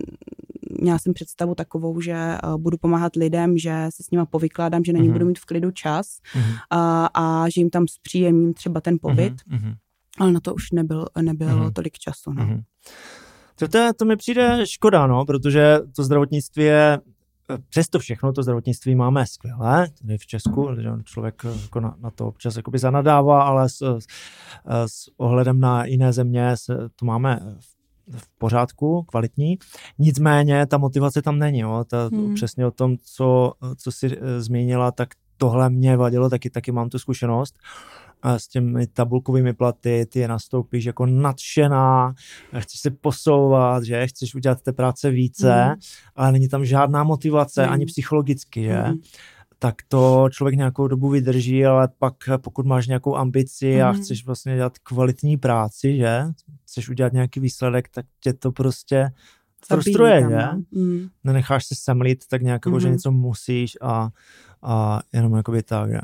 měla 0.81 0.99
jsem 0.99 1.13
představu 1.13 1.55
takovou, 1.55 2.01
že 2.01 2.37
uh, 2.43 2.57
budu 2.57 2.77
pomáhat 2.77 3.15
lidem, 3.15 3.57
že 3.57 3.87
se 3.89 4.03
s 4.03 4.11
nima 4.11 4.25
povykládám, 4.25 4.83
že 4.83 4.93
na 4.93 4.99
ně 4.99 5.09
mm-hmm. 5.09 5.13
budu 5.13 5.25
mít 5.25 5.39
v 5.39 5.45
klidu 5.45 5.71
čas 5.71 6.07
mm-hmm. 6.07 6.51
uh, 6.51 7.07
a 7.13 7.45
že 7.49 7.61
jim 7.61 7.69
tam 7.69 7.87
zpříjemním 7.87 8.53
třeba 8.53 8.81
ten 8.81 8.97
pobyt, 9.01 9.33
mm-hmm. 9.33 9.75
ale 10.19 10.31
na 10.31 10.39
to 10.39 10.53
už 10.53 10.71
nebyl, 10.71 11.05
nebyl 11.21 11.47
mm-hmm. 11.47 11.73
tolik 11.73 11.99
času. 11.99 12.33
No. 12.33 12.43
Mm-hmm. 12.43 12.63
To, 13.55 13.67
to, 13.67 13.93
to 13.93 14.05
mi 14.05 14.17
přijde 14.17 14.59
škoda, 14.63 15.07
no, 15.07 15.25
protože 15.25 15.79
to 15.95 16.03
zdravotnictví 16.03 16.63
je 16.63 16.99
přesto 17.69 17.99
všechno 17.99 18.33
to 18.33 18.43
zdravotnictví 18.43 18.95
máme 18.95 19.25
skvělé, 19.25 19.87
tady 20.01 20.17
v 20.17 20.25
Česku, 20.25 20.69
že 20.75 20.89
člověk 21.03 21.45
jako 21.61 21.79
na, 21.79 21.95
na 21.99 22.11
to 22.11 22.27
občas 22.27 22.55
jakoby 22.55 22.79
zanadává, 22.79 23.43
ale 23.43 23.69
s, 23.69 23.97
s 24.85 25.09
ohledem 25.17 25.59
na 25.59 25.85
jiné 25.85 26.13
země 26.13 26.57
se, 26.57 26.89
to 26.95 27.05
máme 27.05 27.39
v 27.59 27.79
v 28.17 28.27
pořádku, 28.37 29.03
kvalitní. 29.03 29.57
Nicméně 29.99 30.65
ta 30.65 30.77
motivace 30.77 31.21
tam 31.21 31.39
není. 31.39 31.59
Jo. 31.59 31.83
Ta, 31.87 32.09
hmm. 32.13 32.33
Přesně 32.33 32.65
o 32.65 32.71
tom, 32.71 32.97
co, 33.03 33.53
co 33.77 33.91
jsi 33.91 34.17
eh, 34.21 34.41
zmínila, 34.41 34.91
tak 34.91 35.09
tohle 35.37 35.69
mě 35.69 35.97
vadilo, 35.97 36.29
taky, 36.29 36.49
taky 36.49 36.71
mám 36.71 36.89
tu 36.89 36.99
zkušenost 36.99 37.59
a 38.21 38.39
s 38.39 38.47
těmi 38.47 38.87
tabulkovými 38.87 39.53
platy, 39.53 40.05
ty 40.09 40.19
je 40.19 40.27
nastoupíš 40.27 40.85
jako 40.85 41.05
nadšená, 41.05 42.13
chceš 42.59 42.79
se 42.79 42.91
posouvat, 42.91 43.83
že 43.83 44.07
chceš 44.07 44.35
udělat 44.35 44.61
té 44.61 44.73
práce 44.73 45.09
více, 45.09 45.65
mm. 45.65 45.75
ale 46.15 46.31
není 46.31 46.49
tam 46.49 46.65
žádná 46.65 47.03
motivace, 47.03 47.65
mm. 47.65 47.71
ani 47.73 47.85
psychologicky, 47.85 48.63
že? 48.63 48.83
Mm. 48.87 48.97
tak 49.59 49.75
to 49.87 50.27
člověk 50.31 50.55
nějakou 50.55 50.87
dobu 50.87 51.09
vydrží, 51.09 51.65
ale 51.65 51.87
pak 51.99 52.15
pokud 52.37 52.65
máš 52.65 52.87
nějakou 52.87 53.15
ambici 53.15 53.75
mm. 53.75 53.81
a 53.81 53.91
mhm. 53.91 54.01
chceš 54.01 54.25
vlastně 54.25 54.55
dělat 54.55 54.77
kvalitní 54.77 55.37
práci, 55.37 55.97
že? 55.97 56.23
Chceš 56.63 56.89
udělat 56.89 57.13
nějaký 57.13 57.39
výsledek, 57.39 57.89
tak 57.89 58.05
tě 58.19 58.33
to 58.33 58.51
prostě 58.51 59.11
frustruje, 59.67 60.21
že? 60.29 60.47
Mm. 60.71 61.07
Nenecháš 61.23 61.65
se 61.65 61.75
semlit 61.75 62.27
tak 62.27 62.41
nějak, 62.41 62.65
mm. 62.65 62.79
že 62.79 62.87
mhm. 62.87 62.95
něco 62.95 63.11
musíš 63.11 63.77
a, 63.81 64.09
a 64.61 64.99
jenom 65.13 65.35
jakoby 65.35 65.63
tak, 65.63 65.91
že? 65.91 65.99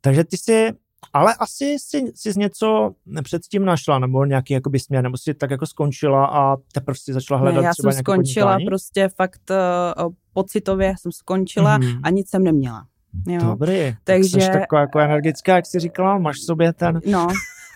Takže 0.00 0.24
ty 0.24 0.36
si 0.36 0.72
ale 1.12 1.34
asi 1.34 1.76
si, 1.78 2.12
si 2.14 2.38
něco 2.38 2.94
předtím 3.22 3.64
našla, 3.64 3.98
nebo 3.98 4.24
nějaký 4.24 4.54
jakoby 4.54 4.78
směr, 4.78 5.02
nebo 5.02 5.16
si 5.16 5.34
tak 5.34 5.50
jako 5.50 5.66
skončila 5.66 6.26
a 6.26 6.56
teprve 6.72 6.96
si 6.98 7.12
začala 7.12 7.40
hledat 7.40 7.60
ne, 7.60 7.66
já 7.66 7.72
třeba 7.72 7.92
jsem 7.92 8.02
skončila 8.02 8.52
podnikání? 8.52 8.66
prostě 8.66 9.08
fakt 9.16 9.50
uh, 9.50 10.12
pocitově 10.32 10.94
jsem 11.00 11.12
skončila 11.12 11.78
mm-hmm. 11.78 12.00
a 12.02 12.10
nic 12.10 12.30
jsem 12.30 12.44
neměla. 12.44 12.84
Jo. 13.28 13.40
Dobrý, 13.40 13.94
takže... 14.04 14.38
Tak 14.38 14.42
jsi 14.42 14.60
taková 14.60 14.80
jako 14.80 14.98
energická, 14.98 15.56
jak 15.56 15.66
jsi 15.66 15.78
říkala, 15.78 16.18
máš 16.18 16.36
v 16.36 16.44
sobě 16.44 16.72
ten... 16.72 17.00
No, 17.06 17.28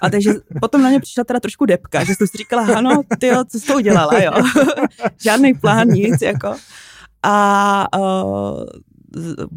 A 0.03 0.11
takže 0.11 0.33
potom 0.61 0.83
na 0.83 0.89
mě 0.89 1.01
přišla 1.01 1.25
teda 1.25 1.41
trošku 1.41 1.67
depka, 1.67 2.05
že 2.05 2.15
jsem 2.15 2.27
si 2.27 2.39
říkala, 2.39 2.67
ano, 2.77 3.03
ty 3.19 3.31
co 3.49 3.61
jsi 3.61 3.67
to 3.67 3.75
udělala, 3.75 4.23
jo. 4.23 4.33
Žádný 5.23 5.55
plán, 5.55 5.89
nic, 5.89 6.23
jako. 6.23 6.55
A 7.23 7.87
uh, 7.99 8.65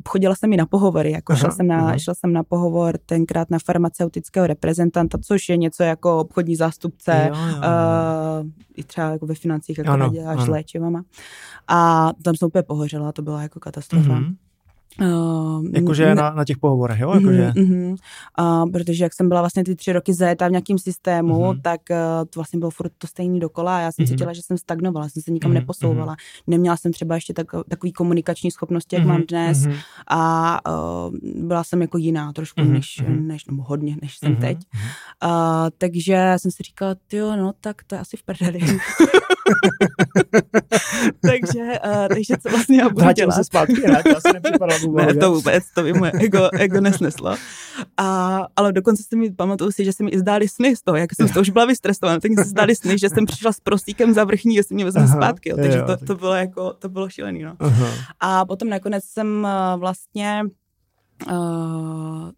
chodila 0.07 0.35
jsem 0.35 0.53
i 0.53 0.57
na 0.57 0.65
pohovory, 0.65 1.11
jako 1.11 1.33
aha, 1.33 1.39
šla, 1.39 1.51
jsem 1.51 1.67
na, 1.67 1.97
šla 1.97 2.13
jsem 2.13 2.33
na 2.33 2.43
pohovor 2.43 2.97
tenkrát 3.05 3.49
na 3.49 3.57
farmaceutického 3.65 4.47
reprezentanta, 4.47 5.17
což 5.17 5.49
je 5.49 5.57
něco 5.57 5.83
jako 5.83 6.19
obchodní 6.19 6.55
zástupce, 6.55 7.29
jo, 7.29 7.35
jo. 7.35 7.57
Uh, 7.57 8.49
i 8.75 8.83
třeba 8.83 9.09
jako 9.09 9.25
ve 9.25 9.35
financích, 9.35 9.77
jako 9.77 9.91
ano, 9.91 10.09
děláš 10.09 10.47
léčivama. 10.47 11.03
A 11.67 12.09
tam 12.23 12.35
jsem 12.35 12.47
úplně 12.47 12.63
pohořela, 12.63 13.11
to 13.11 13.21
byla 13.21 13.41
jako 13.41 13.59
katastrofa. 13.59 14.19
Mm-hmm. 14.19 14.35
Uh, 15.01 15.65
Jakože 15.73 16.15
na, 16.15 16.31
na 16.31 16.45
těch 16.45 16.57
pohovorech, 16.57 16.99
jo? 16.99 17.11
Jakože... 17.13 17.51
Uh-huh, 17.55 17.95
uh, 18.39 18.71
protože 18.71 19.03
jak 19.03 19.13
jsem 19.13 19.29
byla 19.29 19.41
vlastně 19.41 19.63
ty 19.63 19.75
tři 19.75 19.93
roky 19.93 20.13
zajetá 20.13 20.47
v 20.47 20.51
nějakém 20.51 20.77
systému, 20.77 21.39
uh-huh. 21.39 21.61
tak 21.61 21.81
uh, 21.91 21.97
to 22.29 22.39
vlastně 22.39 22.59
bylo 22.59 22.71
furt 22.71 22.91
to 22.97 23.07
stejný 23.07 23.39
dokola 23.39 23.77
a 23.77 23.79
já 23.79 23.91
jsem 23.91 24.05
uh-huh. 24.05 24.09
cítila, 24.09 24.33
že 24.33 24.41
jsem 24.41 24.57
stagnovala, 24.57 25.09
jsem 25.09 25.23
se 25.23 25.31
nikam 25.31 25.51
uh-huh. 25.51 25.53
neposouvala. 25.53 26.15
Neměla 26.47 26.77
jsem 26.77 26.93
třeba 26.93 27.15
ještě 27.15 27.33
tak, 27.33 27.47
takový 27.69 27.93
komunikační 27.93 28.51
schopnosti, 28.51 28.95
jak 28.95 29.05
uh-huh. 29.05 29.07
mám 29.07 29.21
dnes 29.21 29.57
uh-huh. 29.57 29.77
a 30.07 30.59
uh, 31.07 31.15
byla 31.47 31.63
jsem 31.63 31.81
jako 31.81 31.97
jiná 31.97 32.33
trošku, 32.33 32.61
uh-huh. 32.61 32.71
než, 32.71 33.03
než, 33.07 33.45
nebo 33.45 33.63
hodně, 33.63 33.97
než 34.01 34.17
jsem 34.17 34.35
uh-huh. 34.35 34.41
teď. 34.41 34.57
Uh, 35.25 35.31
takže 35.77 36.33
jsem 36.37 36.51
si 36.51 36.63
říkala, 36.63 36.95
jo, 37.11 37.35
no 37.35 37.53
tak 37.61 37.83
to 37.83 37.95
je 37.95 38.01
asi 38.01 38.17
v 38.17 38.23
prdeli. 38.23 38.59
takže, 41.21 41.79
uh, 41.85 42.07
takže 42.07 42.37
co 42.41 42.49
vlastně 42.49 42.77
já 42.77 42.89
budu 42.89 43.01
Vrátím 43.01 43.21
dělat? 43.21 43.35
se 43.35 43.43
zpátky, 43.43 43.87
ne? 43.87 44.03
To 44.03 44.17
asi 44.17 44.27
ne, 44.93 45.13
to 45.13 45.33
vůbec, 45.33 45.63
to 45.75 45.83
by 45.83 45.93
moje 45.93 46.11
ego, 46.11 46.49
ego 46.53 46.81
nesneslo. 46.81 47.35
A, 47.97 48.39
ale 48.55 48.73
dokonce 48.73 49.03
si 49.03 49.15
mi 49.15 49.31
pamatuju 49.31 49.71
si, 49.71 49.85
že 49.85 49.93
se 49.93 50.03
mi 50.03 50.11
i 50.11 50.19
zdály 50.19 50.47
sny 50.47 50.75
z 50.75 50.81
toho, 50.81 50.97
jak 50.97 51.15
jsem 51.15 51.27
z 51.27 51.31
toho 51.31 51.41
už 51.41 51.49
byla 51.49 51.65
vystresovaná, 51.65 52.19
tak 52.19 52.31
mi 52.31 52.37
se 52.37 52.49
zdály 52.49 52.75
sny, 52.75 52.97
že 52.97 53.09
jsem 53.09 53.25
přišla 53.25 53.53
s 53.53 53.59
prostíkem 53.59 54.13
za 54.13 54.23
vrchní, 54.23 54.55
jestli 54.55 54.75
mě 54.75 54.85
vezme 54.85 55.07
zpátky, 55.07 55.49
jo, 55.49 55.55
takže 55.55 55.77
jo, 55.77 55.85
to, 55.85 56.05
to, 56.05 56.15
bylo 56.15 56.33
jako, 56.33 56.73
to 56.73 56.89
bylo 56.89 57.09
šílený, 57.09 57.43
no. 57.43 57.55
Aha. 57.59 57.87
A 58.19 58.45
potom 58.45 58.69
nakonec 58.69 59.03
jsem 59.05 59.47
uh, 59.73 59.79
vlastně 59.79 60.43
uh, 61.31 62.29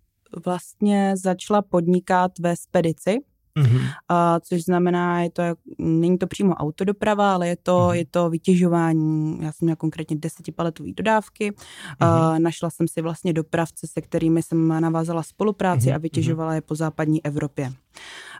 vlastně 0.45 1.13
začala 1.17 1.61
podnikat 1.61 2.31
ve 2.39 2.55
spedici, 2.55 3.17
Mm-hmm. 3.57 3.77
Uh, 3.77 4.39
což 4.41 4.61
znamená, 4.61 5.21
je 5.21 5.29
to, 5.31 5.43
není 5.77 6.17
to 6.17 6.27
přímo 6.27 6.53
autodoprava, 6.53 7.33
ale 7.33 7.47
je 7.47 7.55
to, 7.55 7.77
mm-hmm. 7.77 7.93
je 7.93 8.05
to 8.05 8.29
vytěžování. 8.29 9.37
Já 9.41 9.51
jsem 9.51 9.65
měla 9.65 9.75
konkrétně 9.75 10.15
desetipaletové 10.19 10.89
dodávky. 10.97 11.51
Mm-hmm. 11.51 12.31
Uh, 12.31 12.39
našla 12.39 12.69
jsem 12.69 12.87
si 12.87 13.01
vlastně 13.01 13.33
dopravce, 13.33 13.87
se 13.87 14.01
kterými 14.01 14.43
jsem 14.43 14.67
navázala 14.67 15.23
spolupráci 15.23 15.87
mm-hmm. 15.87 15.95
a 15.95 15.97
vytěžovala 15.97 16.53
je 16.53 16.61
po 16.61 16.75
západní 16.75 17.25
Evropě. 17.25 17.73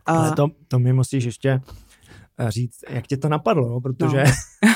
Ale 0.06 0.32
to, 0.32 0.48
to 0.68 0.80
mi 0.80 0.94
musíš 0.94 1.24
ještě 1.24 1.62
říct, 2.48 2.80
jak 2.90 3.08
tě 3.08 3.18
to 3.18 3.30
napadlo, 3.30 3.70
no? 3.70 3.82
protože 3.82 4.24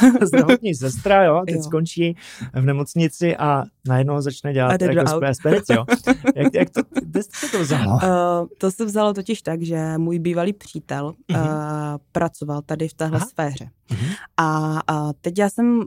no. 0.03 0.25
zdravotní 0.27 0.75
sestra, 0.75 1.23
jo, 1.23 1.43
teď 1.47 1.55
jo. 1.55 1.63
skončí 1.63 2.15
v 2.53 2.65
nemocnici 2.65 3.37
a 3.37 3.63
najednou 3.87 4.21
začne 4.21 4.53
dělat 4.53 4.81
jako 4.81 5.33
spedici, 5.33 5.73
jo. 5.73 5.85
Jak, 6.35 6.53
jak 6.53 6.69
to, 6.69 6.81
kde 7.03 7.23
jste 7.23 7.47
to 7.47 7.59
vzalo? 7.59 7.93
Uh, 7.93 8.47
to 8.57 8.71
se 8.71 8.85
vzalo 8.85 9.13
totiž 9.13 9.41
tak, 9.41 9.61
že 9.61 9.97
můj 9.97 10.19
bývalý 10.19 10.53
přítel 10.53 11.13
uh-huh. 11.29 11.41
uh, 11.41 11.97
pracoval 12.11 12.61
tady 12.61 12.87
v 12.87 12.93
téhle 12.93 13.17
Aha. 13.17 13.27
sféře. 13.27 13.69
Uh-huh. 13.89 14.15
A, 14.37 14.79
a 14.87 15.13
teď 15.13 15.39
já 15.39 15.49
jsem 15.49 15.77
uh, 15.77 15.85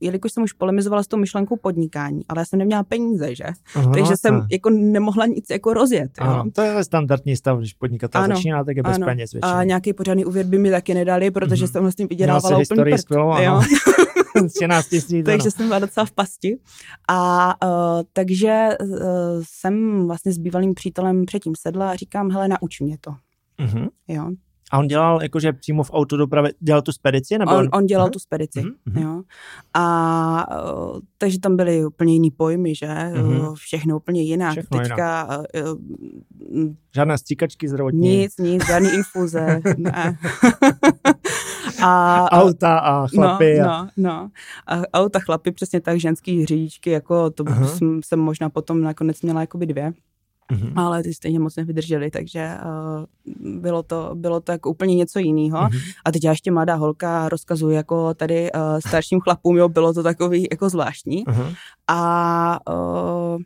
jelikož 0.00 0.32
jsem 0.32 0.42
už 0.42 0.52
polemizovala 0.52 1.02
s 1.02 1.06
tou 1.06 1.16
myšlenkou 1.16 1.56
podnikání, 1.56 2.20
ale 2.28 2.40
já 2.40 2.44
jsem 2.44 2.58
neměla 2.58 2.82
peníze, 2.82 3.34
že? 3.34 3.44
Aha, 3.74 3.92
Takže 3.94 4.16
jsem 4.16 4.46
jako 4.50 4.70
nemohla 4.70 5.26
nic 5.26 5.46
jako 5.50 5.74
rozjet. 5.74 6.10
Jo? 6.20 6.26
Ano, 6.26 6.50
to 6.50 6.62
je 6.62 6.84
standardní 6.84 7.36
stav, 7.36 7.58
když 7.58 7.74
podnikatel 7.74 8.22
ano, 8.22 8.36
začíná, 8.36 8.64
tak 8.64 8.76
je 8.76 8.82
bez 8.82 8.96
ano. 8.96 9.06
peněz 9.06 9.32
většinou. 9.32 9.54
A 9.54 9.64
nějaký 9.64 9.92
pořádný 9.92 10.24
úvěr 10.24 10.46
by 10.46 10.58
mi 10.58 10.70
taky 10.70 10.94
nedali, 10.94 11.30
protože 11.30 11.64
mm-hmm. 11.64 11.72
jsem 11.72 11.82
vlastně 11.82 12.06
vydělávala 12.06 12.58
úplně 12.58 12.84
prd. 12.84 13.00
Skvělou, 13.00 13.42
jo. 13.42 13.62
takže 15.24 15.50
jsem 15.50 15.66
byla 15.66 15.78
docela 15.78 16.06
v 16.06 16.12
pasti. 16.12 16.58
A 17.08 17.54
uh, 17.64 18.02
takže 18.12 18.68
uh, 18.80 18.98
jsem 19.42 20.06
vlastně 20.06 20.32
s 20.32 20.38
bývalým 20.38 20.74
přítelem 20.74 21.24
předtím 21.24 21.52
sedla 21.60 21.90
a 21.90 21.94
říkám, 21.94 22.30
hele, 22.30 22.48
nauč 22.48 22.80
mě 22.80 22.96
to. 23.00 23.10
Mm-hmm. 23.58 23.88
Jo, 24.08 24.30
a 24.70 24.78
on 24.78 24.86
dělal 24.88 25.22
jakože 25.22 25.52
přímo 25.52 25.82
v 25.82 25.90
autodopravě, 25.92 26.52
dělal 26.60 26.82
tu 26.82 26.92
spedici? 26.92 27.38
Nebo 27.38 27.56
on, 27.56 27.68
on 27.72 27.86
dělal 27.86 28.06
uh-huh. 28.08 28.12
tu 28.12 28.18
spedici, 28.18 28.60
uh-huh. 28.60 29.02
jo. 29.02 29.22
A 29.74 30.46
uh, 30.72 31.00
takže 31.18 31.40
tam 31.40 31.56
byly 31.56 31.86
úplně 31.86 32.12
jiný 32.12 32.30
pojmy, 32.30 32.74
že? 32.74 32.86
Uh-huh. 32.86 33.54
Všechno 33.54 33.96
úplně 33.96 34.22
jinak. 34.22 34.52
Všechno 34.52 34.78
Teďka... 34.78 35.28
Jinak. 35.54 35.76
Uh, 36.54 36.74
Žádné 36.94 37.18
stříkačky 37.18 37.68
zdravotní? 37.68 38.00
Nic, 38.00 38.36
nic, 38.38 38.66
žádný 38.66 38.88
infuze, 38.94 39.60
ne. 39.78 40.18
a, 41.82 42.26
auta 42.32 42.78
a 42.78 43.06
chlapy. 43.06 43.58
No, 43.58 43.70
a... 43.70 43.82
no, 43.82 43.88
no. 43.96 44.30
A 44.66 44.82
auta, 44.92 45.18
chlapy, 45.20 45.52
přesně 45.52 45.80
tak, 45.80 46.00
ženský 46.00 46.46
řidičky, 46.46 46.90
jako 46.90 47.30
to 47.30 47.44
uh-huh. 47.44 47.64
jsem, 47.64 48.00
jsem 48.04 48.18
možná 48.18 48.50
potom 48.50 48.82
nakonec 48.82 49.22
měla 49.22 49.40
jakoby 49.40 49.66
dvě 49.66 49.92
mm-hmm. 50.50 50.72
ale 50.76 51.02
ty 51.02 51.14
stejně 51.14 51.38
moc 51.38 51.56
nevydrželi, 51.56 52.10
takže 52.10 52.56
uh, 52.64 53.60
bylo, 53.60 53.82
to, 53.82 54.10
bylo 54.14 54.40
to 54.40 54.52
jako 54.52 54.70
úplně 54.70 54.94
něco 54.94 55.18
jiného. 55.18 55.58
Mm-hmm. 55.58 55.92
A 56.04 56.12
teď 56.12 56.24
já 56.24 56.30
ještě 56.30 56.50
mladá 56.50 56.74
holka 56.74 57.28
rozkazuji 57.28 57.76
jako 57.76 58.14
tady 58.14 58.52
uh, 58.52 58.60
starším 58.86 59.20
chlapům, 59.20 59.56
jo, 59.56 59.68
bylo 59.68 59.92
to 59.92 60.02
takový 60.02 60.48
jako 60.50 60.68
zvláštní. 60.68 61.24
Mm-hmm. 61.24 61.54
A 61.88 62.58
uh, 62.72 63.40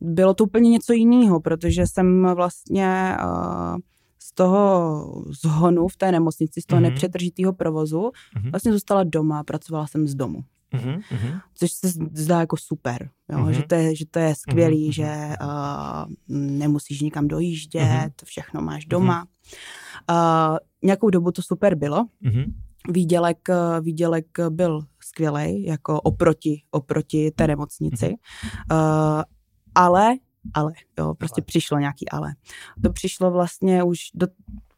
bylo 0.00 0.34
to 0.34 0.44
úplně 0.44 0.70
něco 0.70 0.92
jiného, 0.92 1.40
protože 1.40 1.82
jsem 1.86 2.26
vlastně 2.34 3.16
uh, 3.24 3.76
z 4.18 4.32
toho 4.34 5.24
zhonu 5.42 5.88
v 5.88 5.96
té 5.96 6.12
nemocnici, 6.12 6.60
z 6.60 6.66
toho 6.66 6.80
mm-hmm. 6.80 6.84
nepřetržitého 6.84 7.52
provozu, 7.52 7.98
mm-hmm. 7.98 8.50
vlastně 8.50 8.72
zůstala 8.72 9.04
doma, 9.04 9.44
pracovala 9.44 9.86
jsem 9.86 10.06
z 10.06 10.14
domu. 10.14 10.44
Mm-hmm. 10.74 11.40
Což 11.54 11.72
se 11.72 11.88
zdá 12.12 12.40
jako 12.40 12.56
super, 12.56 13.10
jo? 13.28 13.38
Mm-hmm. 13.38 13.50
Že, 13.50 13.62
to 13.62 13.74
je, 13.74 13.96
že 13.96 14.06
to 14.06 14.18
je 14.18 14.34
skvělý, 14.34 14.88
mm-hmm. 14.88 14.94
že 14.94 15.36
uh, 15.42 16.12
nemusíš 16.28 17.00
nikam 17.00 17.28
dojíždět, 17.28 17.82
mm-hmm. 17.82 18.24
všechno 18.24 18.60
máš 18.60 18.86
doma. 18.86 19.24
Mm-hmm. 19.24 20.52
Uh, 20.52 20.58
nějakou 20.82 21.10
dobu 21.10 21.32
to 21.32 21.42
super 21.42 21.74
bylo. 21.74 22.04
Mm-hmm. 22.24 22.52
Výdělek, 22.88 23.48
výdělek 23.80 24.26
byl 24.48 24.80
skvělý, 25.00 25.64
jako 25.64 26.00
oproti, 26.00 26.62
oproti 26.70 27.30
té 27.30 27.46
nemocnici. 27.46 28.14
Uh, 28.72 29.22
ale, 29.74 30.14
ale, 30.54 30.72
jo, 30.98 31.14
prostě 31.14 31.40
ale. 31.40 31.46
přišlo 31.46 31.78
nějaký 31.78 32.08
ale. 32.08 32.34
To 32.82 32.92
přišlo 32.92 33.30
vlastně 33.30 33.82
už 33.82 33.98
do, 34.14 34.26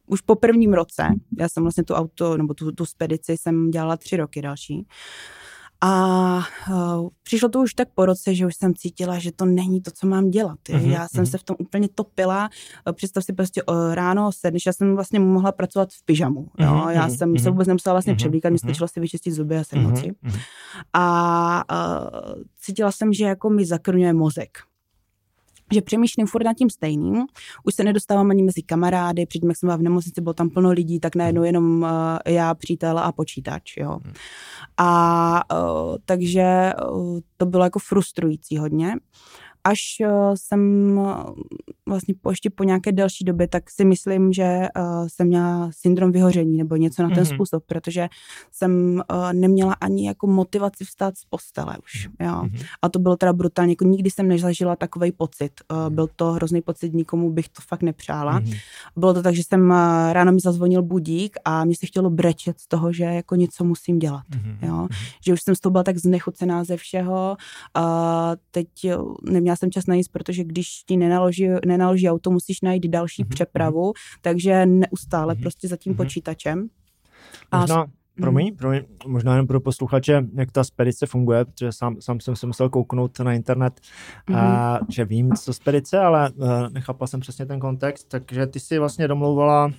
už 0.07 0.21
po 0.21 0.35
prvním 0.35 0.73
roce, 0.73 1.07
já 1.39 1.49
jsem 1.49 1.63
vlastně 1.63 1.83
tu 1.83 1.93
auto, 1.93 2.37
nebo 2.37 2.53
tu, 2.53 2.71
tu 2.71 2.85
spedici 2.85 3.37
jsem 3.37 3.71
dělala 3.71 3.97
tři 3.97 4.17
roky 4.17 4.41
další, 4.41 4.77
uh, 4.77 4.83
a 5.81 6.35
uh, 6.69 7.07
přišlo 7.23 7.49
to 7.49 7.59
už 7.59 7.73
tak 7.73 7.87
po 7.95 8.05
roce, 8.05 8.35
že 8.35 8.45
už 8.45 8.55
jsem 8.55 8.73
cítila, 8.75 9.19
že 9.19 9.31
to 9.31 9.45
není 9.45 9.81
to, 9.81 9.91
co 9.91 10.07
mám 10.07 10.29
dělat. 10.29 10.59
Uh-huh, 10.69 10.89
já 10.89 11.07
jsem 11.07 11.23
uh-huh. 11.23 11.29
se 11.29 11.37
v 11.37 11.43
tom 11.43 11.55
úplně 11.59 11.89
topila. 11.95 12.49
Představ 12.93 13.23
si 13.23 13.33
prostě 13.33 13.63
uh, 13.63 13.93
ráno 13.93 14.31
sedneš, 14.31 14.65
já 14.65 14.73
jsem 14.73 14.95
vlastně 14.95 15.19
mohla 15.19 15.51
pracovat 15.51 15.89
v 15.91 16.05
pyžamu. 16.05 16.41
Uh-huh, 16.41 16.65
jo? 16.65 16.89
Já 16.89 17.07
uh-huh, 17.07 17.17
jsem 17.17 17.37
se 17.37 17.49
vůbec 17.49 17.67
nemusela 17.67 17.93
vlastně 17.93 18.13
uh-huh, 18.13 18.17
převlíkat, 18.17 18.51
mi 18.51 18.59
stačilo 18.59 18.87
si 18.87 18.99
vyčistit 18.99 19.33
zuby 19.33 19.57
a 19.57 19.63
sednout 19.63 19.93
uh-huh, 19.93 20.13
uh-huh. 20.23 20.39
A 20.93 21.63
uh, 21.71 22.43
cítila 22.61 22.91
jsem, 22.91 23.13
že 23.13 23.25
jako 23.25 23.49
mi 23.49 23.65
zakrňuje 23.65 24.13
mozek 24.13 24.57
že 25.73 25.81
přemýšlím 25.81 26.27
furt 26.27 26.43
nad 26.43 26.53
tím 26.53 26.69
stejným. 26.69 27.25
Už 27.63 27.75
se 27.75 27.83
nedostávám 27.83 28.31
ani 28.31 28.43
mezi 28.43 28.61
kamarády, 28.61 29.25
předtím, 29.25 29.49
jak 29.49 29.57
jsem 29.57 29.67
byla 29.67 29.77
v 29.77 29.81
nemocnici, 29.81 30.21
bylo 30.21 30.33
tam 30.33 30.49
plno 30.49 30.71
lidí, 30.71 30.99
tak 30.99 31.15
najednou 31.15 31.43
jenom 31.43 31.81
uh, 31.81 31.89
já, 32.27 32.55
přítel 32.55 32.99
a 32.99 33.11
počítač, 33.11 33.77
jo. 33.77 33.99
Hmm. 34.03 34.13
A 34.77 35.41
uh, 35.53 35.95
takže 36.05 36.73
uh, 36.91 37.19
to 37.37 37.45
bylo 37.45 37.63
jako 37.63 37.79
frustrující 37.79 38.57
hodně 38.57 38.95
až 39.63 39.79
uh, 40.01 40.33
jsem 40.35 40.61
uh, 40.97 41.23
vlastně 41.87 42.13
po, 42.21 42.29
ještě 42.29 42.49
po 42.49 42.63
nějaké 42.63 42.91
delší 42.91 43.25
době, 43.25 43.47
tak 43.47 43.69
si 43.69 43.85
myslím, 43.85 44.33
že 44.33 44.67
uh, 44.77 45.07
jsem 45.07 45.27
měla 45.27 45.69
syndrom 45.71 46.11
vyhoření 46.11 46.57
nebo 46.57 46.75
něco 46.75 47.03
na 47.03 47.09
ten 47.09 47.23
mm-hmm. 47.23 47.35
způsob, 47.35 47.63
protože 47.65 48.09
jsem 48.51 49.01
neměla 49.33 49.73
ani 49.73 50.07
jako 50.07 50.27
motivaci 50.27 50.85
vstát 50.85 51.17
z 51.17 51.25
postele 51.25 51.77
už, 51.83 52.09
mm-hmm. 52.09 52.25
jo. 52.25 52.43
Mm-hmm. 52.43 52.65
A 52.81 52.89
to 52.89 52.99
bylo 52.99 53.15
teda 53.15 53.33
brutálně, 53.33 53.71
jako 53.71 53.85
nikdy 53.85 54.11
jsem 54.11 54.27
nezažila 54.27 54.75
takový 54.75 55.11
pocit. 55.11 55.51
Mm-hmm. 55.69 55.89
Byl 55.89 56.07
to 56.15 56.31
hrozný 56.31 56.61
pocit, 56.61 56.93
nikomu 56.93 57.31
bych 57.31 57.49
to 57.49 57.61
fakt 57.61 57.81
nepřála. 57.81 58.39
Mm-hmm. 58.39 58.57
Bylo 58.97 59.13
to 59.13 59.23
tak, 59.23 59.35
že 59.35 59.43
jsem 59.43 59.71
ráno 60.11 60.31
mi 60.31 60.39
zazvonil 60.39 60.81
budík 60.81 61.37
a 61.45 61.65
mě 61.65 61.75
se 61.75 61.85
chtělo 61.85 62.09
brečet 62.09 62.59
z 62.59 62.67
toho, 62.67 62.93
že 62.93 63.03
jako 63.03 63.35
něco 63.35 63.63
musím 63.63 63.99
dělat, 63.99 64.23
mm-hmm. 64.29 64.67
jo. 64.67 64.75
Mm-hmm. 64.75 65.15
Že 65.25 65.33
už 65.33 65.41
jsem 65.41 65.55
z 65.55 65.59
toho 65.59 65.71
byla 65.71 65.83
tak 65.83 65.97
znechucená 65.97 66.63
ze 66.63 66.77
všeho. 66.77 67.37
Uh, 67.77 67.83
teď 68.51 68.67
neměla 69.23 69.48
neměla 69.49 69.55
jsem 69.55 69.71
čas 69.71 69.87
na 69.87 69.95
nic, 69.95 70.07
protože 70.07 70.43
když 70.43 70.83
ti 70.85 70.97
nenaloží, 70.97 71.49
nenaloží 71.65 72.09
auto, 72.09 72.31
musíš 72.31 72.61
najít 72.61 72.87
další 72.87 73.23
mm-hmm. 73.23 73.29
přepravu, 73.29 73.93
takže 74.21 74.65
neustále 74.65 75.33
mm-hmm. 75.33 75.41
prostě 75.41 75.67
za 75.67 75.77
tím 75.77 75.93
mm-hmm. 75.93 75.97
počítačem. 75.97 76.67
A 77.51 77.59
možná, 77.59 77.85
promiň, 78.15 78.55
promiň, 78.55 78.81
možná 79.07 79.35
jen 79.35 79.47
pro 79.47 79.61
posluchače, 79.61 80.21
jak 80.35 80.51
ta 80.51 80.63
spedice 80.63 81.05
funguje, 81.05 81.45
protože 81.45 81.71
sám, 81.71 82.01
sám 82.01 82.19
jsem 82.19 82.35
se 82.35 82.47
musel 82.47 82.69
kouknout 82.69 83.19
na 83.19 83.33
internet, 83.33 83.79
mm. 84.29 84.35
a, 84.35 84.79
že 84.89 85.05
vím, 85.05 85.33
co 85.33 85.53
spedice, 85.53 85.99
ale 85.99 86.31
uh, 86.31 86.69
nechápal 86.69 87.07
jsem 87.07 87.19
přesně 87.19 87.45
ten 87.45 87.59
kontext, 87.59 88.09
takže 88.09 88.47
ty 88.47 88.59
si 88.59 88.79
vlastně 88.79 89.07
domlouvala 89.07 89.71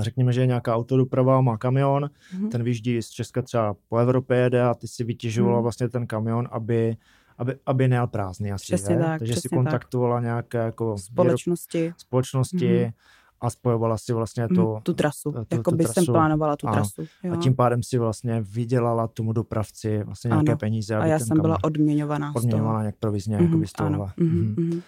řekněme, 0.00 0.32
že 0.32 0.40
je 0.40 0.46
nějaká 0.46 0.74
autodoprava, 0.74 1.40
má 1.40 1.58
kamion, 1.58 2.04
mm-hmm. 2.04 2.48
ten 2.48 2.62
vyjíždí 2.62 3.02
z 3.02 3.10
Česka 3.10 3.42
třeba 3.42 3.74
po 3.88 3.98
Evropě 3.98 4.36
jede 4.36 4.62
a 4.62 4.74
ty 4.74 4.88
si 4.88 5.04
vytěžovala 5.04 5.56
mm. 5.56 5.62
vlastně 5.62 5.88
ten 5.88 6.06
kamion, 6.06 6.48
aby 6.50 6.96
aby, 7.40 7.54
aby 7.66 7.88
nejel 7.88 8.06
prázdný 8.06 8.52
asi, 8.52 8.62
přesně 8.62 8.98
tak, 8.98 9.18
Takže 9.18 9.36
si 9.36 9.48
kontaktovala 9.48 10.16
tak. 10.16 10.24
nějaké 10.24 10.58
jako 10.58 10.98
společnosti, 10.98 11.92
společnosti 11.96 12.68
mm-hmm. 12.68 12.92
a 13.40 13.50
spojovala 13.50 13.98
si 13.98 14.12
vlastně 14.12 14.48
tu, 14.48 14.78
tu 14.82 14.94
trasu, 14.94 15.32
tu, 15.32 15.46
jako 15.50 15.70
by 15.72 15.84
jsem 15.84 16.04
plánovala 16.04 16.56
tu 16.56 16.66
ano. 16.66 16.76
trasu. 16.76 17.04
Jo. 17.22 17.32
A 17.32 17.36
tím 17.36 17.56
pádem 17.56 17.82
si 17.82 17.98
vlastně 17.98 18.40
vydělala 18.40 19.08
tomu 19.08 19.32
dopravci 19.32 20.02
vlastně 20.04 20.28
nějaké 20.28 20.52
ano. 20.52 20.58
peníze. 20.58 20.96
a 20.96 21.06
já 21.06 21.18
jsem 21.18 21.40
byla 21.40 21.58
odměňovaná 21.64 22.32
Odměňovaná 22.36 22.80
nějak 22.80 22.96
provizně, 22.96 23.38
mm-hmm, 23.38 23.44
jako 23.44 23.56
by 23.56 23.66
z 23.66 23.72
toho. 23.72 23.90
Mm-hmm. 23.90 24.54
Mm-hmm. 24.54 24.82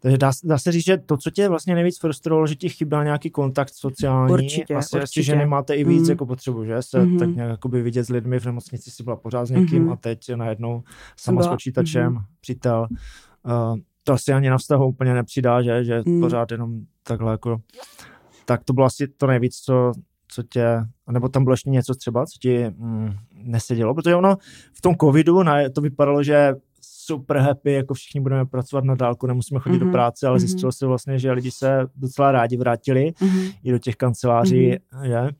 Takže 0.00 0.18
dá, 0.18 0.30
dá 0.44 0.58
se 0.58 0.72
říct, 0.72 0.84
že 0.84 0.98
to, 0.98 1.16
co 1.16 1.30
tě 1.30 1.48
vlastně 1.48 1.74
nejvíc 1.74 1.98
frustrovalo, 1.98 2.46
že 2.46 2.54
ti 2.54 2.68
chyběl 2.68 3.04
nějaký 3.04 3.30
kontakt 3.30 3.74
sociální. 3.74 4.32
Určitě, 4.32 4.74
asi, 4.74 4.96
určitě. 4.96 5.22
že 5.22 5.36
nemáte 5.36 5.74
i 5.74 5.84
víc 5.84 6.02
mm. 6.02 6.10
jako 6.10 6.26
potřebu, 6.26 6.64
že? 6.64 6.82
Se 6.82 7.04
mm. 7.04 7.18
tak 7.18 7.28
nějak 7.28 7.50
jakoby 7.50 7.82
vidět 7.82 8.04
s 8.04 8.08
lidmi 8.08 8.40
v 8.40 8.44
nemocnici 8.44 8.90
si 8.90 9.02
byla 9.02 9.16
pořád 9.16 9.46
s 9.46 9.50
někým 9.50 9.82
mm. 9.82 9.92
a 9.92 9.96
teď 9.96 10.34
najednou 10.34 10.82
sama 11.16 11.40
byla, 11.40 11.50
s 11.50 11.54
počítačem, 11.54 12.12
mm. 12.12 12.18
přítel. 12.40 12.86
Uh, 13.46 13.78
to 14.04 14.12
asi 14.12 14.32
ani 14.32 14.50
na 14.50 14.58
vztahu 14.58 14.86
úplně 14.86 15.14
nepřidá, 15.14 15.62
že? 15.62 15.84
Že 15.84 16.02
mm. 16.06 16.20
pořád 16.20 16.52
jenom 16.52 16.80
takhle 17.02 17.32
jako... 17.32 17.60
Tak 18.44 18.64
to 18.64 18.72
bylo 18.72 18.86
asi 18.86 19.08
to 19.08 19.26
nejvíc, 19.26 19.56
co, 19.56 19.92
co 20.28 20.42
tě, 20.42 20.66
nebo 21.10 21.28
tam 21.28 21.44
bylo 21.44 21.52
ještě 21.52 21.70
něco 21.70 21.94
třeba, 21.94 22.26
co 22.26 22.38
ti 22.40 22.70
mm, 22.70 23.10
nesedělo, 23.32 23.94
protože 23.94 24.14
ono 24.14 24.36
v 24.72 24.80
tom 24.80 24.94
covidu 24.94 25.42
na, 25.42 25.68
to 25.74 25.80
vypadalo, 25.80 26.22
že 26.22 26.54
super 27.06 27.36
happy, 27.36 27.72
jako 27.72 27.94
všichni 27.94 28.20
budeme 28.20 28.46
pracovat 28.46 28.84
na 28.84 28.94
dálku, 28.94 29.26
nemusíme 29.26 29.60
chodit 29.60 29.76
mm-hmm. 29.76 29.80
do 29.80 29.84
mhm. 29.84 29.92
práce, 29.92 30.26
ale 30.26 30.36
mm-hmm. 30.36 30.40
zjistilo 30.40 30.72
se 30.72 30.86
vlastně, 30.86 31.18
že 31.18 31.32
lidi 31.32 31.50
se 31.50 31.86
docela 31.96 32.32
rádi 32.32 32.56
vrátili 32.56 33.12
mm-hmm. 33.20 33.54
i 33.64 33.72
do 33.72 33.78
těch 33.78 33.96
kanceláří, 33.96 34.70
mm-hmm. 34.70 35.06
že? 35.06 35.30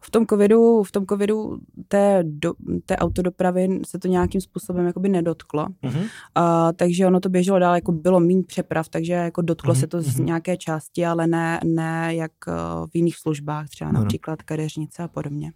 V 0.00 0.10
tom 0.10 0.26
covidu, 0.26 0.82
v 0.82 0.92
tom 0.92 1.06
covidu 1.06 1.58
té, 1.88 2.22
do, 2.22 2.52
té 2.86 2.96
autodopravy 2.96 3.80
se 3.86 3.98
to 3.98 4.08
nějakým 4.08 4.40
způsobem 4.40 4.86
jakoby 4.86 5.08
nedotklo. 5.08 5.66
Mm-hmm. 5.66 6.00
Uh, 6.02 6.72
takže 6.76 7.06
ono 7.06 7.20
to 7.20 7.28
běželo 7.28 7.58
dál, 7.58 7.74
jako 7.74 7.92
bylo 7.92 8.20
méně 8.20 8.42
přeprav, 8.42 8.88
takže 8.88 9.12
jako 9.12 9.42
dotklo 9.42 9.74
mm-hmm. 9.74 9.80
se 9.80 9.86
to 9.86 10.02
z 10.02 10.16
mhm. 10.16 10.26
nějaké 10.26 10.56
části, 10.56 11.06
ale 11.06 11.26
ne, 11.26 11.60
ne 11.64 12.14
jak 12.14 12.32
uh, 12.46 12.54
v 12.86 12.96
jiných 12.96 13.16
službách, 13.16 13.68
třeba 13.68 13.92
například 13.92 14.42
kadeřnice 14.42 15.02
a 15.02 15.08
podobně. 15.08 15.52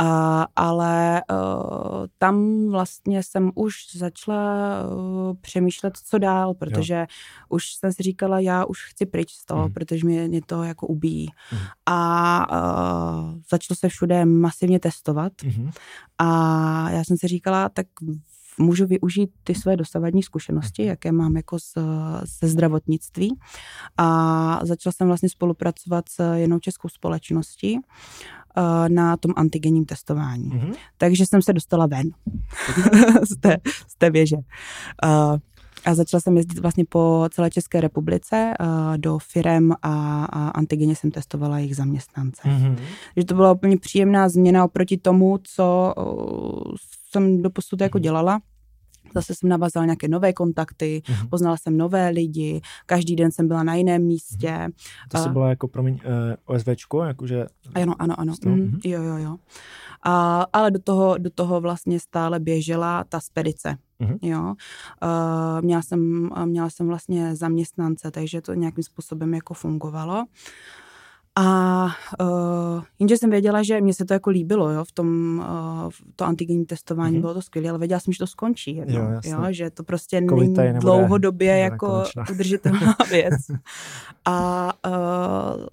Uh, 0.00 0.44
ale 0.56 1.22
uh, 1.30 2.06
tam 2.18 2.66
vlastně 2.68 3.22
jsem 3.22 3.50
už 3.54 3.74
začala 3.96 4.82
uh, 4.84 5.34
přemýšlet, 5.40 5.96
co 6.04 6.18
dál, 6.18 6.54
protože 6.54 6.94
jo. 6.94 7.06
už 7.48 7.74
jsem 7.74 7.92
si 7.92 8.02
říkala, 8.02 8.40
já 8.40 8.64
už 8.64 8.78
chci 8.90 9.06
pryč 9.06 9.32
z 9.32 9.44
toho, 9.44 9.66
mm. 9.68 9.72
protože 9.72 10.06
mě, 10.06 10.28
mě 10.28 10.40
to 10.46 10.62
jako 10.62 10.86
ubíjí. 10.86 11.28
Mm. 11.52 11.58
A 11.86 12.46
uh, 12.50 13.40
začalo 13.50 13.76
se 13.76 13.88
všude 13.88 14.24
masivně 14.24 14.80
testovat 14.80 15.32
mm. 15.44 15.70
a 16.18 16.90
já 16.90 17.04
jsem 17.04 17.16
si 17.16 17.28
říkala, 17.28 17.68
tak 17.68 17.86
můžu 18.58 18.86
využít 18.86 19.30
ty 19.44 19.54
své 19.54 19.76
dosavadní 19.76 20.22
zkušenosti, 20.22 20.82
mhm. 20.82 20.88
jaké 20.88 21.12
mám 21.12 21.36
jako 21.36 21.58
z, 21.58 21.74
ze 22.40 22.48
zdravotnictví. 22.48 23.38
A 23.96 24.60
začala 24.62 24.92
jsem 24.92 25.06
vlastně 25.06 25.28
spolupracovat 25.28 26.08
s 26.08 26.34
jednou 26.34 26.58
českou 26.58 26.88
společností 26.88 27.78
na 28.88 29.16
tom 29.16 29.32
antigenním 29.36 29.84
testování. 29.84 30.50
Mm-hmm. 30.50 30.74
Takže 30.98 31.26
jsem 31.26 31.42
se 31.42 31.52
dostala 31.52 31.86
ven 31.86 32.10
z, 33.30 33.36
té, 33.40 33.56
z 33.88 33.96
té 33.98 34.10
věže. 34.10 34.36
Uh, 34.36 35.38
a 35.84 35.94
začala 35.94 36.20
jsem 36.20 36.36
jezdit 36.36 36.58
vlastně 36.58 36.84
po 36.88 37.28
celé 37.30 37.50
České 37.50 37.80
republice 37.80 38.54
uh, 38.60 38.66
do 38.96 39.18
firem 39.18 39.72
a, 39.82 40.24
a 40.24 40.48
antigeně 40.48 40.96
jsem 40.96 41.10
testovala 41.10 41.58
jejich 41.58 41.76
zaměstnance. 41.76 42.42
Mm-hmm. 42.44 42.76
Že 43.16 43.24
to 43.24 43.34
byla 43.34 43.52
úplně 43.52 43.76
příjemná 43.76 44.28
změna 44.28 44.64
oproti 44.64 44.96
tomu, 44.96 45.38
co 45.42 45.94
uh, 45.96 46.74
jsem 47.10 47.42
doposud 47.42 47.80
jako 47.80 47.98
dělala. 47.98 48.40
Zase 49.16 49.34
jsem 49.34 49.48
navazala 49.48 49.86
nějaké 49.86 50.08
nové 50.08 50.32
kontakty, 50.32 51.02
mm-hmm. 51.04 51.28
poznala 51.28 51.56
jsem 51.56 51.76
nové 51.76 52.08
lidi, 52.08 52.60
každý 52.86 53.16
den 53.16 53.32
jsem 53.32 53.48
byla 53.48 53.62
na 53.62 53.74
jiném 53.74 54.02
místě. 54.02 54.48
Mm-hmm. 54.48 54.72
To 55.08 55.18
jsi 55.18 55.28
byla 55.28 55.48
jako, 55.48 55.68
promiň, 55.68 55.94
uh, 55.94 56.00
eh, 56.04 56.36
OSVčko, 56.44 57.02
jakože... 57.02 57.46
Ano, 57.74 57.94
ano, 57.98 58.20
ano. 58.20 58.34
Mm, 58.44 58.78
jo, 58.84 59.02
jo, 59.02 59.16
jo. 59.16 59.36
A, 60.02 60.46
ale 60.52 60.70
do 60.70 60.78
toho, 60.78 61.18
do 61.18 61.30
toho 61.30 61.60
vlastně 61.60 62.00
stále 62.00 62.40
běžela 62.40 63.04
ta 63.04 63.20
spedice. 63.20 63.76
Mm-hmm. 64.00 64.18
Jo. 64.22 64.42
Uh, 64.42 65.62
měla, 65.64 65.82
jsem, 65.82 66.30
měla 66.44 66.70
jsem 66.70 66.86
vlastně 66.86 67.36
zaměstnance, 67.36 68.10
takže 68.10 68.40
to 68.40 68.54
nějakým 68.54 68.84
způsobem 68.84 69.34
jako 69.34 69.54
fungovalo. 69.54 70.24
A 71.38 71.84
uh, 72.20 72.82
jenže 72.98 73.16
jsem 73.16 73.30
věděla, 73.30 73.62
že 73.62 73.80
mě 73.80 73.94
se 73.94 74.04
to 74.04 74.12
jako 74.12 74.30
líbilo, 74.30 74.70
jo, 74.70 74.84
v 74.84 74.92
tom 74.92 75.38
uh, 75.38 75.90
to 76.16 76.24
antigenní 76.24 76.66
testování 76.66 77.16
mm-hmm. 77.16 77.20
bylo 77.20 77.34
to 77.34 77.42
skvělé, 77.42 77.68
ale 77.68 77.78
věděla 77.78 78.00
jsem, 78.00 78.12
že 78.12 78.18
to 78.18 78.26
skončí, 78.26 78.76
jo, 78.76 78.84
jo, 78.88 79.20
jo 79.24 79.38
že 79.50 79.70
to 79.70 79.82
prostě 79.82 80.20
není 80.20 80.54
dlouhodobě 80.80 81.58
jako 81.58 82.04
udržitelná 82.30 82.96
věc. 83.10 83.34
A 84.24 84.72
uh, 84.86 85.66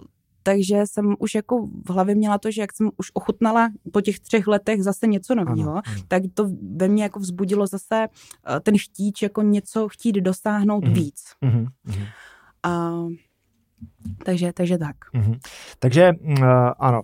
takže 0.43 0.83
jsem 0.85 1.15
už 1.19 1.35
jako 1.35 1.67
v 1.85 1.89
hlavě 1.89 2.15
měla 2.15 2.37
to, 2.37 2.51
že 2.51 2.61
jak 2.61 2.75
jsem 2.75 2.91
už 2.97 3.11
ochutnala 3.13 3.69
po 3.91 4.01
těch 4.01 4.19
třech 4.19 4.47
letech 4.47 4.83
zase 4.83 5.07
něco 5.07 5.35
nového, 5.35 5.81
tak 6.07 6.23
to 6.33 6.49
ve 6.75 6.87
mně 6.87 7.03
jako 7.03 7.19
vzbudilo 7.19 7.67
zase 7.67 8.07
ten 8.63 8.77
chtíč 8.77 9.21
jako 9.21 9.41
něco 9.41 9.89
chtít 9.89 10.15
dosáhnout 10.15 10.83
mm-hmm. 10.83 10.93
víc. 10.93 11.23
Mm-hmm. 11.45 11.67
A 12.63 12.91
takže, 14.25 14.53
takže 14.53 14.77
tak. 14.77 14.95
Mm-hmm. 15.15 15.39
Takže 15.79 16.11
uh, 16.21 16.45
ano, 16.79 17.01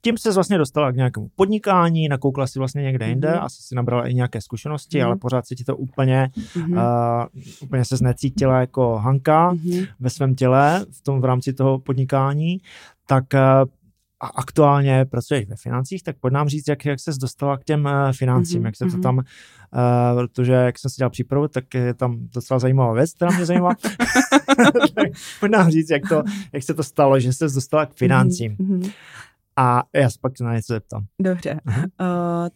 tím 0.00 0.18
se 0.18 0.32
vlastně 0.32 0.58
dostala 0.58 0.92
k 0.92 0.96
nějakému 0.96 1.28
podnikání, 1.36 2.08
nakoukla 2.08 2.46
si 2.46 2.58
vlastně 2.58 2.82
někde 2.82 3.08
jinde, 3.08 3.28
mm-hmm. 3.28 3.44
asi 3.44 3.62
si 3.62 3.74
nabrala 3.74 4.08
i 4.08 4.14
nějaké 4.14 4.40
zkušenosti, 4.40 4.98
mm-hmm. 4.98 5.06
ale 5.06 5.16
pořád 5.16 5.46
se 5.46 5.54
ti 5.54 5.64
to 5.64 5.76
úplně, 5.76 6.30
mm-hmm. 6.36 7.22
uh, 7.24 7.42
úplně 7.62 7.84
se 7.84 7.96
znecítila 7.96 8.60
jako 8.60 8.96
Hanka 8.96 9.52
mm-hmm. 9.52 9.88
ve 10.00 10.10
svém 10.10 10.34
těle 10.34 10.86
v 10.90 11.02
tom 11.02 11.20
v 11.20 11.24
rámci 11.24 11.52
toho 11.52 11.78
podnikání, 11.78 12.58
tak 13.06 13.24
uh, 13.34 13.40
a 14.20 14.26
aktuálně 14.26 15.04
pracuješ 15.04 15.46
ve 15.46 15.56
financích, 15.56 16.02
tak 16.02 16.16
pojď 16.20 16.32
nám 16.34 16.48
říct, 16.48 16.68
jak, 16.68 16.84
jak 16.84 17.00
ses 17.00 17.18
dostala 17.18 17.56
k 17.56 17.64
těm 17.64 17.84
uh, 17.84 18.12
financím, 18.12 18.62
mm-hmm. 18.62 18.66
jak 18.66 18.76
se 18.76 18.84
to 18.84 18.90
mhm. 18.90 19.02
tam, 19.02 19.16
uh, 19.16 19.22
protože 20.14 20.52
jak 20.52 20.78
jsem 20.78 20.90
si 20.90 20.96
dělal 20.96 21.10
přípravu, 21.10 21.48
tak 21.48 21.74
je 21.74 21.94
tam 21.94 22.18
docela 22.34 22.58
zajímavá 22.58 22.92
věc, 22.92 23.12
která 23.12 23.30
mě 23.30 23.46
zajímá. 23.46 23.74
tak 24.94 25.08
pojď 25.40 25.52
nám 25.52 25.70
říct, 25.70 25.90
jak, 25.90 26.08
to, 26.08 26.22
jak 26.52 26.62
se 26.62 26.74
to 26.74 26.82
stalo, 26.82 27.20
že 27.20 27.32
se 27.32 27.44
dostala 27.44 27.86
k 27.86 27.94
financím. 27.94 28.56
Mm-hmm. 28.56 28.92
A 29.58 29.82
já 29.94 30.10
se 30.10 30.18
pak 30.20 30.40
na 30.40 30.54
něco 30.54 30.72
zeptám. 30.72 31.04
Dobře, 31.22 31.60
uh, 31.66 31.76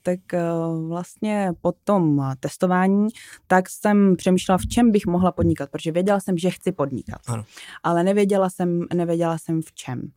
tak 0.02 0.20
uh, 0.34 0.88
vlastně 0.88 1.52
po 1.60 1.72
tom 1.84 2.32
testování, 2.40 3.08
tak 3.46 3.70
jsem 3.70 4.16
přemýšlela, 4.16 4.58
v 4.58 4.66
čem 4.66 4.90
bych 4.90 5.06
mohla 5.06 5.32
podnikat, 5.32 5.70
protože 5.70 5.92
věděla 5.92 6.20
jsem, 6.20 6.38
že 6.38 6.50
chci 6.50 6.72
podnikat, 6.72 7.20
ano. 7.26 7.44
ale 7.82 8.04
nevěděla 8.04 8.50
jsem, 8.50 8.86
nevěděla 8.94 9.38
jsem 9.38 9.62
v 9.62 9.72
čem. 9.72 10.10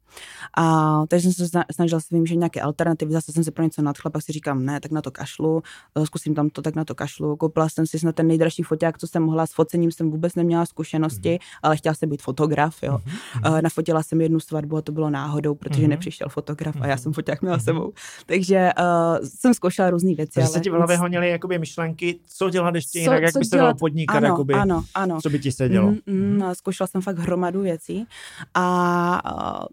A 0.58 1.02
takže 1.08 1.32
jsem 1.32 1.48
se 1.48 1.60
snažila 1.72 2.02
si 2.02 2.08
vymýšlet 2.12 2.38
nějaké 2.38 2.62
alternativy, 2.62 3.14
zase 3.14 3.32
jsem 3.32 3.44
se 3.44 3.52
pro 3.52 3.64
něco 3.64 3.82
nadchla, 3.82 4.12
pak 4.12 4.22
si 4.22 4.32
říkám, 4.32 4.66
ne, 4.66 4.80
tak 4.80 4.92
na 4.92 5.02
to 5.02 5.12
kašlu, 5.12 5.64
uh, 5.96 6.06
zkusím 6.06 6.36
tam 6.36 6.50
to, 6.50 6.62
tak 6.62 6.76
na 6.76 6.86
to 6.86 6.96
kašlu. 6.96 7.36
Koupila 7.36 7.70
jsem 7.70 7.88
si 7.88 8.00
snad 8.00 8.16
ten 8.16 8.28
nejdražší 8.28 8.64
foťák, 8.64 8.98
co 8.98 9.08
jsem 9.08 9.24
mohla, 9.24 9.48
s 9.48 9.54
focením 9.54 9.92
jsem 9.92 10.12
vůbec 10.12 10.36
neměla 10.36 10.66
zkušenosti, 10.66 11.30
mm-hmm. 11.30 11.60
ale 11.64 11.78
chtěla 11.78 11.96
jsem 11.96 12.10
být 12.10 12.22
fotograf, 12.22 12.84
jo. 12.84 12.98
Mm-hmm. 12.98 13.52
Uh, 13.52 13.62
nafotila 13.62 14.04
jsem 14.04 14.22
jednu 14.22 14.40
svatbu 14.40 14.78
a 14.78 14.82
to 14.82 14.92
bylo 14.92 15.10
náhodou, 15.10 15.56
protože 15.56 15.82
mm-hmm. 15.82 15.88
nepřišel 15.88 16.30
fotograf 16.30 16.76
a 16.82 16.88
já 16.88 16.98
jsem 16.98 17.14
foťák 17.14 17.42
měla 17.42 17.60
sebou. 17.60 17.94
Takže 18.26 18.70
uh, 18.80 19.26
jsem 19.26 19.54
zkoušela 19.54 19.90
různé 19.90 20.14
věci. 20.16 20.34
Takže 20.34 20.48
ale 20.48 20.54
se 20.54 20.60
ti 20.60 20.70
v 20.70 20.74
hlavě 20.74 20.98
honily 20.98 21.30
jakoby 21.30 21.60
myšlenky, 21.60 22.20
co 22.26 22.50
dělat 22.50 22.76
ještě 22.76 23.00
jinak, 23.00 23.20
co, 23.20 23.24
jak 23.24 23.34
by 23.38 23.46
se 23.46 23.58
dalo 23.58 23.74
podnikat, 23.76 24.18
ano, 24.18 24.28
jakoby, 24.28 24.54
ano, 24.54 24.84
ano. 24.96 25.22
co 25.22 25.30
by 25.30 25.40
ti 25.40 25.52
se 25.52 25.70
dělo. 25.70 25.92
Mm, 25.92 25.98
mm, 26.08 26.42
zkoušela 26.54 26.88
jsem 26.88 27.02
fakt 27.02 27.18
hromadu 27.18 27.62
věcí 27.62 28.08
a 28.54 29.64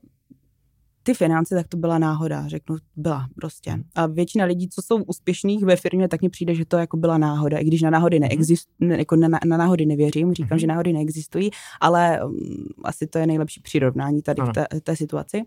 ty 1.02 1.14
finance, 1.14 1.54
tak 1.54 1.68
to 1.68 1.76
byla 1.76 1.98
náhoda, 1.98 2.48
řeknu, 2.48 2.76
byla 2.96 3.28
prostě. 3.34 3.78
A 3.94 4.06
většina 4.06 4.44
lidí, 4.44 4.68
co 4.68 4.82
jsou 4.82 5.02
úspěšných 5.02 5.64
ve 5.64 5.76
firmě, 5.76 6.08
tak 6.08 6.22
mi 6.22 6.28
přijde, 6.28 6.54
že 6.54 6.64
to 6.64 6.78
jako 6.78 6.96
byla 6.96 7.18
náhoda, 7.18 7.58
i 7.58 7.64
když 7.64 7.82
na 7.82 7.90
náhody 7.90 8.18
mhm. 8.20 8.28
neexistují, 8.28 8.90
jako 8.90 9.16
na, 9.16 9.28
na 9.44 9.56
náhody 9.56 9.86
nevěřím, 9.86 10.34
říkám, 10.34 10.58
mm-hmm. 10.58 10.60
že 10.60 10.66
náhody 10.66 10.92
neexistují, 10.92 11.50
ale 11.80 12.24
um, 12.24 12.36
asi 12.84 13.06
to 13.06 13.18
je 13.18 13.26
nejlepší 13.26 13.60
přirovnání 13.60 14.22
tady 14.22 14.42
ano. 14.42 14.50
v 14.50 14.54
té, 14.54 14.80
té 14.80 14.96
situaci. 14.96 15.42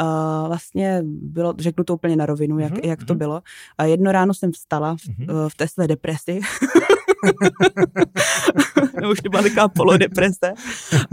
Uh, 0.00 0.48
vlastně 0.48 1.02
bylo, 1.04 1.54
řeknu 1.58 1.84
to 1.84 1.94
úplně 1.94 2.16
na 2.16 2.26
rovinu, 2.26 2.58
jak, 2.58 2.72
mm-hmm. 2.72 2.88
jak 2.88 3.04
to 3.04 3.12
mhm. 3.12 3.18
bylo. 3.18 3.42
A 3.78 3.84
jedno 3.84 4.12
ráno 4.12 4.34
jsem 4.34 4.52
vstala 4.52 4.96
v, 4.96 4.98
mm-hmm. 4.98 5.48
v 5.48 5.54
té 5.54 5.68
své 5.68 5.88
depresi 5.88 6.40
Nebo 9.00 9.12
už 9.12 9.20
to 9.20 9.30
byla 9.30 9.42
taková 9.42 9.68
polodeprese. 9.68 10.52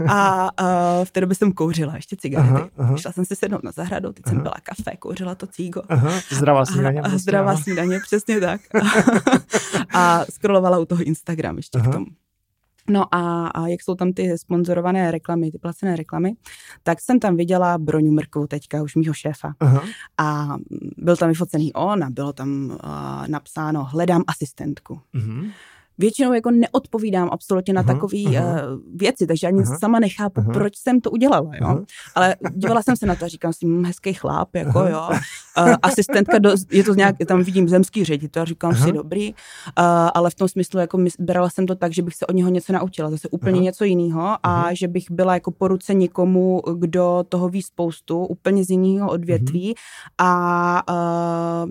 A 0.08 0.50
uh, 0.62 1.04
v 1.04 1.10
té 1.10 1.20
době 1.20 1.36
jsem 1.36 1.52
kouřila 1.52 1.96
ještě 1.96 2.16
cigarety. 2.16 2.50
Aha, 2.50 2.68
aha. 2.78 2.96
Šla 2.96 3.12
jsem 3.12 3.24
si 3.24 3.36
sednout 3.36 3.62
na 3.62 3.72
zahradu, 3.72 4.12
teď 4.12 4.22
aha. 4.26 4.34
jsem 4.34 4.42
byla 4.42 4.54
kafe, 4.62 4.96
kouřila 4.96 5.34
to 5.34 5.46
cígo. 5.46 5.82
Aha, 5.88 6.10
zdravá 6.30 6.66
snídaně. 6.66 7.00
A, 7.00 7.04
a 7.04 7.08
prostě, 7.08 7.18
zdravá 7.22 7.56
snídaně, 7.56 8.00
přesně 8.00 8.40
tak. 8.40 8.60
a 9.94 10.24
scrollovala 10.30 10.78
u 10.78 10.84
toho 10.84 11.02
Instagram 11.02 11.56
ještě 11.56 11.78
aha. 11.78 11.90
k 11.90 11.94
tomu. 11.94 12.06
No 12.88 13.14
a, 13.14 13.46
a 13.46 13.66
jak 13.66 13.82
jsou 13.82 13.94
tam 13.94 14.12
ty 14.12 14.38
sponzorované 14.38 15.10
reklamy, 15.10 15.50
ty 15.50 15.58
placené 15.58 15.96
reklamy, 15.96 16.32
tak 16.82 17.00
jsem 17.00 17.20
tam 17.20 17.36
viděla 17.36 17.78
Broňu 17.78 18.12
Mrkovou 18.12 18.46
teďka, 18.46 18.82
už 18.82 18.94
mýho 18.94 19.14
šéfa. 19.14 19.52
Aha. 19.60 19.82
A 20.18 20.56
byl 20.96 21.16
tam 21.16 21.28
vyfocený 21.28 21.72
on 21.72 22.04
a 22.04 22.10
bylo 22.10 22.32
tam 22.32 22.70
uh, 22.70 22.78
napsáno 23.28 23.84
hledám 23.84 24.22
asistentku. 24.26 25.00
Uh-huh 25.14 25.50
většinou 26.00 26.32
jako 26.32 26.50
neodpovídám 26.50 27.28
absolutně 27.32 27.74
na 27.74 27.82
takové 27.82 28.22
uh, 28.22 28.34
věci, 28.94 29.26
takže 29.26 29.46
ani 29.46 29.58
uh, 29.58 29.76
sama 29.78 29.98
nechápu, 29.98 30.40
uh, 30.40 30.52
proč 30.52 30.76
jsem 30.76 31.00
to 31.00 31.10
udělala, 31.10 31.50
jo. 31.60 31.74
Uh, 31.74 31.84
Ale 32.14 32.36
dívala 32.54 32.82
jsem 32.82 32.96
se 32.96 33.06
na 33.06 33.14
to 33.14 33.24
a 33.24 33.28
říkám 33.28 33.52
si, 33.52 33.66
hm, 33.66 33.84
hezký 33.84 34.12
chlap, 34.12 34.54
jako 34.54 34.80
uh, 34.80 34.90
jo. 34.90 35.08
Uh, 35.58 35.74
asistentka, 35.82 36.38
do, 36.38 36.50
je 36.70 36.84
to 36.84 36.94
nějak, 36.94 37.16
tam 37.26 37.42
vidím 37.42 37.68
zemský 37.68 38.04
ředitel, 38.04 38.44
říkám 38.44 38.70
uh, 38.70 38.84
si, 38.84 38.92
dobrý, 38.92 39.30
uh, 39.30 39.34
ale 40.14 40.30
v 40.30 40.34
tom 40.34 40.48
smyslu, 40.48 40.80
jako 40.80 41.04
brala 41.18 41.50
jsem 41.50 41.66
to 41.66 41.74
tak, 41.74 41.92
že 41.92 42.02
bych 42.02 42.14
se 42.14 42.26
od 42.26 42.34
něho 42.34 42.50
něco 42.50 42.72
naučila, 42.72 43.10
zase 43.10 43.28
úplně 43.28 43.58
uh, 43.58 43.62
něco 43.62 43.84
jiného 43.84 44.36
a 44.42 44.64
uh, 44.66 44.70
že 44.72 44.88
bych 44.88 45.10
byla 45.10 45.34
jako 45.34 45.50
po 45.50 45.68
ruce 45.68 45.94
někomu, 45.94 46.62
kdo 46.76 47.24
toho 47.28 47.48
ví 47.48 47.62
spoustu, 47.62 48.26
úplně 48.26 48.64
z 48.64 48.70
jiného 48.70 49.10
odvětví 49.10 49.74
uh, 49.74 49.80
a 50.18 50.82
uh, 51.64 51.70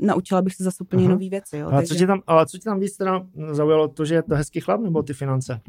naučila 0.00 0.42
bych 0.42 0.54
se 0.54 0.64
zase 0.64 0.76
úplně 0.80 1.04
uh, 1.04 1.10
nové 1.10 1.28
věci, 1.28 1.58
jo. 1.58 1.66
Ale, 1.66 1.76
takže... 1.76 1.94
co 1.94 1.98
tě 1.98 2.06
tam, 2.06 2.20
ale 2.26 2.46
co 2.46 2.58
tě 2.58 2.64
tam 2.64 2.80
víc 2.80 2.96
teda 2.96 3.26
zaujalo 3.66 3.88
to, 3.88 4.04
že 4.04 4.14
je 4.14 4.22
to 4.22 4.34
hezký 4.34 4.60
chlap, 4.60 4.80
nebo 4.80 5.02
ty 5.02 5.12
finance? 5.12 5.60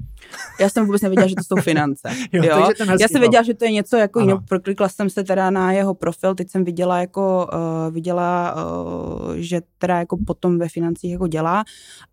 Já 0.60 0.70
jsem 0.70 0.86
vůbec 0.86 1.02
nevěděla, 1.02 1.28
že 1.28 1.36
to 1.36 1.44
jsou 1.44 1.62
finance. 1.62 2.10
jo, 2.32 2.44
jo? 2.44 2.70
Já 3.00 3.08
jsem 3.08 3.22
věděla, 3.22 3.44
že 3.44 3.54
to 3.54 3.66
je 3.66 3.72
něco 3.72 3.98
jako 3.98 4.20
jiného. 4.20 4.42
Proklikla 4.50 4.90
jsem 4.90 5.10
se 5.10 5.24
teda 5.24 5.50
na 5.50 5.72
jeho 5.72 5.94
profil, 5.94 6.36
teď 6.36 6.50
jsem 6.50 6.64
viděla 6.64 7.00
jako, 7.00 7.48
uh, 7.54 7.94
viděla, 7.94 8.56
uh, 8.56 9.34
že 9.36 9.62
teda 9.78 10.00
jako 10.00 10.18
potom 10.28 10.60
ve 10.60 10.70
financích 10.70 11.12
jako 11.12 11.28
dělá, 11.28 11.64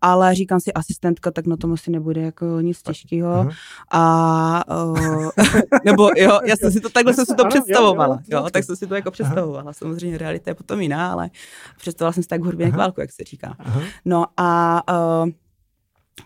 ale 0.01 0.35
říkám 0.35 0.59
si 0.59 0.73
asistentka, 0.73 1.31
tak 1.31 1.47
na 1.47 1.57
tom 1.57 1.73
asi 1.73 1.91
nebude 1.91 2.21
jako 2.21 2.45
nic 2.61 2.81
těžkého. 2.81 3.49
A 3.91 4.83
uh, 4.83 5.29
nebo 5.85 6.09
jo, 6.17 6.39
já 6.45 6.55
jsem 6.55 6.71
si 6.71 6.79
to 6.79 6.89
takhle 6.89 7.13
jsem 7.13 7.25
si 7.25 7.35
to 7.35 7.45
představovala. 7.45 8.19
Jo, 8.27 8.39
jo, 8.39 8.49
tak 8.49 8.63
jsem 8.63 8.75
si 8.75 8.87
to 8.87 8.95
jako 8.95 9.11
představovala. 9.11 9.73
Samozřejmě 9.73 10.17
realita 10.17 10.51
je 10.51 10.55
potom 10.55 10.81
jiná, 10.81 11.11
ale 11.11 11.29
představovala 11.77 12.13
jsem 12.13 12.23
si 12.23 12.29
tak 12.29 12.41
hudbě 12.41 12.71
k 12.71 12.75
válku, 12.75 13.01
jak 13.01 13.11
se 13.11 13.23
říká. 13.23 13.57
No 14.05 14.25
a 14.37 14.81
uh, 15.23 15.29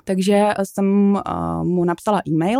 takže 0.04 0.54
jsem 0.64 1.14
uh, 1.28 1.64
mu 1.64 1.86
napsala 1.86 2.22
e-mail 2.28 2.60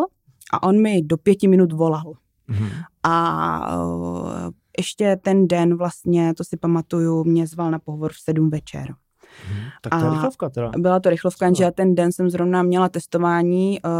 a 0.54 0.64
on 0.64 0.82
mi 0.82 1.02
do 1.02 1.18
pěti 1.18 1.48
minut 1.48 1.74
volal. 1.74 2.14
Mm-hmm. 2.50 2.70
A 3.04 3.84
uh, 3.84 4.30
ještě 4.78 5.18
ten 5.22 5.48
den 5.48 5.78
vlastně, 5.78 6.34
to 6.34 6.44
si 6.44 6.58
pamatuju, 6.58 7.24
mě 7.24 7.48
zval 7.48 7.72
na 7.72 7.80
pohovor 7.80 8.14
v 8.14 8.20
sedm 8.20 8.50
večer. 8.50 8.96
Hmm, 9.48 9.64
tak 9.82 10.00
to 10.00 10.06
je 10.06 10.12
rychlovka 10.12 10.50
teda. 10.50 10.72
Byla 10.78 11.00
to 11.00 11.10
rychlovka, 11.10 11.46
jenže 11.46 11.72
ten 11.72 11.96
den 11.96 12.12
jsem 12.12 12.30
zrovna 12.30 12.64
měla 12.64 12.90
testování 12.90 13.80
uh, 13.82 13.92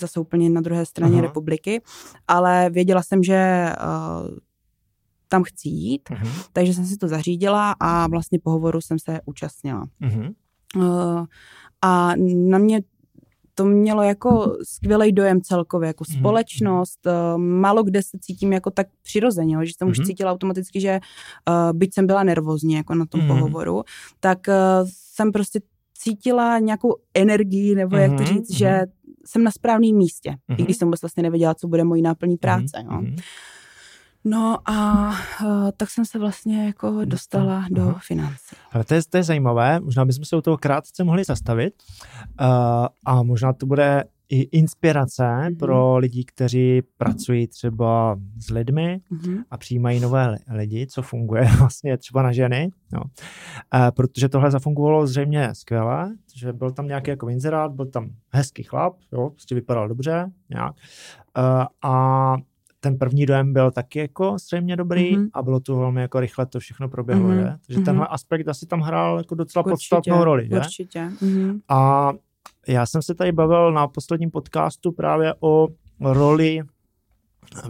zase 0.00 0.20
úplně 0.20 0.50
na 0.50 0.60
druhé 0.60 0.86
straně 0.86 1.12
Aha. 1.12 1.22
republiky, 1.22 1.82
ale 2.28 2.70
věděla 2.70 3.02
jsem, 3.02 3.22
že 3.22 3.72
uh, 3.82 4.36
tam 5.28 5.42
chci 5.42 5.68
jít, 5.68 6.08
uh-huh. 6.10 6.46
takže 6.52 6.74
jsem 6.74 6.86
si 6.86 6.96
to 6.96 7.08
zařídila 7.08 7.74
a 7.80 8.06
vlastně 8.06 8.38
pohovoru 8.38 8.80
jsem 8.80 8.98
se 8.98 9.20
účastnila. 9.24 9.86
Uh-huh. 10.02 10.34
Uh, 10.76 11.24
a 11.82 12.12
na 12.50 12.58
mě 12.58 12.80
to 13.54 13.64
mělo 13.64 14.02
jako 14.02 14.56
skvělý 14.62 15.12
dojem 15.12 15.40
celkově, 15.40 15.86
jako 15.86 16.04
mm-hmm. 16.04 16.18
společnost. 16.18 17.06
Uh, 17.06 17.40
málo 17.40 17.82
kde 17.82 18.02
se 18.02 18.18
cítím 18.20 18.52
jako 18.52 18.70
tak 18.70 18.86
přirozeně, 19.02 19.56
že 19.62 19.72
jsem 19.76 19.88
mm-hmm. 19.88 19.90
už 19.90 19.98
mhm. 19.98 20.06
cítila 20.06 20.32
automaticky, 20.32 20.80
že 20.80 21.00
uh, 21.48 21.78
byť 21.78 21.94
jsem 21.94 22.06
byla 22.06 22.22
nervózní 22.22 22.74
jako 22.74 22.94
na 22.94 23.06
tom 23.06 23.20
mm-hmm. 23.20 23.26
pohovoru, 23.26 23.82
tak 24.20 24.38
jsem 24.84 25.32
prostě 25.32 25.60
cítila 25.98 26.58
nějakou 26.58 26.96
energii, 27.14 27.74
nebo 27.74 27.96
jak 27.96 28.10
to 28.10 28.22
mhm, 28.22 28.26
říct, 28.26 28.50
mm-hmm. 28.50 28.56
že 28.56 28.80
jsem 29.26 29.44
na 29.44 29.50
správném 29.50 29.96
místě, 29.96 30.30
mm-hmm. 30.30 30.56
i 30.58 30.62
když 30.62 30.76
jsem 30.76 30.90
vlastně 31.02 31.22
nevěděla, 31.22 31.54
co 31.54 31.68
bude 31.68 31.84
mojí 31.84 32.02
náplní 32.02 32.36
práce. 32.36 32.76
Mm-hmm. 32.76 33.10
No. 33.10 33.16
No 34.24 34.58
a 34.64 35.08
uh, 35.08 35.70
tak 35.76 35.90
jsem 35.90 36.04
se 36.04 36.18
vlastně 36.18 36.66
jako 36.66 37.04
dostala 37.04 37.66
do 37.70 37.82
Aha. 37.82 38.00
financí. 38.06 38.56
Ale 38.72 38.84
to 38.84 38.94
je, 38.94 39.00
to 39.10 39.16
je 39.16 39.22
zajímavé, 39.22 39.80
možná 39.80 40.04
bychom 40.04 40.24
se 40.24 40.36
u 40.36 40.40
toho 40.40 40.56
krátce 40.56 41.04
mohli 41.04 41.24
zastavit 41.24 41.74
uh, 42.40 42.46
a 43.06 43.22
možná 43.22 43.52
to 43.52 43.66
bude 43.66 44.04
i 44.28 44.40
inspirace 44.40 45.22
mm-hmm. 45.22 45.56
pro 45.56 45.96
lidi, 45.96 46.24
kteří 46.24 46.82
pracují 46.96 47.46
třeba 47.46 48.18
s 48.38 48.50
lidmi 48.50 49.00
mm-hmm. 49.12 49.42
a 49.50 49.56
přijímají 49.56 50.00
nové 50.00 50.38
lidi, 50.50 50.86
co 50.86 51.02
funguje 51.02 51.44
vlastně 51.58 51.96
třeba 51.96 52.22
na 52.22 52.32
ženy, 52.32 52.70
no. 52.92 53.00
uh, 53.00 53.90
protože 53.90 54.28
tohle 54.28 54.50
zafungovalo 54.50 55.06
zřejmě 55.06 55.54
skvěle, 55.54 56.16
že 56.34 56.52
byl 56.52 56.70
tam 56.70 56.86
nějaký 56.86 57.10
jako 57.10 57.28
inzerát, 57.28 57.72
byl 57.72 57.86
tam 57.86 58.10
hezký 58.30 58.62
chlap, 58.62 58.96
jo, 59.12 59.30
prostě 59.30 59.54
vypadal 59.54 59.88
dobře, 59.88 60.30
nějak, 60.50 60.74
uh, 61.38 61.66
a 61.90 62.36
ten 62.82 62.98
první 62.98 63.26
dojem 63.26 63.52
byl 63.52 63.70
taky 63.70 63.98
jako 63.98 64.38
střejmě 64.38 64.76
dobrý 64.76 65.16
mm-hmm. 65.16 65.28
a 65.34 65.42
bylo 65.42 65.60
to 65.60 65.76
velmi 65.76 66.00
jako 66.00 66.20
rychle 66.20 66.46
to 66.46 66.60
všechno 66.60 66.88
proběhlo, 66.88 67.28
mm-hmm. 67.28 67.36
že? 67.36 67.56
Takže 67.66 67.80
mm-hmm. 67.80 67.84
tenhle 67.84 68.06
aspekt 68.06 68.48
asi 68.48 68.66
tam 68.66 68.80
hrál 68.80 69.18
jako 69.18 69.34
docela 69.34 69.66
určitě, 69.66 69.96
podstatnou 69.96 70.24
roli, 70.24 70.48
že? 70.50 70.56
Určitě. 70.56 71.00
Mm-hmm. 71.00 71.60
A 71.68 72.12
já 72.68 72.86
jsem 72.86 73.02
se 73.02 73.14
tady 73.14 73.32
bavil 73.32 73.72
na 73.72 73.88
posledním 73.88 74.30
podcastu 74.30 74.92
právě 74.92 75.34
o 75.40 75.68
roli 76.00 76.60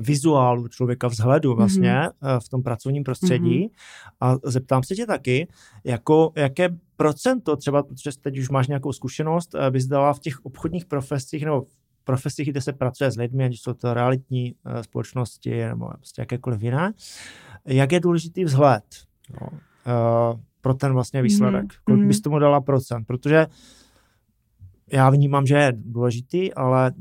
vizuálu 0.01 0.69
člověka, 0.69 1.09
vzhledu 1.09 1.55
vlastně 1.55 1.93
mm-hmm. 1.93 2.41
v 2.41 2.49
tom 2.49 2.63
pracovním 2.63 3.05
prostředí 3.05 3.67
mm-hmm. 3.67 3.71
a 4.21 4.37
zeptám 4.45 4.83
se 4.83 4.95
tě 4.95 5.07
taky, 5.07 5.49
jako, 5.85 6.33
jaké 6.37 6.69
procento 6.97 7.57
třeba, 7.57 7.83
protože 7.83 8.11
teď 8.21 8.39
už 8.39 8.49
máš 8.49 8.69
nějakou 8.69 8.93
zkušenost, 8.93 9.55
eh, 9.55 9.71
bys 9.71 9.87
dala 9.87 10.15
v 10.15 10.19
těch 10.19 10.45
obchodních 10.45 10.87
profesích 10.87 11.45
nebo 11.45 11.67
profesích, 12.05 12.51
kde 12.51 12.61
se 12.61 12.73
pracuje 12.73 13.11
s 13.11 13.17
lidmi, 13.17 13.45
ať 13.45 13.53
jsou 13.53 13.73
to 13.75 13.95
realitní 13.95 14.55
uh, 14.55 14.81
společnosti 14.81 15.65
nebo 15.65 15.91
prostě 15.97 16.23
jakékoliv 16.23 16.63
jiné, 16.63 16.93
jak 17.67 17.93
je 17.93 18.01
důležitý 18.01 18.45
vzhled 18.45 18.85
no, 19.41 19.47
uh, 19.49 20.41
pro 20.61 20.75
ten 20.75 20.93
vlastně 20.93 21.23
výsledek. 21.23 21.65
Mm-hmm. 21.65 21.81
Kolik 21.85 22.07
bys 22.07 22.21
tomu 22.21 22.39
dala 22.39 22.61
procent? 22.61 23.05
Protože 23.05 23.47
já 24.93 25.11
vnímám, 25.11 25.47
že 25.47 25.55
je 25.55 25.73
důležitý, 25.77 26.55
ale 26.55 26.93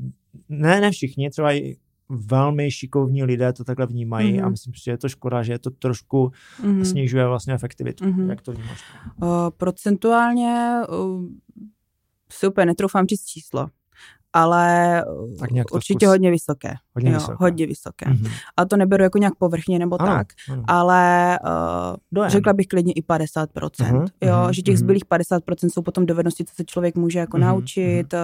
ne, 0.48 0.80
ne 0.80 0.90
všichni, 0.90 1.30
třeba 1.30 1.52
i 1.52 1.76
velmi 2.08 2.70
šikovní 2.70 3.24
lidé 3.24 3.52
to 3.52 3.64
takhle 3.64 3.86
vnímají 3.86 4.32
mm-hmm. 4.32 4.46
a 4.46 4.48
myslím, 4.48 4.72
že 4.84 4.90
je 4.90 4.98
to 4.98 5.08
škoda, 5.08 5.42
že 5.42 5.52
je 5.52 5.58
to 5.58 5.70
trošku 5.70 6.32
mm-hmm. 6.62 6.82
snižuje 6.82 7.26
vlastně 7.26 7.54
efektivitu. 7.54 8.04
Mm-hmm. 8.04 8.30
Jak 8.30 8.40
to 8.40 8.52
vnímáš? 8.52 8.84
Uh, 9.22 9.28
procentuálně 9.56 10.74
uh, 10.88 11.26
si 12.32 12.46
úplně 12.46 12.66
netroufám 12.66 13.06
říct 13.06 13.24
číslo, 13.24 13.66
ale 14.32 15.04
tak 15.38 15.50
určitě 15.72 16.06
zkus. 16.06 16.12
hodně 16.12 16.30
vysoké. 16.30 16.74
Hodně 16.94 17.10
jo, 17.10 17.18
vysoké. 17.18 17.36
Hodně 17.40 17.66
vysoké. 17.66 18.06
Mm-hmm. 18.06 18.30
A 18.56 18.64
to 18.64 18.76
neberu 18.76 19.02
jako 19.02 19.18
nějak 19.18 19.34
povrchně 19.34 19.78
nebo 19.78 20.02
ano, 20.02 20.12
tak, 20.12 20.26
ano. 20.52 20.62
ale 20.66 21.38
uh, 22.14 22.28
řekla 22.28 22.52
bych 22.52 22.66
klidně 22.66 22.92
i 22.92 23.02
50%. 23.02 23.46
Mm-hmm, 23.46 24.06
jo, 24.20 24.34
mm-hmm, 24.34 24.50
že 24.50 24.62
těch 24.62 24.74
mhm. 24.74 24.78
zbylých 24.78 25.04
50% 25.06 25.68
jsou 25.72 25.82
potom 25.82 26.06
dovednosti, 26.06 26.44
co 26.44 26.54
se 26.54 26.64
člověk 26.64 26.94
může 26.94 27.18
jako 27.18 27.36
mm-hmm, 27.36 27.40
naučit. 27.40 28.12
Uh, 28.12 28.18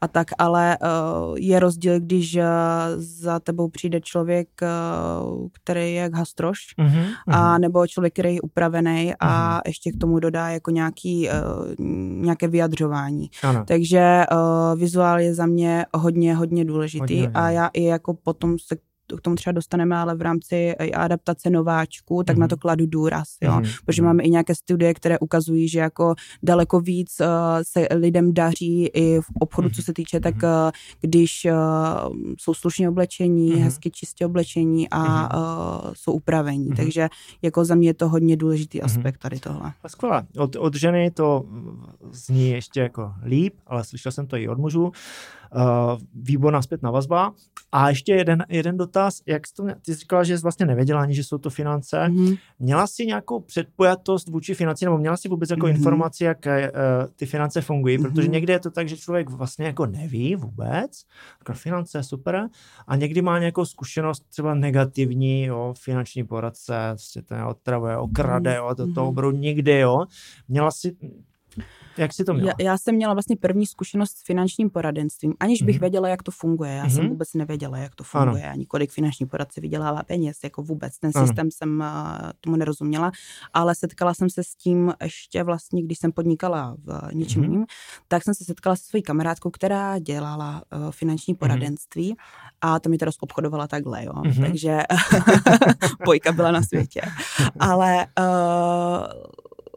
a 0.00 0.08
tak, 0.08 0.26
ale 0.38 0.78
uh, 0.78 1.36
je 1.38 1.60
rozdíl, 1.60 2.00
když 2.00 2.36
uh, 2.36 2.42
za 2.96 3.40
tebou 3.40 3.68
přijde 3.68 4.00
člověk, 4.00 4.48
uh, 4.62 5.48
který 5.52 5.80
je 5.80 6.00
jak 6.00 6.14
hastroš, 6.14 6.58
mm-hmm, 6.78 7.06
a 7.26 7.58
nebo 7.58 7.86
člověk, 7.86 8.12
který 8.12 8.34
je 8.34 8.40
upravený 8.40 9.14
a 9.20 9.58
mm-hmm. 9.58 9.62
ještě 9.66 9.92
k 9.92 9.96
tomu 9.96 10.18
dodá 10.18 10.48
jako 10.48 10.70
nějaký, 10.70 11.28
uh, 11.28 11.74
nějaké 12.24 12.48
vyjadřování. 12.48 13.30
Ano. 13.42 13.64
Takže 13.68 14.24
uh, 14.32 14.80
vizuál 14.80 15.20
je 15.20 15.31
za 15.34 15.46
mě 15.46 15.86
hodně, 15.94 16.34
hodně 16.34 16.64
důležitý 16.64 16.98
hodně, 17.00 17.20
hodně. 17.20 17.32
a 17.34 17.50
já 17.50 17.66
i 17.66 17.84
jako 17.84 18.14
potom 18.14 18.58
se 18.58 18.76
k 19.18 19.20
tomu 19.20 19.36
třeba 19.36 19.52
dostaneme, 19.52 19.96
ale 19.96 20.14
v 20.14 20.22
rámci 20.22 20.76
adaptace 20.76 21.50
nováčků, 21.50 22.22
tak 22.22 22.36
mm-hmm. 22.36 22.40
na 22.40 22.48
to 22.48 22.54
mhm. 22.56 22.60
kladu 22.60 22.86
důraz, 22.86 23.28
jo. 23.40 23.52
Mm-hmm. 23.52 23.76
Protože 23.84 24.02
máme 24.02 24.22
i 24.22 24.30
nějaké 24.30 24.54
studie, 24.54 24.94
které 24.94 25.18
ukazují, 25.18 25.68
že 25.68 25.78
jako 25.78 26.14
daleko 26.42 26.80
víc 26.80 27.20
uh, 27.20 27.26
se 27.62 27.88
lidem 27.94 28.34
daří 28.34 28.86
i 28.86 29.20
v 29.20 29.26
obchodu, 29.40 29.68
mm-hmm. 29.68 29.76
co 29.76 29.82
se 29.82 29.92
týče, 29.92 30.20
tak 30.20 30.34
uh, 30.34 30.70
když 31.00 31.46
uh, 31.50 32.16
jsou 32.40 32.54
slušně 32.54 32.88
oblečení, 32.88 33.52
mm-hmm. 33.52 33.62
hezky 33.62 33.90
čistě 33.90 34.26
oblečení 34.26 34.88
a 34.90 34.98
mm-hmm. 34.98 35.86
uh, 35.86 35.92
jsou 35.94 36.12
upravení. 36.12 36.68
Mm-hmm. 36.68 36.76
Takže 36.76 37.08
jako 37.42 37.64
za 37.64 37.74
mě 37.74 37.88
je 37.88 37.94
to 37.94 38.08
hodně 38.08 38.36
důležitý 38.36 38.78
mhm. 38.78 38.84
aspekt 38.84 39.18
tady 39.18 39.40
tohle. 39.40 39.72
Skvělé. 39.86 40.26
Od, 40.38 40.56
od 40.56 40.74
ženy 40.74 41.10
to 41.10 41.44
zní 42.10 42.50
ještě 42.50 42.80
jako 42.80 43.12
líp, 43.24 43.54
ale 43.66 43.84
slyšel 43.84 44.12
jsem 44.12 44.26
to 44.26 44.36
i 44.36 44.48
od 44.48 44.58
mužů. 44.58 44.92
Výborná 46.14 46.62
zpětná 46.62 46.90
vazba. 46.90 47.32
A 47.72 47.88
ještě 47.88 48.12
jeden, 48.12 48.44
jeden 48.48 48.76
dotaz, 48.76 49.22
jak 49.26 49.46
jsi 49.46 49.54
to, 49.54 49.64
ty 49.64 49.94
jsi 49.94 49.94
říkala, 49.94 50.24
že 50.24 50.38
jsi 50.38 50.42
vlastně 50.42 50.66
nevěděla 50.66 51.00
ani, 51.00 51.14
že 51.14 51.24
jsou 51.24 51.38
to 51.38 51.50
finance. 51.50 51.96
Mm-hmm. 51.96 52.38
Měla 52.58 52.86
jsi 52.86 53.06
nějakou 53.06 53.40
předpojatost 53.40 54.28
vůči 54.28 54.54
financí, 54.54 54.84
nebo 54.84 54.98
měla 54.98 55.16
jsi 55.16 55.28
vůbec 55.28 55.50
jako 55.50 55.66
mm-hmm. 55.66 55.76
informaci, 55.76 56.24
jak 56.24 56.46
uh, 56.46 56.52
ty 57.16 57.26
finance 57.26 57.60
fungují, 57.60 57.98
mm-hmm. 57.98 58.02
protože 58.02 58.28
někdy 58.28 58.52
je 58.52 58.60
to 58.60 58.70
tak, 58.70 58.88
že 58.88 58.96
člověk 58.96 59.30
vlastně 59.30 59.66
jako 59.66 59.86
neví 59.86 60.36
vůbec, 60.36 60.90
jako 61.40 61.52
finance 61.52 62.02
super, 62.02 62.48
a 62.86 62.96
někdy 62.96 63.22
má 63.22 63.38
nějakou 63.38 63.64
zkušenost 63.64 64.24
třeba 64.28 64.54
negativní, 64.54 65.44
jo, 65.44 65.74
finanční 65.78 66.24
poradce, 66.24 66.74
prostě 66.90 67.22
ten 67.22 67.42
otravuje, 67.42 67.96
okrade, 67.96 68.56
jo, 68.56 68.74
to, 68.74 68.86
to 68.86 69.00
mhm. 69.00 69.08
obrou 69.08 69.30
nikdy, 69.30 69.78
jo. 69.78 70.04
Měla 70.48 70.70
jsi 70.70 70.96
jak 71.96 72.12
jsi 72.12 72.24
to 72.24 72.34
měla? 72.34 72.52
Já, 72.58 72.66
já 72.66 72.78
jsem 72.78 72.94
měla 72.94 73.12
vlastně 73.14 73.36
první 73.36 73.66
zkušenost 73.66 74.18
s 74.18 74.24
finančním 74.24 74.70
poradenstvím, 74.70 75.34
aniž 75.40 75.62
bych 75.62 75.76
mm-hmm. 75.76 75.80
věděla, 75.80 76.08
jak 76.08 76.22
to 76.22 76.30
funguje. 76.30 76.72
Já 76.72 76.84
mm-hmm. 76.84 76.94
jsem 76.94 77.00
mhm. 77.00 77.10
vůbec 77.10 77.34
nevěděla, 77.34 77.78
jak 77.78 77.94
to 77.94 78.04
funguje, 78.04 78.42
ano. 78.42 78.52
ani 78.52 78.66
kolik 78.66 78.90
finanční 78.90 79.26
poradce 79.26 79.60
vydělává 79.60 80.02
peněz, 80.02 80.38
jako 80.44 80.62
vůbec. 80.62 80.98
Ten 80.98 81.10
ano. 81.14 81.26
systém 81.26 81.50
jsem 81.50 81.80
uh, 81.80 82.30
tomu 82.40 82.56
nerozuměla, 82.56 83.12
ale 83.54 83.74
setkala 83.74 84.14
jsem 84.14 84.30
se 84.30 84.44
s 84.44 84.54
tím 84.54 84.92
ještě 85.02 85.42
vlastně, 85.42 85.82
když 85.82 85.98
jsem 85.98 86.12
podnikala 86.12 86.76
v 86.84 86.88
uh, 86.88 87.12
něčem 87.12 87.42
mm-hmm. 87.42 87.44
jiným, 87.44 87.66
tak 88.08 88.22
jsem 88.22 88.34
se 88.34 88.44
setkala 88.44 88.76
se 88.76 88.84
svojí 88.84 89.02
kamarádkou, 89.02 89.50
která 89.50 89.98
dělala 89.98 90.62
uh, 90.72 90.90
finanční 90.90 91.32
mhm. 91.32 91.38
poradenství 91.38 92.12
mm-hmm. 92.12 92.50
a 92.60 92.80
to 92.80 92.88
mi 92.88 92.98
teda 92.98 93.12
obchodovala 93.20 93.66
takhle, 93.66 94.04
jo. 94.04 94.12
Mm-hmm. 94.12 94.46
Takže 94.46 94.78
pojka 96.04 96.32
byla 96.32 96.50
na 96.50 96.62
světě. 96.62 97.00
ale 97.58 98.06
uh, 98.18 99.06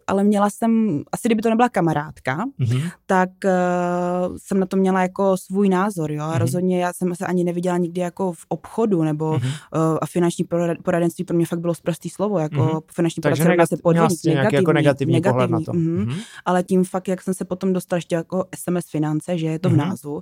ale 0.07 0.23
měla 0.23 0.49
jsem, 0.49 1.03
asi 1.11 1.27
kdyby 1.27 1.41
to 1.41 1.49
nebyla 1.49 1.69
kamarádka, 1.69 2.45
mm-hmm. 2.59 2.91
tak 3.05 3.29
uh, 3.45 4.37
jsem 4.37 4.59
na 4.59 4.65
to 4.65 4.77
měla 4.77 5.01
jako 5.01 5.37
svůj 5.37 5.69
názor, 5.69 6.11
jo. 6.11 6.23
Mm-hmm. 6.23 6.37
Rozhodně 6.37 6.83
já 6.83 6.93
jsem 6.93 7.15
se 7.15 7.25
ani 7.25 7.43
neviděla 7.43 7.77
nikdy 7.77 8.01
jako 8.01 8.33
v 8.33 8.45
obchodu, 8.47 9.03
nebo 9.03 9.33
mm-hmm. 9.33 9.47
uh, 9.75 9.97
a 10.01 10.05
finanční 10.05 10.45
poradenství 10.83 11.25
pro 11.25 11.37
mě 11.37 11.45
fakt 11.45 11.59
bylo 11.59 11.75
zprostý 11.75 12.09
slovo, 12.09 12.39
jako 12.39 12.55
mm-hmm. 12.55 12.81
finanční 12.91 13.21
poradenství 13.21 13.55
negat- 13.55 13.67
se 13.67 13.77
podvodník, 13.77 14.25
negativní, 14.25 14.55
jako 14.55 14.73
negativní, 14.73 15.13
negativní 15.13 15.51
na 15.51 15.59
to. 15.65 15.71
Mm-hmm. 15.71 16.05
Mm-hmm. 16.05 16.19
Ale 16.45 16.63
tím 16.63 16.83
fakt, 16.83 17.07
jak 17.07 17.21
jsem 17.21 17.33
se 17.33 17.45
potom 17.45 17.73
dostala 17.73 17.97
ještě 17.97 18.15
jako 18.15 18.45
SMS 18.55 18.89
finance, 18.89 19.37
že 19.37 19.47
je 19.47 19.59
to 19.59 19.69
mm-hmm. 19.69 19.73
v 19.73 19.77
mhm. 19.77 19.89
názvu, 19.89 20.13
uh, 20.15 20.21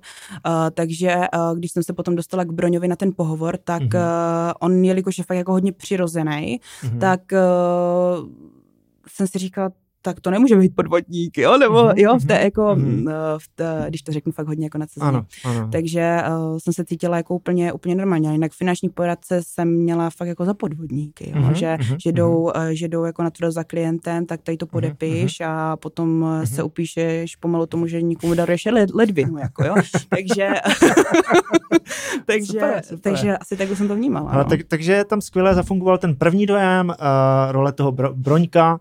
takže 0.74 1.16
uh, 1.16 1.58
když 1.58 1.72
jsem 1.72 1.84
se 1.84 1.94
potom 1.94 2.16
dostala 2.16 2.44
k 2.44 2.52
Broňovi 2.52 2.88
na 2.88 2.96
ten 2.96 3.12
pohovor, 3.16 3.58
tak 3.58 3.84
mm-hmm. 3.84 4.48
uh, 4.48 4.54
on, 4.60 4.86
jelikož 4.86 5.18
je 5.18 5.24
fakt 5.24 5.38
jako 5.38 5.52
hodně 5.52 5.72
přirozený, 5.72 6.60
mm-hmm. 6.84 7.00
tak 7.00 7.22
uh, 7.32 8.53
jsem 9.08 9.28
si 9.28 9.40
říkala, 9.40 9.72
tak 10.06 10.20
to 10.20 10.32
nemůže 10.32 10.56
být 10.56 10.76
podvodník, 10.76 11.38
jo, 11.38 11.58
nebo 11.58 11.76
mm-hmm, 11.76 11.98
jo, 11.98 12.18
v 12.20 12.26
té 12.26 12.42
jako, 12.44 12.62
mm-hmm. 12.62 13.12
v 13.38 13.48
té, 13.56 13.86
když 13.90 14.02
to 14.02 14.12
řeknu 14.12 14.32
fakt 14.32 14.48
hodně 14.48 14.66
jako 14.66 14.78
nacizně. 14.78 15.08
Ano, 15.08 15.26
ano. 15.46 15.70
Takže 15.72 16.22
uh, 16.28 16.58
jsem 16.58 16.74
se 16.74 16.86
cítila 16.86 17.18
jako 17.18 17.36
úplně, 17.36 17.74
úplně 17.74 17.96
normálně, 17.96 18.32
jinak 18.32 18.52
finanční 18.52 18.90
poradce 18.90 19.42
jsem 19.44 19.68
měla 19.68 20.10
fakt 20.10 20.28
jako 20.28 20.46
za 20.46 20.54
podvodníky, 20.54 21.32
jo, 21.36 21.42
mm-hmm, 21.42 21.52
že, 21.52 21.66
mm-hmm, 21.66 21.98
že, 22.04 22.12
jdou, 22.12 22.42
uh, 22.42 22.52
že 22.72 22.88
jdou 22.88 23.04
jako 23.04 23.24
na 23.24 23.30
to 23.30 23.52
za 23.52 23.64
klientem, 23.64 24.26
tak 24.26 24.42
tady 24.42 24.58
to 24.58 24.68
podepíš 24.68 25.40
mm-hmm. 25.40 25.50
a 25.50 25.78
potom 25.78 26.24
mm-hmm. 26.24 26.44
se 26.44 26.64
upíšeš 26.64 27.36
pomalu 27.36 27.66
tomu, 27.66 27.88
že 27.88 28.02
nikomu 28.02 28.34
daruješ 28.34 28.66
led, 28.66 28.90
ledvinu, 28.94 29.38
jako 29.38 29.64
jo, 29.64 29.76
takže, 30.10 30.50
takže, 32.26 32.46
super, 32.46 32.82
super. 32.84 33.00
takže 33.00 33.38
asi 33.38 33.58
tak 33.58 33.70
jsem 33.70 33.88
to 33.88 33.96
vnímala. 33.96 34.32
Ale, 34.32 34.44
no. 34.44 34.50
tak, 34.50 34.60
takže 34.68 35.04
tam 35.04 35.22
skvěle 35.22 35.56
zafungoval 35.56 35.98
ten 35.98 36.16
první 36.16 36.46
dojem, 36.46 36.90
uh, 36.90 37.52
role 37.52 37.72
toho 37.72 37.92
bro, 37.92 38.14
Broňka, 38.14 38.80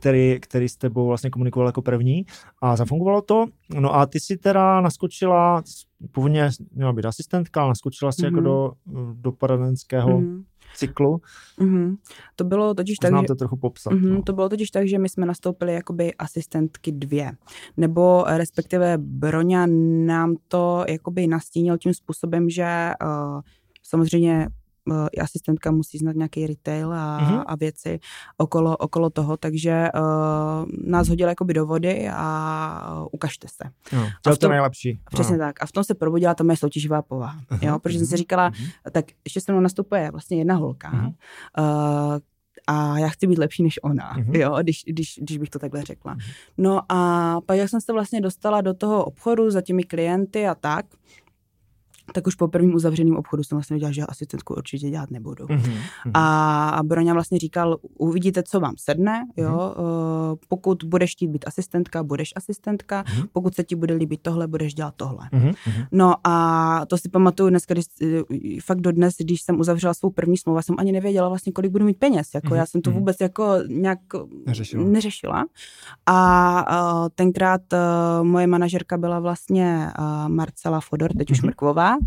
který, 0.00 0.38
který 0.40 0.57
který 0.58 0.68
s 0.68 0.76
tebou 0.76 1.06
vlastně 1.06 1.30
komunikoval 1.30 1.68
jako 1.68 1.82
první 1.82 2.26
a 2.62 2.76
zafungovalo 2.76 3.22
to. 3.22 3.46
No 3.80 3.94
a 3.94 4.06
ty 4.06 4.20
si 4.20 4.36
teda 4.36 4.80
naskočila, 4.80 5.62
původně 6.12 6.50
měla 6.74 6.92
být 6.92 7.04
asistentka, 7.04 7.60
ale 7.60 7.70
naskočila 7.70 8.12
si 8.12 8.22
mm-hmm. 8.22 8.24
jako 8.24 8.36
mhm. 8.36 8.44
do, 8.44 8.72
do 9.12 9.32
poradenského 9.32 10.20
mm-hmm. 10.20 10.44
cyklu. 10.74 11.20
Mm-hmm. 11.58 11.96
To 12.36 12.44
bylo 12.44 12.74
totiž 12.74 12.96
tak, 12.98 13.10
Znám 13.10 13.24
že... 13.24 13.26
to 13.26 13.34
trochu 13.34 13.56
popsat. 13.56 13.92
Mm-hmm, 13.92 14.14
no. 14.14 14.22
To 14.22 14.32
bylo 14.32 14.48
totiž 14.48 14.70
tak, 14.70 14.88
že 14.88 14.98
my 14.98 15.08
jsme 15.08 15.26
nastoupili 15.26 15.74
jakoby 15.74 16.14
asistentky 16.14 16.92
dvě. 16.92 17.32
Nebo 17.76 18.24
respektive 18.26 18.98
Broňa 18.98 19.66
nám 20.06 20.36
to 20.48 20.84
jakoby 20.88 21.26
nastínil 21.26 21.78
tím 21.78 21.94
způsobem, 21.94 22.50
že 22.50 22.90
uh, 23.02 23.40
samozřejmě 23.82 24.48
i 25.12 25.20
asistentka 25.20 25.70
musí 25.70 25.98
znát 25.98 26.16
nějaký 26.16 26.46
retail 26.46 26.92
a, 26.92 27.20
mm-hmm. 27.20 27.44
a 27.46 27.56
věci 27.56 28.00
okolo, 28.36 28.76
okolo 28.76 29.10
toho, 29.10 29.36
takže 29.36 29.88
uh, 29.94 30.66
nás 30.84 31.08
hodila 31.08 31.28
jakoby 31.28 31.54
do 31.54 31.66
vody 31.66 32.08
a 32.12 32.96
uh, 33.00 33.08
ukažte 33.12 33.48
se. 33.48 33.70
No, 33.96 34.08
to 34.22 34.30
je 34.30 34.36
to 34.36 34.48
nejlepší. 34.48 35.00
Přesně 35.10 35.36
no. 35.36 35.44
tak. 35.44 35.62
A 35.62 35.66
v 35.66 35.72
tom 35.72 35.84
se 35.84 35.94
probudila 35.94 36.34
ta 36.34 36.44
moje 36.44 36.56
soutěživá 36.56 37.02
povaha. 37.02 37.40
Uh-huh. 37.50 37.66
Jo? 37.66 37.78
Protože 37.78 37.98
jsem 37.98 38.06
si 38.06 38.14
mhm. 38.14 38.18
říkala, 38.18 38.50
uh-huh. 38.50 38.90
tak 38.92 39.04
ještě 39.24 39.40
se 39.40 39.52
mnou 39.52 39.60
nastupuje 39.60 40.10
vlastně 40.10 40.38
jedna 40.38 40.54
holka, 40.54 40.92
uh-huh. 40.92 41.14
uh, 41.58 42.18
a 42.66 42.98
já 42.98 43.08
chci 43.08 43.26
být 43.26 43.38
lepší 43.38 43.62
než 43.62 43.78
ona, 43.82 44.16
uh-huh. 44.16 44.38
jo, 44.38 44.56
když, 44.62 44.84
když, 44.86 45.18
když 45.22 45.38
bych 45.38 45.50
to 45.50 45.58
takhle 45.58 45.82
řekla. 45.82 46.14
Uh-huh. 46.14 46.32
No 46.58 46.92
a 46.92 47.40
pak 47.46 47.58
jak 47.58 47.68
jsem 47.68 47.80
se 47.80 47.92
vlastně 47.92 48.20
dostala 48.20 48.60
do 48.60 48.74
toho 48.74 49.04
obchodu 49.04 49.50
za 49.50 49.60
těmi 49.60 49.82
klienty 49.82 50.46
a 50.46 50.54
tak, 50.54 50.86
tak 52.14 52.26
už 52.26 52.34
po 52.34 52.48
prvním 52.48 52.74
uzavřeném 52.74 53.16
obchodu 53.16 53.42
jsem 53.42 53.56
vlastně 53.56 53.74
věděla, 53.74 53.92
že 53.92 54.02
asistentku 54.06 54.54
určitě 54.54 54.90
dělat 54.90 55.10
nebudu. 55.10 55.46
Mm-hmm. 55.46 55.76
A 56.14 56.80
Broňa 56.82 57.12
vlastně 57.12 57.38
říkal, 57.38 57.76
uvidíte, 57.98 58.42
co 58.42 58.60
vám 58.60 58.74
sedne, 58.78 59.26
jo, 59.36 59.74
mm-hmm. 59.76 60.38
pokud 60.48 60.84
budeš 60.84 61.12
chtít 61.12 61.28
být 61.28 61.44
asistentka, 61.46 62.02
budeš 62.02 62.32
asistentka, 62.36 63.02
mm-hmm. 63.02 63.28
pokud 63.32 63.54
se 63.54 63.64
ti 63.64 63.76
bude 63.76 63.94
líbit 63.94 64.20
tohle, 64.22 64.46
budeš 64.48 64.74
dělat 64.74 64.94
tohle. 64.96 65.28
Mm-hmm. 65.32 65.54
No 65.92 66.14
a 66.24 66.86
to 66.86 66.98
si 66.98 67.08
pamatuju 67.08 67.50
dneska, 67.50 67.74
když, 67.74 67.86
fakt 68.64 68.80
dodnes, 68.80 69.14
když 69.18 69.42
jsem 69.42 69.60
uzavřela 69.60 69.94
svou 69.94 70.10
první 70.10 70.36
smlouvu, 70.36 70.62
jsem 70.62 70.76
ani 70.78 70.92
nevěděla 70.92 71.28
vlastně, 71.28 71.52
kolik 71.52 71.72
budu 71.72 71.84
mít 71.84 71.98
peněz, 71.98 72.28
jako 72.34 72.48
mm-hmm. 72.48 72.56
já 72.56 72.66
jsem 72.66 72.82
to 72.82 72.90
mhm. 72.90 72.98
vůbec 72.98 73.16
jako 73.20 73.54
nějak 73.68 73.98
neřešila. 74.46 74.84
neřešila. 74.84 75.46
A 76.06 77.02
uh, 77.02 77.08
tenkrát 77.14 77.60
uh, 77.72 78.26
moje 78.26 78.46
manažerka 78.46 78.98
byla 78.98 79.20
vlastně 79.20 79.90
uh, 79.98 80.28
Marcela 80.28 80.80
Fodor, 80.80 81.12
teď 81.12 81.28
mm-hmm. 81.28 81.32
už 81.32 81.42
Mrkvová. 81.42 81.97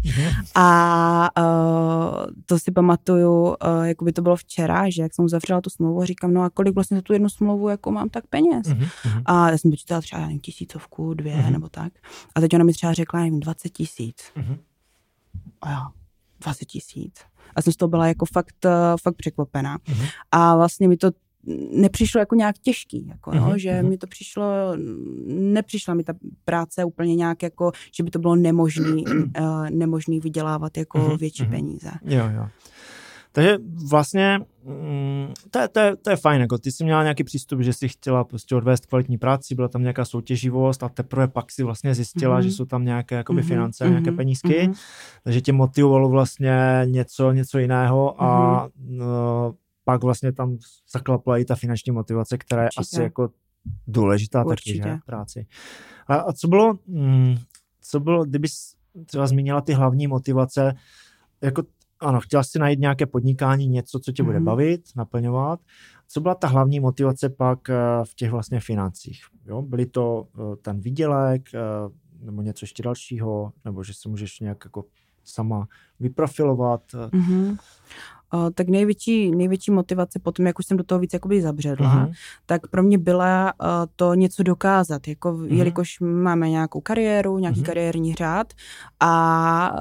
A 0.56 1.30
uh, 1.40 2.26
to 2.46 2.60
si 2.60 2.72
pamatuju, 2.72 3.44
uh, 3.44 3.56
jako 3.84 4.06
by 4.06 4.12
to 4.12 4.22
bylo 4.22 4.36
včera, 4.36 4.90
že 4.90 5.02
jak 5.02 5.14
jsem 5.14 5.26
uzavřela 5.26 5.62
tu 5.62 5.70
smlouvu, 5.70 6.06
říkám, 6.06 6.34
no 6.34 6.42
a 6.42 6.50
kolik 6.50 6.76
vlastně 6.76 6.98
za 6.98 7.02
tu 7.02 7.14
jednu 7.14 7.30
smlouvu 7.30 7.70
jako 7.70 7.92
mám 7.92 8.10
tak 8.10 8.28
peněz. 8.28 8.68
Mm-hmm. 8.68 9.22
A 9.26 9.50
já 9.50 9.58
jsem 9.58 9.72
počítala 9.72 10.02
třeba 10.02 10.22
nevím, 10.22 10.40
tisícovku, 10.40 11.14
dvě 11.14 11.36
mm-hmm. 11.36 11.52
nebo 11.52 11.70
tak. 11.70 11.94
A 12.36 12.42
teď 12.42 12.54
ona 12.54 12.64
mi 12.64 12.74
třeba 12.74 12.94
řekla, 12.94 13.20
nevím, 13.20 13.40
20 13.40 13.70
tisíc. 13.70 14.18
Mm-hmm. 14.38 14.58
A 15.62 15.70
já, 15.70 15.88
20 16.42 16.66
tisíc. 16.66 17.16
A 17.56 17.62
jsem 17.62 17.74
z 17.74 17.76
toho 17.76 17.90
byla 17.90 18.08
jako 18.08 18.26
fakt, 18.26 18.66
uh, 18.66 18.72
fakt 19.02 19.16
překvapená. 19.16 19.78
Mm-hmm. 19.78 20.10
A 20.32 20.56
vlastně 20.56 20.88
mi 20.88 20.98
to 20.98 21.12
nepřišlo 21.72 22.20
jako 22.20 22.36
nějak 22.36 22.58
těžký, 22.58 23.08
jako, 23.08 23.32
no, 23.36 23.50
mm-hmm. 23.50 23.56
že 23.56 23.84
mi 23.84 23.98
to 23.98 24.08
přišlo, 24.08 24.46
nepřišla 25.28 25.94
mi 25.94 26.04
ta 26.04 26.14
práce 26.46 26.86
úplně 26.86 27.16
nějak 27.16 27.44
jako, 27.44 27.72
že 27.96 28.04
by 28.04 28.12
to 28.12 28.20
bylo 28.20 28.36
nemožný, 28.36 29.06
uh, 29.08 29.70
nemožný 29.70 30.20
vydělávat 30.20 30.78
jako 30.78 30.98
mm-hmm. 30.98 31.18
větší 31.18 31.44
mm-hmm. 31.44 31.50
peníze. 31.50 31.92
Jo, 32.04 32.30
jo. 32.36 32.48
Takže 33.32 33.58
vlastně 33.90 34.40
mm, 34.64 35.34
to, 35.52 35.60
je, 35.60 35.68
to, 35.68 35.80
je, 35.80 35.96
to 35.96 36.10
je 36.10 36.16
fajn, 36.16 36.42
jako 36.42 36.58
ty 36.58 36.72
jsi 36.72 36.84
měla 36.84 37.04
nějaký 37.04 37.24
přístup, 37.24 37.62
že 37.62 37.74
jsi 37.74 37.88
chtěla 37.88 38.24
prostě 38.24 38.56
odvést 38.56 38.86
kvalitní 38.86 39.18
práci, 39.18 39.56
byla 39.56 39.68
tam 39.68 39.82
nějaká 39.82 40.06
soutěživost 40.06 40.84
a 40.84 40.90
teprve 40.90 41.28
pak 41.28 41.52
si 41.52 41.64
vlastně 41.64 41.96
zjistila, 41.96 42.40
mm-hmm. 42.40 42.44
že 42.44 42.52
jsou 42.52 42.66
tam 42.66 42.86
nějaké 42.86 43.16
jakoby, 43.16 43.42
finance, 43.42 43.86
mm-hmm. 43.86 43.90
nějaké 43.90 44.12
penízky, 44.12 44.48
mm-hmm. 44.48 44.74
takže 45.24 45.42
tě 45.42 45.54
motivovalo 45.54 46.10
vlastně 46.10 46.82
něco, 46.86 47.32
něco 47.32 47.60
jiného 47.60 48.24
a 48.24 48.60
mm-hmm. 48.68 48.72
no, 48.98 49.54
pak 49.84 50.04
vlastně 50.04 50.32
tam 50.32 50.58
zaklapla 50.94 51.38
i 51.38 51.46
ta 51.46 51.56
finanční 51.56 51.92
motivace, 51.92 52.38
která 52.38 52.64
je 52.64 52.68
Určitě. 52.68 52.80
asi 52.80 53.04
jako 53.04 53.30
důležitá 53.88 54.46
Určitě. 54.46 54.80
taky, 54.80 54.90
že, 54.90 55.00
práci. 55.06 55.46
A, 56.08 56.16
a 56.16 56.34
co 56.34 56.48
bylo, 56.48 56.80
mm, 56.88 57.36
co 57.82 58.00
bylo, 58.00 58.26
kdyby 58.26 58.48
třeba 59.06 59.28
zmínila 59.28 59.62
ty 59.62 59.74
hlavní 59.74 60.08
motivace, 60.08 60.74
jako 61.42 61.64
ano, 62.00 62.20
chtěla 62.20 62.44
jsi 62.44 62.60
najít 62.60 62.80
nějaké 62.80 63.06
podnikání, 63.06 63.68
něco, 63.68 64.00
co 64.00 64.12
tě 64.12 64.24
mm-hmm. 64.24 64.26
bude 64.26 64.38
mhm. 64.38 64.46
bavit, 64.46 64.82
naplňovat. 64.96 65.60
Co 66.08 66.22
byla 66.22 66.36
ta 66.36 66.48
hlavní 66.48 66.80
motivace 66.80 67.30
pak 67.30 67.70
eh, 67.70 67.76
v 68.04 68.16
těch 68.16 68.32
vlastně 68.32 68.60
financích? 68.60 69.24
Jo? 69.46 69.62
Byly 69.62 69.86
to 69.86 70.28
eh, 70.36 70.56
ten 70.56 70.80
výdělek, 70.80 71.54
eh, 71.54 71.60
nebo 72.20 72.42
něco 72.42 72.64
ještě 72.64 72.84
dalšího, 72.84 73.54
nebo 73.66 73.84
že 73.84 73.94
se 73.94 74.10
můžeš 74.10 74.40
nějak 74.40 74.66
jako 74.66 74.86
sama 75.24 75.68
vyprofilovat? 76.00 76.82
Mm-hmm. 76.94 77.58
Uh, 78.34 78.50
tak 78.54 78.68
největší, 78.68 79.32
největší 79.32 79.72
motivace 79.72 80.20
potom, 80.20 80.46
jak 80.46 80.60
už 80.60 80.66
jsem 80.66 80.78
do 80.78 80.84
toho 80.84 81.00
víc 81.00 81.14
jakoby 81.14 81.42
zabředla, 81.42 81.96
uh-huh. 81.96 82.12
tak 82.46 82.68
pro 82.68 82.84
mě 82.84 82.98
byla 82.98 83.54
uh, 83.62 83.68
to 83.96 84.14
něco 84.14 84.44
dokázat, 84.44 85.08
jako 85.08 85.34
uh-huh. 85.34 85.54
jelikož 85.54 86.00
máme 86.00 86.50
nějakou 86.50 86.82
kariéru, 86.82 87.38
nějaký 87.38 87.62
uh-huh. 87.62 87.66
kariérní 87.66 88.14
řád 88.14 88.54
a 89.00 89.74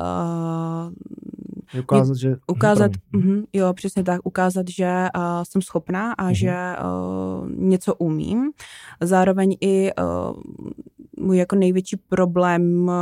uh, 1.74 1.80
ukázat, 1.80 2.16
že 2.16 2.36
ukázat, 2.46 2.92
uh-huh, 3.14 3.44
jo, 3.52 3.72
přesně 3.72 4.04
tak, 4.04 4.20
ukázat, 4.24 4.66
že 4.68 5.06
uh, 5.16 5.22
jsem 5.42 5.62
schopná 5.62 6.12
a 6.12 6.24
uh-huh. 6.24 6.34
že 6.34 6.76
uh, 7.42 7.50
něco 7.50 7.94
umím. 7.94 8.50
Zároveň 9.00 9.56
i 9.60 9.90
uh, 9.94 10.42
můj 11.26 11.38
jako 11.38 11.56
největší 11.56 11.96
problém 11.96 12.88
uh, 12.88 12.94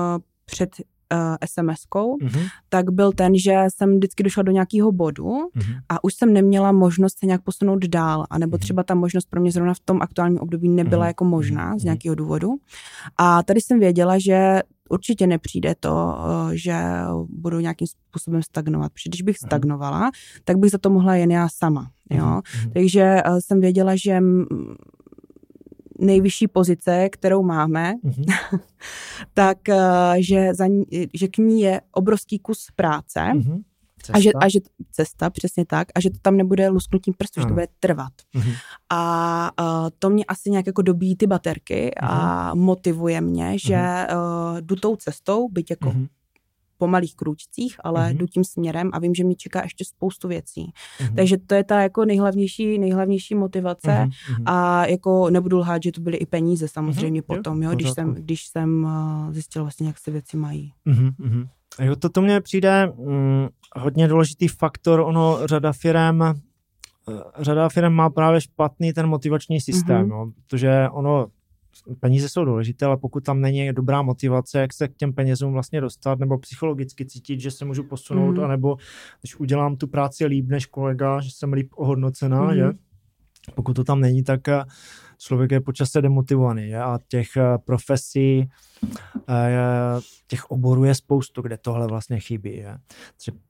před 0.44 0.70
uh, 1.12 1.36
SMS-kou, 1.44 2.16
uh-huh. 2.16 2.48
tak 2.68 2.90
byl 2.90 3.12
ten, 3.12 3.38
že 3.38 3.64
jsem 3.76 3.96
vždycky 3.96 4.22
došla 4.22 4.42
do 4.42 4.52
nějakého 4.52 4.92
bodu 4.92 5.24
uh-huh. 5.24 5.80
a 5.88 6.04
už 6.04 6.14
jsem 6.14 6.32
neměla 6.32 6.72
možnost 6.72 7.18
se 7.18 7.26
nějak 7.26 7.42
posunout 7.42 7.84
dál, 7.84 8.26
anebo 8.30 8.56
uh-huh. 8.56 8.60
třeba 8.60 8.82
ta 8.82 8.94
možnost 8.94 9.30
pro 9.30 9.40
mě 9.40 9.52
zrovna 9.52 9.74
v 9.74 9.80
tom 9.80 10.02
aktuálním 10.02 10.38
období 10.38 10.68
nebyla 10.68 11.04
uh-huh. 11.04 11.08
jako 11.08 11.24
možná 11.24 11.78
z 11.78 11.84
nějakého 11.84 12.14
důvodu. 12.14 12.54
A 13.16 13.42
tady 13.42 13.60
jsem 13.60 13.80
věděla, 13.80 14.18
že 14.18 14.62
určitě 14.88 15.26
nepřijde 15.26 15.74
to, 15.80 16.18
eh, 16.50 16.56
že 16.56 16.74
budu 17.28 17.60
nějakým 17.60 17.86
způsobem 17.86 18.42
stagnovat. 18.42 18.92
Protože 18.92 19.08
když 19.08 19.22
bych 19.22 19.36
stagnovala, 19.36 20.10
tak 20.44 20.58
bych 20.58 20.70
za 20.70 20.78
to 20.78 20.90
mohla 20.90 21.14
jen 21.14 21.30
já 21.30 21.48
sama. 21.48 21.90
Jo? 22.10 22.24
Uh-huh. 22.24 22.72
Takže 22.72 23.02
eh, 23.02 23.40
jsem 23.40 23.60
věděla, 23.60 23.96
že 23.96 24.20
nejvyšší 25.98 26.48
pozice, 26.48 27.08
kterou 27.08 27.42
máme, 27.42 27.94
uh-huh. 28.04 28.60
tak 29.34 29.68
eh, 29.68 29.76
že, 30.18 30.54
za 30.54 30.66
ní, 30.66 30.84
že 31.14 31.28
k 31.28 31.38
ní 31.38 31.60
je 31.60 31.80
obrovský 31.92 32.38
kus 32.38 32.66
práce 32.76 33.20
uh-huh. 33.20 33.62
A 34.12 34.20
že, 34.20 34.30
a 34.32 34.48
že 34.48 34.60
cesta, 34.92 35.30
přesně 35.30 35.66
tak, 35.66 35.88
a 35.94 36.00
že 36.00 36.10
to 36.10 36.18
tam 36.22 36.36
nebude 36.36 36.68
lusknutím 36.68 37.14
prstu, 37.18 37.40
že 37.40 37.46
to 37.46 37.52
bude 37.52 37.66
trvat. 37.80 38.12
Uh-huh. 38.34 38.54
A 38.90 39.50
uh, 39.60 39.88
to 39.98 40.10
mě 40.10 40.24
asi 40.24 40.50
nějak 40.50 40.66
jako 40.66 40.82
dobíjí 40.82 41.16
ty 41.16 41.26
baterky 41.26 41.90
uh-huh. 41.96 42.08
a 42.10 42.54
motivuje 42.54 43.20
mě, 43.20 43.58
že 43.58 43.74
uh-huh. 43.74 44.52
uh, 44.52 44.60
jdu 44.60 44.76
tou 44.76 44.96
cestou, 44.96 45.48
byť 45.48 45.70
jako 45.70 45.88
uh-huh 45.88 46.08
po 46.78 46.88
malých 46.88 47.16
krůčcích, 47.16 47.76
ale 47.84 48.00
mm-hmm. 48.00 48.16
jdu 48.16 48.26
tím 48.26 48.44
směrem 48.44 48.90
a 48.92 48.98
vím, 48.98 49.14
že 49.14 49.24
mě 49.24 49.34
čeká 49.34 49.62
ještě 49.62 49.84
spoustu 49.84 50.28
věcí. 50.28 50.72
Mm-hmm. 50.98 51.14
Takže 51.14 51.36
to 51.46 51.54
je 51.54 51.64
ta 51.64 51.80
jako 51.80 52.04
nejhlavnější, 52.04 52.78
nejhlavnější 52.78 53.34
motivace 53.34 53.88
mm-hmm. 53.88 54.42
a 54.46 54.86
jako 54.86 55.30
nebudu 55.30 55.58
lhát, 55.58 55.82
že 55.82 55.92
to 55.92 56.00
byly 56.00 56.16
i 56.16 56.26
peníze 56.26 56.68
samozřejmě 56.68 57.20
mm-hmm. 57.20 57.36
potom, 57.36 57.62
jo, 57.62 57.70
když 57.70 57.90
jsem, 57.90 58.14
když 58.14 58.46
jsem 58.46 58.84
uh, 58.84 59.32
zjistil 59.32 59.62
vlastně, 59.62 59.86
jak 59.86 59.98
se 59.98 60.10
věci 60.10 60.36
mají. 60.36 60.72
Mm-hmm. 60.86 61.48
Jo, 61.82 61.96
to, 61.96 62.08
to 62.08 62.20
mně 62.20 62.40
přijde 62.40 62.86
mm, 62.86 63.48
hodně 63.76 64.08
důležitý 64.08 64.48
faktor, 64.48 65.00
ono 65.00 65.38
řada 65.44 65.72
firm 65.72 66.22
eh, 66.22 66.32
řada 67.38 67.68
firm 67.68 67.92
má 67.92 68.10
právě 68.10 68.40
špatný 68.40 68.92
ten 68.92 69.06
motivační 69.06 69.60
systém, 69.60 70.06
mm-hmm. 70.06 70.08
no, 70.08 70.32
protože 70.36 70.88
ono 70.92 71.26
peníze 72.00 72.28
jsou 72.28 72.44
důležité, 72.44 72.86
ale 72.86 72.96
pokud 72.96 73.24
tam 73.24 73.40
není 73.40 73.72
dobrá 73.72 74.02
motivace, 74.02 74.60
jak 74.60 74.72
se 74.72 74.88
k 74.88 74.96
těm 74.96 75.12
penězům 75.12 75.52
vlastně 75.52 75.80
dostat, 75.80 76.18
nebo 76.18 76.38
psychologicky 76.38 77.06
cítit, 77.06 77.40
že 77.40 77.50
se 77.50 77.64
můžu 77.64 77.84
posunout, 77.84 78.32
mm. 78.32 78.44
anebo 78.44 78.76
když 79.20 79.40
udělám 79.40 79.76
tu 79.76 79.86
práci 79.86 80.26
líp 80.26 80.48
než 80.48 80.66
kolega, 80.66 81.20
že 81.20 81.30
jsem 81.30 81.52
líp 81.52 81.70
ohodnocená, 81.76 82.44
mm. 82.44 82.54
že? 82.54 82.64
Pokud 83.54 83.74
to 83.74 83.84
tam 83.84 84.00
není, 84.00 84.22
tak 84.22 84.48
eh, 84.48 84.64
člověk 85.18 85.50
je 85.50 85.60
počasem 85.60 86.02
demotivovaný 86.02 86.68
je? 86.68 86.82
a 86.82 86.98
těch 87.08 87.36
eh, 87.36 87.58
profesí, 87.58 88.50
eh, 89.28 90.00
těch 90.26 90.50
oborů 90.50 90.84
je 90.84 90.94
spoustu, 90.94 91.42
kde 91.42 91.56
tohle 91.56 91.86
vlastně 91.86 92.20
chybí. 92.20 92.56
Je? 92.56 92.78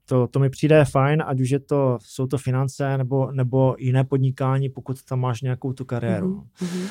To, 0.05 0.27
to 0.27 0.39
mi 0.39 0.51
přijde 0.51 0.85
fajn, 0.85 1.23
ať 1.27 1.41
už 1.41 1.51
je 1.51 1.61
to, 1.61 1.99
jsou 2.03 2.27
to 2.27 2.39
finance 2.39 2.99
nebo, 2.99 3.33
nebo 3.33 3.77
jiné 3.79 4.05
podnikání, 4.05 4.69
pokud 4.69 5.03
tam 5.03 5.21
máš 5.21 5.43
nějakou 5.43 5.73
tu 5.73 5.85
kariéru. 5.85 6.45
Mm-hmm. 6.61 6.89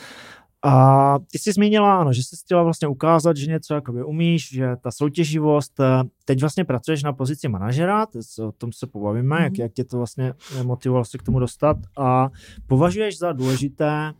A 0.68 1.16
ty 1.32 1.40
jsi 1.40 1.54
zmínila, 1.54 2.00
ano, 2.00 2.14
že 2.14 2.24
jsi 2.24 2.36
chtěla 2.46 2.64
vlastně 2.64 2.88
ukázat, 2.88 3.38
že 3.38 3.46
něco 3.46 3.74
jakoby 3.74 4.04
umíš, 4.04 4.50
že 4.50 4.76
ta 4.82 4.92
soutěživost, 4.92 5.80
eh, 5.80 6.04
teď 6.26 6.42
vlastně 6.42 6.66
pracuješ 6.66 7.04
na 7.04 7.14
pozici 7.14 7.48
manažera, 7.48 8.08
o 8.48 8.52
tom 8.52 8.72
se 8.72 8.88
pobavíme, 8.88 9.36
mm-hmm. 9.36 9.44
jak, 9.44 9.52
mhm. 9.52 9.62
jak 9.62 9.74
tě 9.74 9.84
to 9.84 9.98
vlastně 9.98 10.34
motivovalo 10.64 11.06
se 11.06 11.18
k 11.18 11.24
tomu 11.24 11.40
dostat 11.40 11.78
a 11.98 12.30
považuješ 12.68 13.18
za 13.18 13.32
důležité 13.32 14.14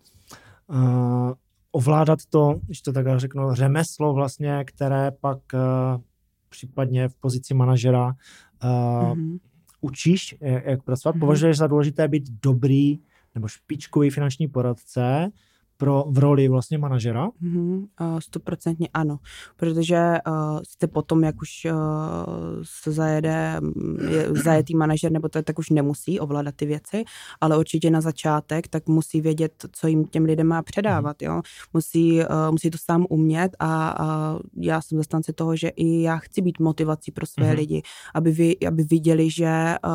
uh, 0.68 1.32
ovládat 1.72 2.20
to, 2.30 2.60
když 2.66 2.82
to 2.82 2.94
takhle 2.94 3.20
řeknu, 3.20 3.54
řemeslo 3.54 4.14
vlastně, 4.14 4.64
které 4.66 5.12
pak 5.12 5.38
uh, 5.54 6.02
případně 6.50 7.10
v 7.10 7.16
pozici 7.16 7.54
manažera 7.54 8.06
uh, 8.06 8.70
mm-hmm. 8.70 9.40
učíš, 9.82 10.36
jak, 10.42 10.66
jak 10.66 10.84
pracovat. 10.84 11.16
Mm-hmm. 11.16 11.20
Považuješ 11.20 11.58
za 11.58 11.68
důležité 11.68 12.08
být 12.08 12.30
dobrý 12.44 13.00
nebo 13.36 13.48
špičkový 13.48 14.10
finanční 14.10 14.48
poradce, 14.48 15.32
pro, 15.78 16.06
v 16.10 16.18
roli 16.18 16.48
vlastně 16.48 16.78
manažera? 16.78 17.30
Mhm, 17.42 17.86
stoprocentně 18.20 18.88
uh, 18.88 19.02
ano, 19.02 19.20
protože 19.58 20.18
uh, 20.28 20.60
jste 20.64 20.88
potom, 20.88 21.24
jak 21.24 21.42
už 21.42 21.68
uh, 21.72 21.74
se 22.64 22.92
zajede 22.92 23.60
je, 24.10 24.28
zajetý 24.44 24.76
manažer, 24.76 25.12
nebo 25.12 25.30
to, 25.30 25.42
tak 25.42 25.60
už 25.60 25.70
nemusí 25.70 26.20
ovládat 26.20 26.56
ty 26.56 26.66
věci, 26.66 27.04
ale 27.42 27.58
určitě 27.58 27.90
na 27.90 28.02
začátek 28.02 28.68
tak 28.68 28.88
musí 28.88 29.22
vědět, 29.22 29.66
co 29.72 29.88
jim 29.88 30.06
těm 30.06 30.26
lidem 30.26 30.48
má 30.48 30.62
předávat, 30.62 31.22
jo. 31.22 31.42
Musí, 31.74 32.20
uh, 32.20 32.26
musí 32.52 32.70
to 32.70 32.78
sám 32.78 33.06
umět 33.10 33.56
a 33.60 34.00
uh, 34.04 34.40
já 34.58 34.82
jsem 34.82 34.98
zastánce 34.98 35.34
toho, 35.34 35.56
že 35.56 35.68
i 35.70 36.02
já 36.02 36.18
chci 36.18 36.42
být 36.42 36.60
motivací 36.60 37.12
pro 37.12 37.26
své 37.26 37.46
mm-hmm. 37.46 37.56
lidi, 37.56 37.82
aby, 38.16 38.32
vy, 38.32 38.58
aby 38.68 38.84
viděli, 38.84 39.30
že 39.30 39.76
uh, 39.86 39.92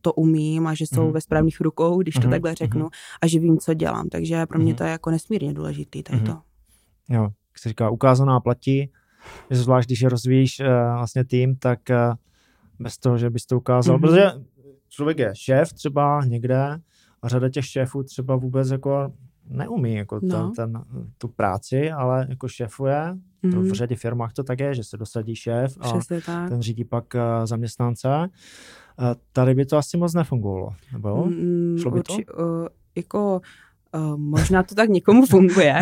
to 0.00 0.12
umím 0.12 0.66
a 0.66 0.74
že 0.74 0.86
jsou 0.86 1.08
mm-hmm. 1.08 1.12
ve 1.12 1.20
správných 1.20 1.60
rukou, 1.60 2.02
když 2.02 2.16
mm-hmm. 2.16 2.22
to 2.22 2.30
takhle 2.30 2.54
řeknu, 2.54 2.86
mm-hmm. 2.86 3.18
a 3.22 3.26
že 3.26 3.38
vím, 3.38 3.58
co 3.58 3.74
dělám. 3.74 4.08
Takže 4.08 4.46
pro 4.46 4.58
mě 4.58 4.72
mm-hmm. 4.72 4.76
to 4.76 4.84
je 4.84 4.98
jako 5.00 5.10
nesmírně 5.10 5.54
důležitý 5.54 6.02
tady 6.02 6.20
to. 6.20 6.32
Mm-hmm. 6.32 6.42
Jo, 7.08 7.22
jak 7.22 7.58
se 7.58 7.68
říká, 7.68 7.90
ukázaná 7.90 8.40
platí, 8.40 8.92
zvlášť 9.50 9.88
když 9.88 10.04
rozvíjíš 10.04 10.60
uh, 10.60 10.66
vlastně 10.94 11.24
tým, 11.24 11.56
tak 11.56 11.80
uh, 11.90 12.14
bez 12.78 12.98
toho, 12.98 13.18
že 13.18 13.30
bys 13.30 13.46
to 13.46 13.56
ukázal, 13.56 13.96
mm-hmm. 13.96 14.00
protože 14.00 14.32
člověk 14.88 15.18
je 15.18 15.32
šéf 15.34 15.72
třeba 15.72 16.24
někde 16.24 16.80
a 17.22 17.28
řada 17.28 17.48
těch 17.48 17.66
šéfů 17.66 18.02
třeba 18.02 18.36
vůbec 18.36 18.70
jako 18.70 19.12
neumí 19.48 19.94
jako 19.94 20.20
no. 20.22 20.50
ten, 20.50 20.52
ten, 20.52 20.84
tu 21.18 21.28
práci, 21.28 21.90
ale 21.90 22.26
jako 22.28 22.48
šéfuje, 22.48 23.16
mm-hmm. 23.44 23.50
to 23.50 23.60
v 23.60 23.64
mhm. 23.64 23.74
řadě 23.74 23.96
firmách 23.96 24.32
to 24.32 24.42
tak 24.42 24.60
je, 24.60 24.74
že 24.74 24.84
se 24.84 24.96
dosadí 24.96 25.36
šéf 25.36 25.76
a 25.80 25.92
tak. 26.08 26.48
ten 26.48 26.60
řídí 26.60 26.84
pak 26.84 27.14
uh, 27.14 27.46
zaměstnance. 27.46 28.08
Uh, 28.18 29.14
tady 29.32 29.54
by 29.54 29.66
to 29.66 29.76
asi 29.76 29.96
moc 29.96 30.14
nefungovalo, 30.14 30.70
nebo 30.92 31.26
mm, 31.26 31.78
Šlo 31.78 31.90
by 31.90 31.98
urči, 31.98 32.24
to? 32.24 32.32
Uh, 32.32 32.66
jako 32.96 33.40
Uh, 33.94 34.16
možná 34.16 34.62
to 34.62 34.74
tak 34.74 34.88
někomu 34.88 35.26
funguje, 35.26 35.78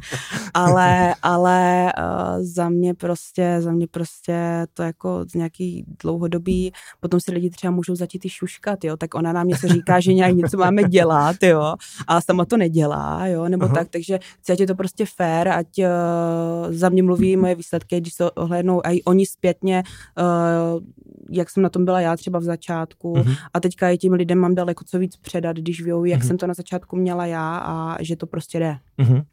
ale, 0.54 1.14
ale 1.22 1.92
uh, 1.98 2.44
za 2.44 2.68
mě 2.68 2.94
prostě, 2.94 3.56
za 3.60 3.72
mě 3.72 3.86
prostě 3.86 4.66
to 4.74 4.82
jako 4.82 5.24
z 5.30 5.34
nějaký 5.34 5.84
dlouhodobý, 6.02 6.72
potom 7.00 7.20
si 7.20 7.32
lidi 7.32 7.50
třeba 7.50 7.70
můžou 7.70 7.94
začít 7.94 8.24
i 8.24 8.28
šuškat, 8.28 8.84
jo, 8.84 8.96
tak 8.96 9.14
ona 9.14 9.32
nám 9.32 9.48
něco 9.48 9.68
říká, 9.68 10.00
že 10.00 10.14
nějak 10.14 10.34
něco 10.34 10.56
máme 10.56 10.84
dělat, 10.84 11.36
jo, 11.42 11.74
a 12.06 12.20
sama 12.20 12.44
to 12.44 12.56
nedělá, 12.56 13.26
jo, 13.26 13.48
nebo 13.48 13.64
Aha. 13.64 13.74
tak, 13.74 13.88
takže 13.88 14.18
chci, 14.40 14.52
ať 14.52 14.60
je 14.60 14.66
to 14.66 14.74
prostě 14.74 15.06
fair, 15.16 15.48
ať 15.48 15.66
uh, 15.78 16.72
za 16.72 16.88
mě 16.88 17.02
mluví 17.02 17.36
moje 17.36 17.54
výsledky, 17.54 18.00
když 18.00 18.14
se 18.14 18.30
ohlednou 18.30 18.86
a 18.86 18.90
i 18.90 19.02
oni 19.02 19.26
zpětně, 19.26 19.82
uh, 20.18 20.82
jak 21.30 21.50
jsem 21.50 21.62
na 21.62 21.68
tom 21.68 21.84
byla 21.84 22.00
já 22.00 22.16
třeba 22.16 22.38
v 22.38 22.42
začátku 22.42 23.14
uh-huh. 23.14 23.36
a 23.54 23.60
teďka 23.60 23.90
i 23.90 23.98
tím 23.98 24.12
lidem 24.12 24.38
mám 24.38 24.54
daleko 24.54 24.84
co 24.84 24.98
víc 24.98 25.16
předat, 25.16 25.56
když 25.56 25.82
vědou, 25.82 26.04
jak 26.04 26.20
uh-huh. 26.20 26.26
jsem 26.26 26.38
to 26.38 26.46
na 26.46 26.54
začátku 26.54 26.96
měla 26.96 27.26
já, 27.26 27.45
a 27.56 27.96
že 28.00 28.16
to 28.16 28.26
prostě 28.26 28.58
jde. 28.58 28.78
Mm-hmm. 28.98 29.24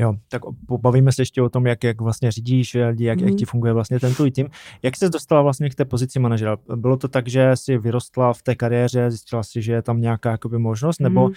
Jo, 0.00 0.14
tak 0.28 0.42
pobavíme 0.66 1.12
se 1.12 1.22
ještě 1.22 1.42
o 1.42 1.48
tom, 1.48 1.66
jak, 1.66 1.84
jak 1.84 2.00
vlastně 2.00 2.30
řídíš 2.30 2.74
lidi, 2.74 3.04
jak, 3.04 3.18
mm. 3.18 3.24
jak 3.24 3.30
mhm. 3.30 3.38
ti 3.38 3.44
funguje 3.44 3.72
vlastně 3.72 4.00
ten 4.00 4.14
tvůj 4.14 4.30
tým. 4.30 4.48
Jak 4.82 4.96
jsi 4.96 5.10
dostala 5.10 5.42
vlastně 5.42 5.70
k 5.70 5.74
té 5.74 5.84
pozici 5.84 6.18
manažera? 6.18 6.56
Bylo 6.76 6.96
to 6.96 7.08
tak, 7.08 7.28
že 7.28 7.50
jsi 7.54 7.78
vyrostla 7.78 8.32
v 8.32 8.42
té 8.42 8.54
kariéře, 8.54 9.10
zjistila 9.10 9.42
si, 9.42 9.62
že 9.62 9.72
je 9.72 9.82
tam 9.82 10.00
nějaká 10.00 10.30
jakoby, 10.30 10.58
možnost, 10.58 11.00
nebo 11.00 11.28
mm. 11.28 11.34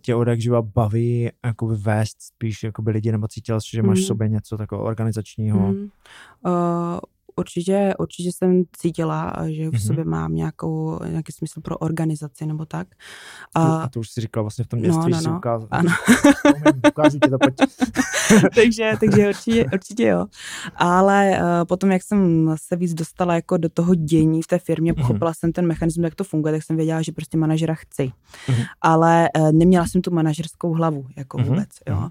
tě 0.00 0.14
od 0.14 0.28
jak 0.28 0.40
živa 0.40 0.62
baví 0.62 1.30
jakoby, 1.44 1.74
vést 1.76 2.22
spíš 2.22 2.62
jakoby, 2.62 2.90
lidi, 2.90 3.12
nebo 3.12 3.28
cítila 3.28 3.60
jsi, 3.60 3.68
že 3.72 3.82
máš 3.82 3.98
mm. 3.98 4.04
v 4.04 4.06
sobě 4.06 4.28
něco 4.28 4.56
takového 4.56 4.86
organizačního? 4.86 5.72
Mm. 5.72 5.90
Uh, 6.46 6.52
určitě, 7.36 7.94
určitě 7.98 8.30
jsem 8.32 8.62
cítila, 8.72 9.36
že 9.46 9.68
v 9.68 9.72
mm-hmm. 9.72 9.86
sobě 9.86 10.04
mám 10.04 10.34
nějakou, 10.34 10.98
nějaký 11.08 11.32
smysl 11.32 11.60
pro 11.60 11.78
organizaci 11.78 12.46
nebo 12.46 12.64
tak. 12.64 12.88
A, 13.54 13.76
a 13.76 13.88
to 13.88 14.00
už 14.00 14.10
si 14.10 14.20
říkala 14.20 14.42
vlastně 14.42 14.64
v 14.64 14.68
tom 14.68 14.80
dětství, 14.80 15.12
no, 15.12 15.20
no, 15.22 15.30
no. 15.30 15.36
ukázal. 15.36 15.68
Ano. 15.70 15.90
Ukážu 16.88 17.18
ti 17.18 17.30
to, 17.30 17.38
pojď. 17.38 17.54
takže, 18.54 18.92
takže 19.00 19.28
určitě, 19.28 19.64
určitě 19.72 20.06
jo. 20.06 20.26
Ale 20.76 21.30
uh, 21.30 21.66
potom, 21.68 21.90
jak 21.90 22.02
jsem 22.02 22.50
se 22.56 22.76
víc 22.76 22.94
dostala 22.94 23.34
jako 23.34 23.56
do 23.56 23.68
toho 23.68 23.94
dění 23.94 24.42
v 24.42 24.46
té 24.46 24.58
firmě, 24.58 24.92
mhm. 24.92 25.00
pochopila 25.02 25.30
mm-hmm. 25.30 25.38
jsem 25.38 25.52
ten 25.52 25.66
mechanismus, 25.66 26.04
jak 26.04 26.14
to 26.14 26.24
funguje, 26.24 26.52
tak 26.52 26.62
jsem 26.62 26.76
věděla, 26.76 27.02
že 27.02 27.12
prostě 27.12 27.36
manažera 27.38 27.74
chci. 27.74 28.12
Mm-hmm. 28.46 28.64
Ale 28.80 29.28
uh, 29.38 29.52
neměla 29.52 29.86
jsem 29.86 30.02
tu 30.02 30.10
manažerskou 30.10 30.72
hlavu, 30.72 31.06
jako 31.16 31.38
mm-hmm. 31.38 31.44
vůbec, 31.44 31.68
jo. 31.88 31.96
Uh, 31.98 32.08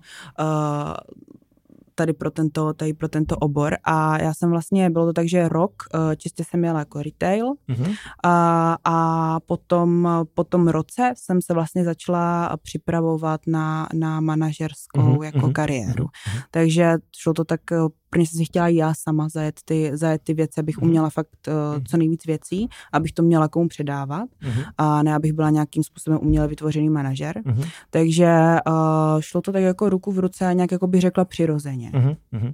tady 2.02 2.14
pro 2.14 2.32
tento, 2.32 2.74
tady 2.74 2.94
pro 2.94 3.08
tento 3.08 3.38
obor 3.38 3.78
a 3.84 4.22
já 4.22 4.34
jsem 4.34 4.50
vlastně, 4.50 4.90
bylo 4.90 5.06
to 5.06 5.14
tak, 5.14 5.30
že 5.30 5.50
rok 5.50 5.84
uh, 5.94 6.16
čistě 6.16 6.44
jsem 6.44 6.60
měla 6.60 6.80
jako 6.80 7.02
retail 7.02 7.46
mm-hmm. 7.70 7.96
a, 8.24 8.78
a 8.84 9.40
potom 9.40 10.10
po 10.34 10.44
tom 10.44 10.68
roce 10.68 11.14
jsem 11.18 11.42
se 11.42 11.54
vlastně 11.54 11.84
začala 11.84 12.58
připravovat 12.64 13.42
na, 13.48 13.88
na 13.94 14.20
manažerskou 14.20 15.00
mm-hmm. 15.00 15.24
jako 15.24 15.38
mm-hmm. 15.38 15.52
kariéru. 15.52 16.06
Mm-hmm. 16.06 16.44
Takže 16.52 16.94
šlo 17.18 17.34
to 17.34 17.44
tak 17.46 17.72
eh, 17.72 17.78
Prvně 18.14 18.28
jsem 18.28 18.38
si 18.38 18.46
chtěla 18.46 18.68
já 18.68 18.94
sama 18.94 19.30
zajet 19.30 19.60
ty, 19.66 19.92
zajet 19.94 20.22
ty 20.24 20.34
věci, 20.34 20.60
abych 20.60 20.78
mhm. 20.78 20.88
uměla 20.88 21.10
fakt 21.10 21.48
uh, 21.48 21.84
co 21.84 21.98
nejvíc 21.98 22.26
věcí, 22.26 22.70
abych 22.94 23.12
to 23.12 23.24
měla 23.24 23.48
komu 23.48 23.68
předávat 23.68 24.30
uh-huh. 24.44 24.66
a 24.78 25.04
ne 25.04 25.16
abych 25.16 25.34
byla 25.34 25.50
nějakým 25.50 25.84
způsobem 25.84 26.20
uměle 26.22 26.48
vytvořený 26.48 26.90
manažer. 26.90 27.38
Uh-huh. 27.38 27.68
Takže 27.90 28.56
uh, 28.68 29.22
šlo 29.22 29.42
to 29.42 29.52
tak 29.52 29.64
jako 29.64 29.90
ruku 29.90 30.12
v 30.12 30.20
ruce 30.20 30.46
a 30.48 30.54
nějak 30.54 30.72
jako 30.72 30.88
bych 30.88 31.02
řekla 31.02 31.26
přirozeně. 31.26 31.92
Uh-huh. 31.92 32.54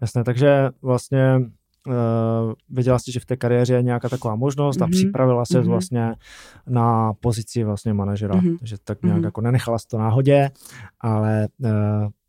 Jasné, 0.00 0.24
takže 0.24 0.70
vlastně 0.82 1.20
uh, 1.86 1.92
věděla 2.68 2.98
jsi, 2.98 3.12
že 3.12 3.20
v 3.20 3.24
té 3.26 3.36
kariéře 3.36 3.74
je 3.74 3.82
nějaká 3.82 4.08
taková 4.08 4.34
možnost 4.36 4.82
a 4.82 4.86
Mhm. 4.86 4.90
připravila 4.92 5.44
se 5.44 5.58
Mhm. 5.60 5.68
vlastně 5.68 6.14
na 6.66 7.12
pozici 7.20 7.64
vlastně 7.64 7.92
manažera. 7.92 8.34
Mhm. 8.36 8.58
Takže 8.58 8.76
tak 8.84 9.02
nějak 9.02 9.16
Mhm. 9.18 9.24
jako 9.24 9.40
nenechala 9.40 9.78
si 9.78 9.86
to 9.88 9.98
náhodě, 9.98 10.50
ale 11.00 11.48
uh, 11.58 11.70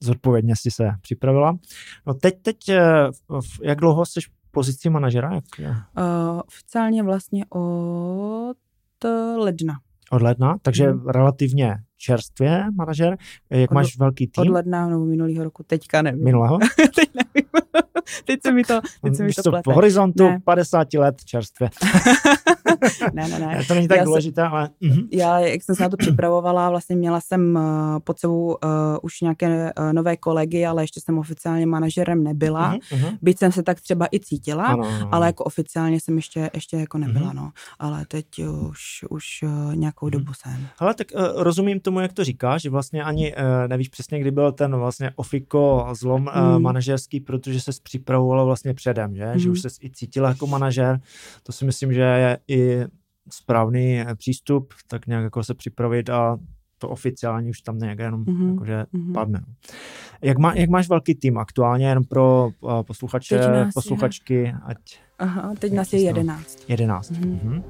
zodpovědně 0.04 0.54
si 0.56 0.72
se 0.72 0.90
připravila. 1.02 1.58
No 2.08 2.14
teď, 2.14 2.36
teď 2.42 2.58
uh, 3.30 3.40
v- 3.42 3.60
jak 3.64 3.80
dlouho 3.80 4.06
jsi 4.06 4.22
v 4.22 4.28
pozici 4.52 4.90
manažera? 4.90 5.34
Jak, 5.36 5.44
je? 5.60 5.70
Uh, 5.70 5.76
oficiálně 6.48 7.04
vlastně 7.04 7.46
od 7.50 8.58
eh, 9.06 9.10
ledna. 9.38 9.74
od 10.12 10.22
ledna, 10.22 10.56
takže 10.62 10.94
Mhm. 10.94 11.08
relativně 11.10 11.76
čerstvě 11.98 12.66
manažer. 12.76 13.18
Jak 13.50 13.72
Od- 13.72 13.76
máš 13.76 13.98
velký 13.98 14.28
tým? 14.28 14.42
Od 14.42 14.48
ledna 14.54 14.88
nebo 14.88 15.06
minulého 15.06 15.44
roku. 15.44 15.64
Teďka 15.68 16.02
nevím. 16.02 16.24
Minulého? 16.24 16.58
teď 16.96 17.10
nevím. 17.16 17.50
teď 18.26 18.40
se 18.46 18.52
mi 18.52 18.64
to, 18.64 18.82
teď 19.04 19.16
se 19.16 19.24
mi 19.24 19.34
to 19.34 19.50
plete. 19.52 19.72
v 19.72 19.76
horizontu 19.76 20.24
Ne. 20.24 20.40
50 20.46 20.94
let 20.94 21.16
čerstvě. 21.26 21.70
ne, 23.14 23.28
ne, 23.28 23.40
ne. 23.40 23.64
to 23.68 23.74
není 23.74 23.88
tak 23.88 23.98
Já 23.98 24.04
se- 24.04 24.06
důležité, 24.06 24.42
ale... 24.44 24.70
Mhm. 24.82 25.08
Já, 25.12 25.40
jak 25.40 25.64
jsem 25.64 25.76
se 25.76 25.84
na 25.84 25.90
to 25.90 25.98
připravovala, 25.98 26.70
vlastně 26.70 26.96
měla 26.96 27.22
jsem 27.22 27.56
uh, 27.56 28.00
pod 28.04 28.20
sebou 28.20 28.46
uh, 28.46 28.58
už 29.02 29.22
nějaké 29.22 29.74
uh, 29.80 29.94
nové 29.94 30.18
kolegy, 30.18 30.66
ale 30.66 30.84
ještě 30.84 31.02
jsem 31.02 31.18
oficiálně 31.18 31.66
manažerem 31.66 32.24
nebyla. 32.24 32.70
Mhm, 32.70 32.80
mhm. 33.02 33.18
Byť 33.22 33.40
jsem 33.40 33.52
se 33.52 33.64
tak 33.64 33.82
třeba 33.82 34.08
i 34.14 34.20
cítila, 34.20 34.66
Ano, 34.66 34.84
ano, 34.88 35.10
ale 35.12 35.26
jako 35.28 35.44
oficiálně 35.44 36.00
jsem 36.00 36.16
ještě, 36.16 36.50
ještě 36.54 36.78
jako 36.78 36.98
nebyla, 36.98 37.28
Mhm. 37.28 37.36
no. 37.36 37.52
Ale 37.80 38.06
teď 38.08 38.26
už, 38.70 39.06
už 39.10 39.26
uh, 39.44 39.76
nějakou 39.76 40.06
Mhm. 40.06 40.12
dobu 40.12 40.32
jsem. 40.34 40.68
Hele, 40.80 40.94
tak 40.94 41.08
uh, 41.16 41.22
rozumím 41.44 41.80
tomu, 41.88 42.00
jak 42.00 42.14
to 42.14 42.24
říkáš, 42.24 42.62
že 42.62 42.70
vlastně 42.70 43.04
ani 43.04 43.34
uh, 43.36 43.40
nevíš 43.68 43.90
přesně, 43.90 44.20
kdy 44.20 44.32
byl 44.32 44.52
ten 44.52 44.76
vlastně 44.76 45.12
ofiko 45.16 45.88
zlom 45.94 46.28
uh, 46.36 46.56
Mm. 46.58 46.62
manažerský, 46.62 47.20
protože 47.20 47.62
se 47.62 47.72
připravovala 47.84 48.44
vlastně 48.44 48.74
předem, 48.74 49.16
že? 49.16 49.32
Že 49.36 49.44
Mhm. 49.48 49.52
už 49.52 49.62
se 49.62 49.68
i 49.84 49.90
cítila 49.90 50.30
jako 50.30 50.48
manažer. 50.48 51.00
To 51.44 51.52
si 51.52 51.66
myslím, 51.66 51.94
že 51.94 52.02
je 52.02 52.38
i 52.48 52.80
správný 53.32 54.00
eh, 54.00 54.16
přístup, 54.16 54.74
tak 54.88 55.08
nějak 55.08 55.24
jako 55.24 55.44
se 55.44 55.54
připravit 55.54 56.10
a 56.10 56.38
to 56.80 56.90
oficiálně 56.90 57.50
už 57.50 57.62
tam 57.62 57.80
nějak 57.80 58.00
jenom 58.00 58.24
Mhm. 58.28 58.50
jakože 58.50 58.86
Mhm. 58.92 59.14
padne. 59.14 59.42
Jak, 60.22 60.38
má, 60.38 60.54
jak 60.54 60.70
máš 60.70 60.90
velký 60.90 61.16
tým 61.16 61.38
aktuálně, 61.38 61.88
jenom 61.88 62.04
pro 62.04 62.50
uh, 62.62 62.82
posluchače, 62.84 63.38
nás 63.38 63.66
je- 63.68 63.72
posluchačky, 63.74 64.54
ať 64.66 64.78
Aha, 65.20 65.54
teď 65.60 65.74
nás 65.74 65.94
je 65.94 66.00
toho? 66.00 66.08
jedenáct. 66.08 66.70
11. 66.70 67.10
Mhm. 67.12 67.64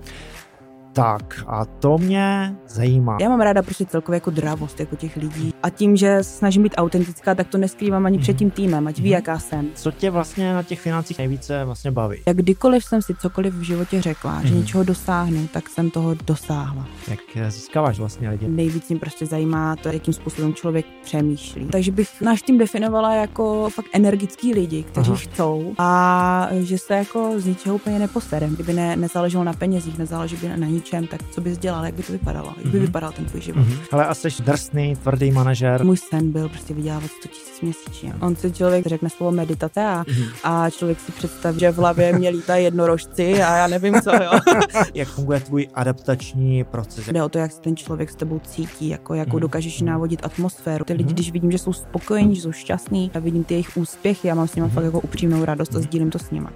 Mhm. 0.97 1.17
Tak 1.17 1.43
a 1.47 1.65
to 1.65 1.97
mě 1.97 2.55
zajímá. 2.67 3.17
Já 3.21 3.29
mám 3.29 3.41
ráda 3.41 3.61
prostě 3.61 3.85
celkově 3.85 4.15
jako 4.15 4.29
dravost 4.29 4.79
jako 4.79 4.95
těch 4.95 5.15
lidí. 5.15 5.53
A 5.63 5.69
tím, 5.69 5.95
že 5.97 6.23
snažím 6.23 6.63
být 6.63 6.73
autentická, 6.77 7.35
tak 7.35 7.47
to 7.47 7.57
neskrývám 7.57 8.05
ani 8.05 8.17
Mhm. 8.17 8.21
před 8.23 8.37
tím 8.37 8.51
týmem, 8.51 8.87
ať 8.87 8.97
ví, 8.97 9.03
Mhm. 9.09 9.11
jaká 9.13 9.39
jsem. 9.39 9.67
Co 9.75 9.91
tě 9.91 10.09
vlastně 10.11 10.53
na 10.53 10.63
těch 10.63 10.79
financích 10.81 11.17
nejvíce 11.17 11.65
vlastně 11.65 11.91
baví? 11.91 12.17
Jak 12.27 12.37
kdykoliv 12.37 12.83
jsem 12.83 13.01
si 13.01 13.15
cokoliv 13.15 13.53
v 13.53 13.61
životě 13.61 14.01
řekla, 14.01 14.41
že 14.43 14.47
Mhm. 14.53 14.57
něčeho 14.59 14.83
dosáhnu, 14.83 15.47
tak 15.53 15.69
jsem 15.69 15.89
toho 15.89 16.15
dosáhla. 16.27 16.85
Jak 17.07 17.19
eh, 17.35 17.51
získáváš 17.51 17.99
vlastně 17.99 18.29
lidi? 18.29 18.47
Nejvíc 18.47 18.89
mě 18.89 18.99
prostě 18.99 19.25
zajímá 19.25 19.75
to, 19.75 19.89
jakým 19.89 20.13
způsobem 20.13 20.53
člověk 20.53 20.85
přemýšlí. 21.03 21.65
Takže 21.65 21.91
bych 21.91 22.21
náš 22.21 22.41
tým 22.41 22.57
definovala 22.57 23.15
jako 23.15 23.69
fakt 23.69 23.87
energický 23.93 24.53
lidi, 24.53 24.83
kteří 24.83 25.11
Aha. 25.11 25.19
chcou 25.19 25.73
a 25.77 26.47
že 26.59 26.77
se 26.77 26.93
jako 26.93 27.33
z 27.37 27.45
ničeho 27.45 27.75
úplně 27.75 27.99
neposerem. 27.99 28.53
Kdyby 28.55 28.73
ne, 28.73 28.95
nezáleželo 28.95 29.43
na 29.43 29.53
penězích, 29.53 29.97
nezáleželo 29.97 30.41
by 30.41 30.47
na 30.49 30.55
ničem, 30.87 31.07
tak 31.07 31.21
co 31.31 31.41
bys 31.41 31.57
dělal, 31.57 31.85
jak 31.85 31.93
by 31.93 32.03
to 32.03 32.11
vypadalo, 32.11 32.47
jak 32.57 32.65
by 32.67 32.77
Mhm. 32.77 32.85
vypadal 32.87 33.11
ten 33.11 33.25
tvůj 33.25 33.41
život. 33.41 33.59
Mhm. 33.59 33.73
Ale 33.91 34.05
a 34.05 34.13
jsi 34.15 34.27
drsný, 34.43 34.95
tvrdý 34.95 35.31
manažer. 35.31 35.85
Můj 35.85 35.97
sen 35.97 36.31
byl 36.31 36.49
prostě 36.49 36.73
vydělávat 36.73 37.11
100 37.19 37.27
tisíc 37.27 37.61
měsíčně. 37.61 38.13
On 38.21 38.35
si 38.35 38.51
člověk 38.51 38.85
řekne 38.87 39.09
slovo 39.09 39.31
meditace 39.31 39.85
a, 39.85 40.03
Mhm. 40.07 40.23
a 40.43 40.69
člověk 40.69 40.99
si 40.99 41.11
představí, 41.11 41.59
že 41.59 41.71
v 41.71 41.77
hlavě 41.77 42.13
mě 42.17 42.29
lítají 42.29 42.63
jednorožci 42.63 43.43
a 43.43 43.57
já 43.57 43.67
nevím 43.67 44.01
co, 44.01 44.09
jo. 44.11 44.31
Jak 44.93 45.07
funguje 45.07 45.39
tvůj 45.39 45.67
adaptační 45.73 46.63
proces? 46.63 47.05
Jde 47.07 47.23
o 47.23 47.29
to, 47.29 47.37
jak 47.39 47.51
se 47.51 47.61
ten 47.61 47.75
člověk 47.75 48.09
s 48.11 48.15
tebou 48.15 48.39
cítí, 48.47 48.89
jako 48.89 49.13
jakou 49.13 49.31
Mhm. 49.37 49.41
dokážeš 49.41 49.81
Mhm. 49.81 49.89
návodit 49.89 50.19
atmosféru. 50.25 50.85
Ty 50.85 50.93
lidi, 50.93 51.03
Mhm. 51.05 51.13
když 51.13 51.31
vidím, 51.31 51.51
že 51.51 51.57
jsou 51.57 51.73
spokojení, 51.73 52.35
že 52.35 52.41
jsou 52.41 52.51
šťastní 52.51 53.11
a 53.13 53.19
vidím 53.19 53.43
ty 53.43 53.53
jejich 53.53 53.77
úspěchy, 53.77 54.27
já 54.27 54.35
mám 54.35 54.47
s 54.47 54.55
nimi 54.55 54.67
Mhm. 54.67 54.75
fakt 54.75 54.83
jako 54.83 54.99
upřímnou 54.99 55.45
radost 55.45 55.75
a 55.75 55.77
Mhm. 55.77 55.83
sdílím 55.83 56.09
to 56.11 56.19
s 56.19 56.31
nimi. 56.31 56.45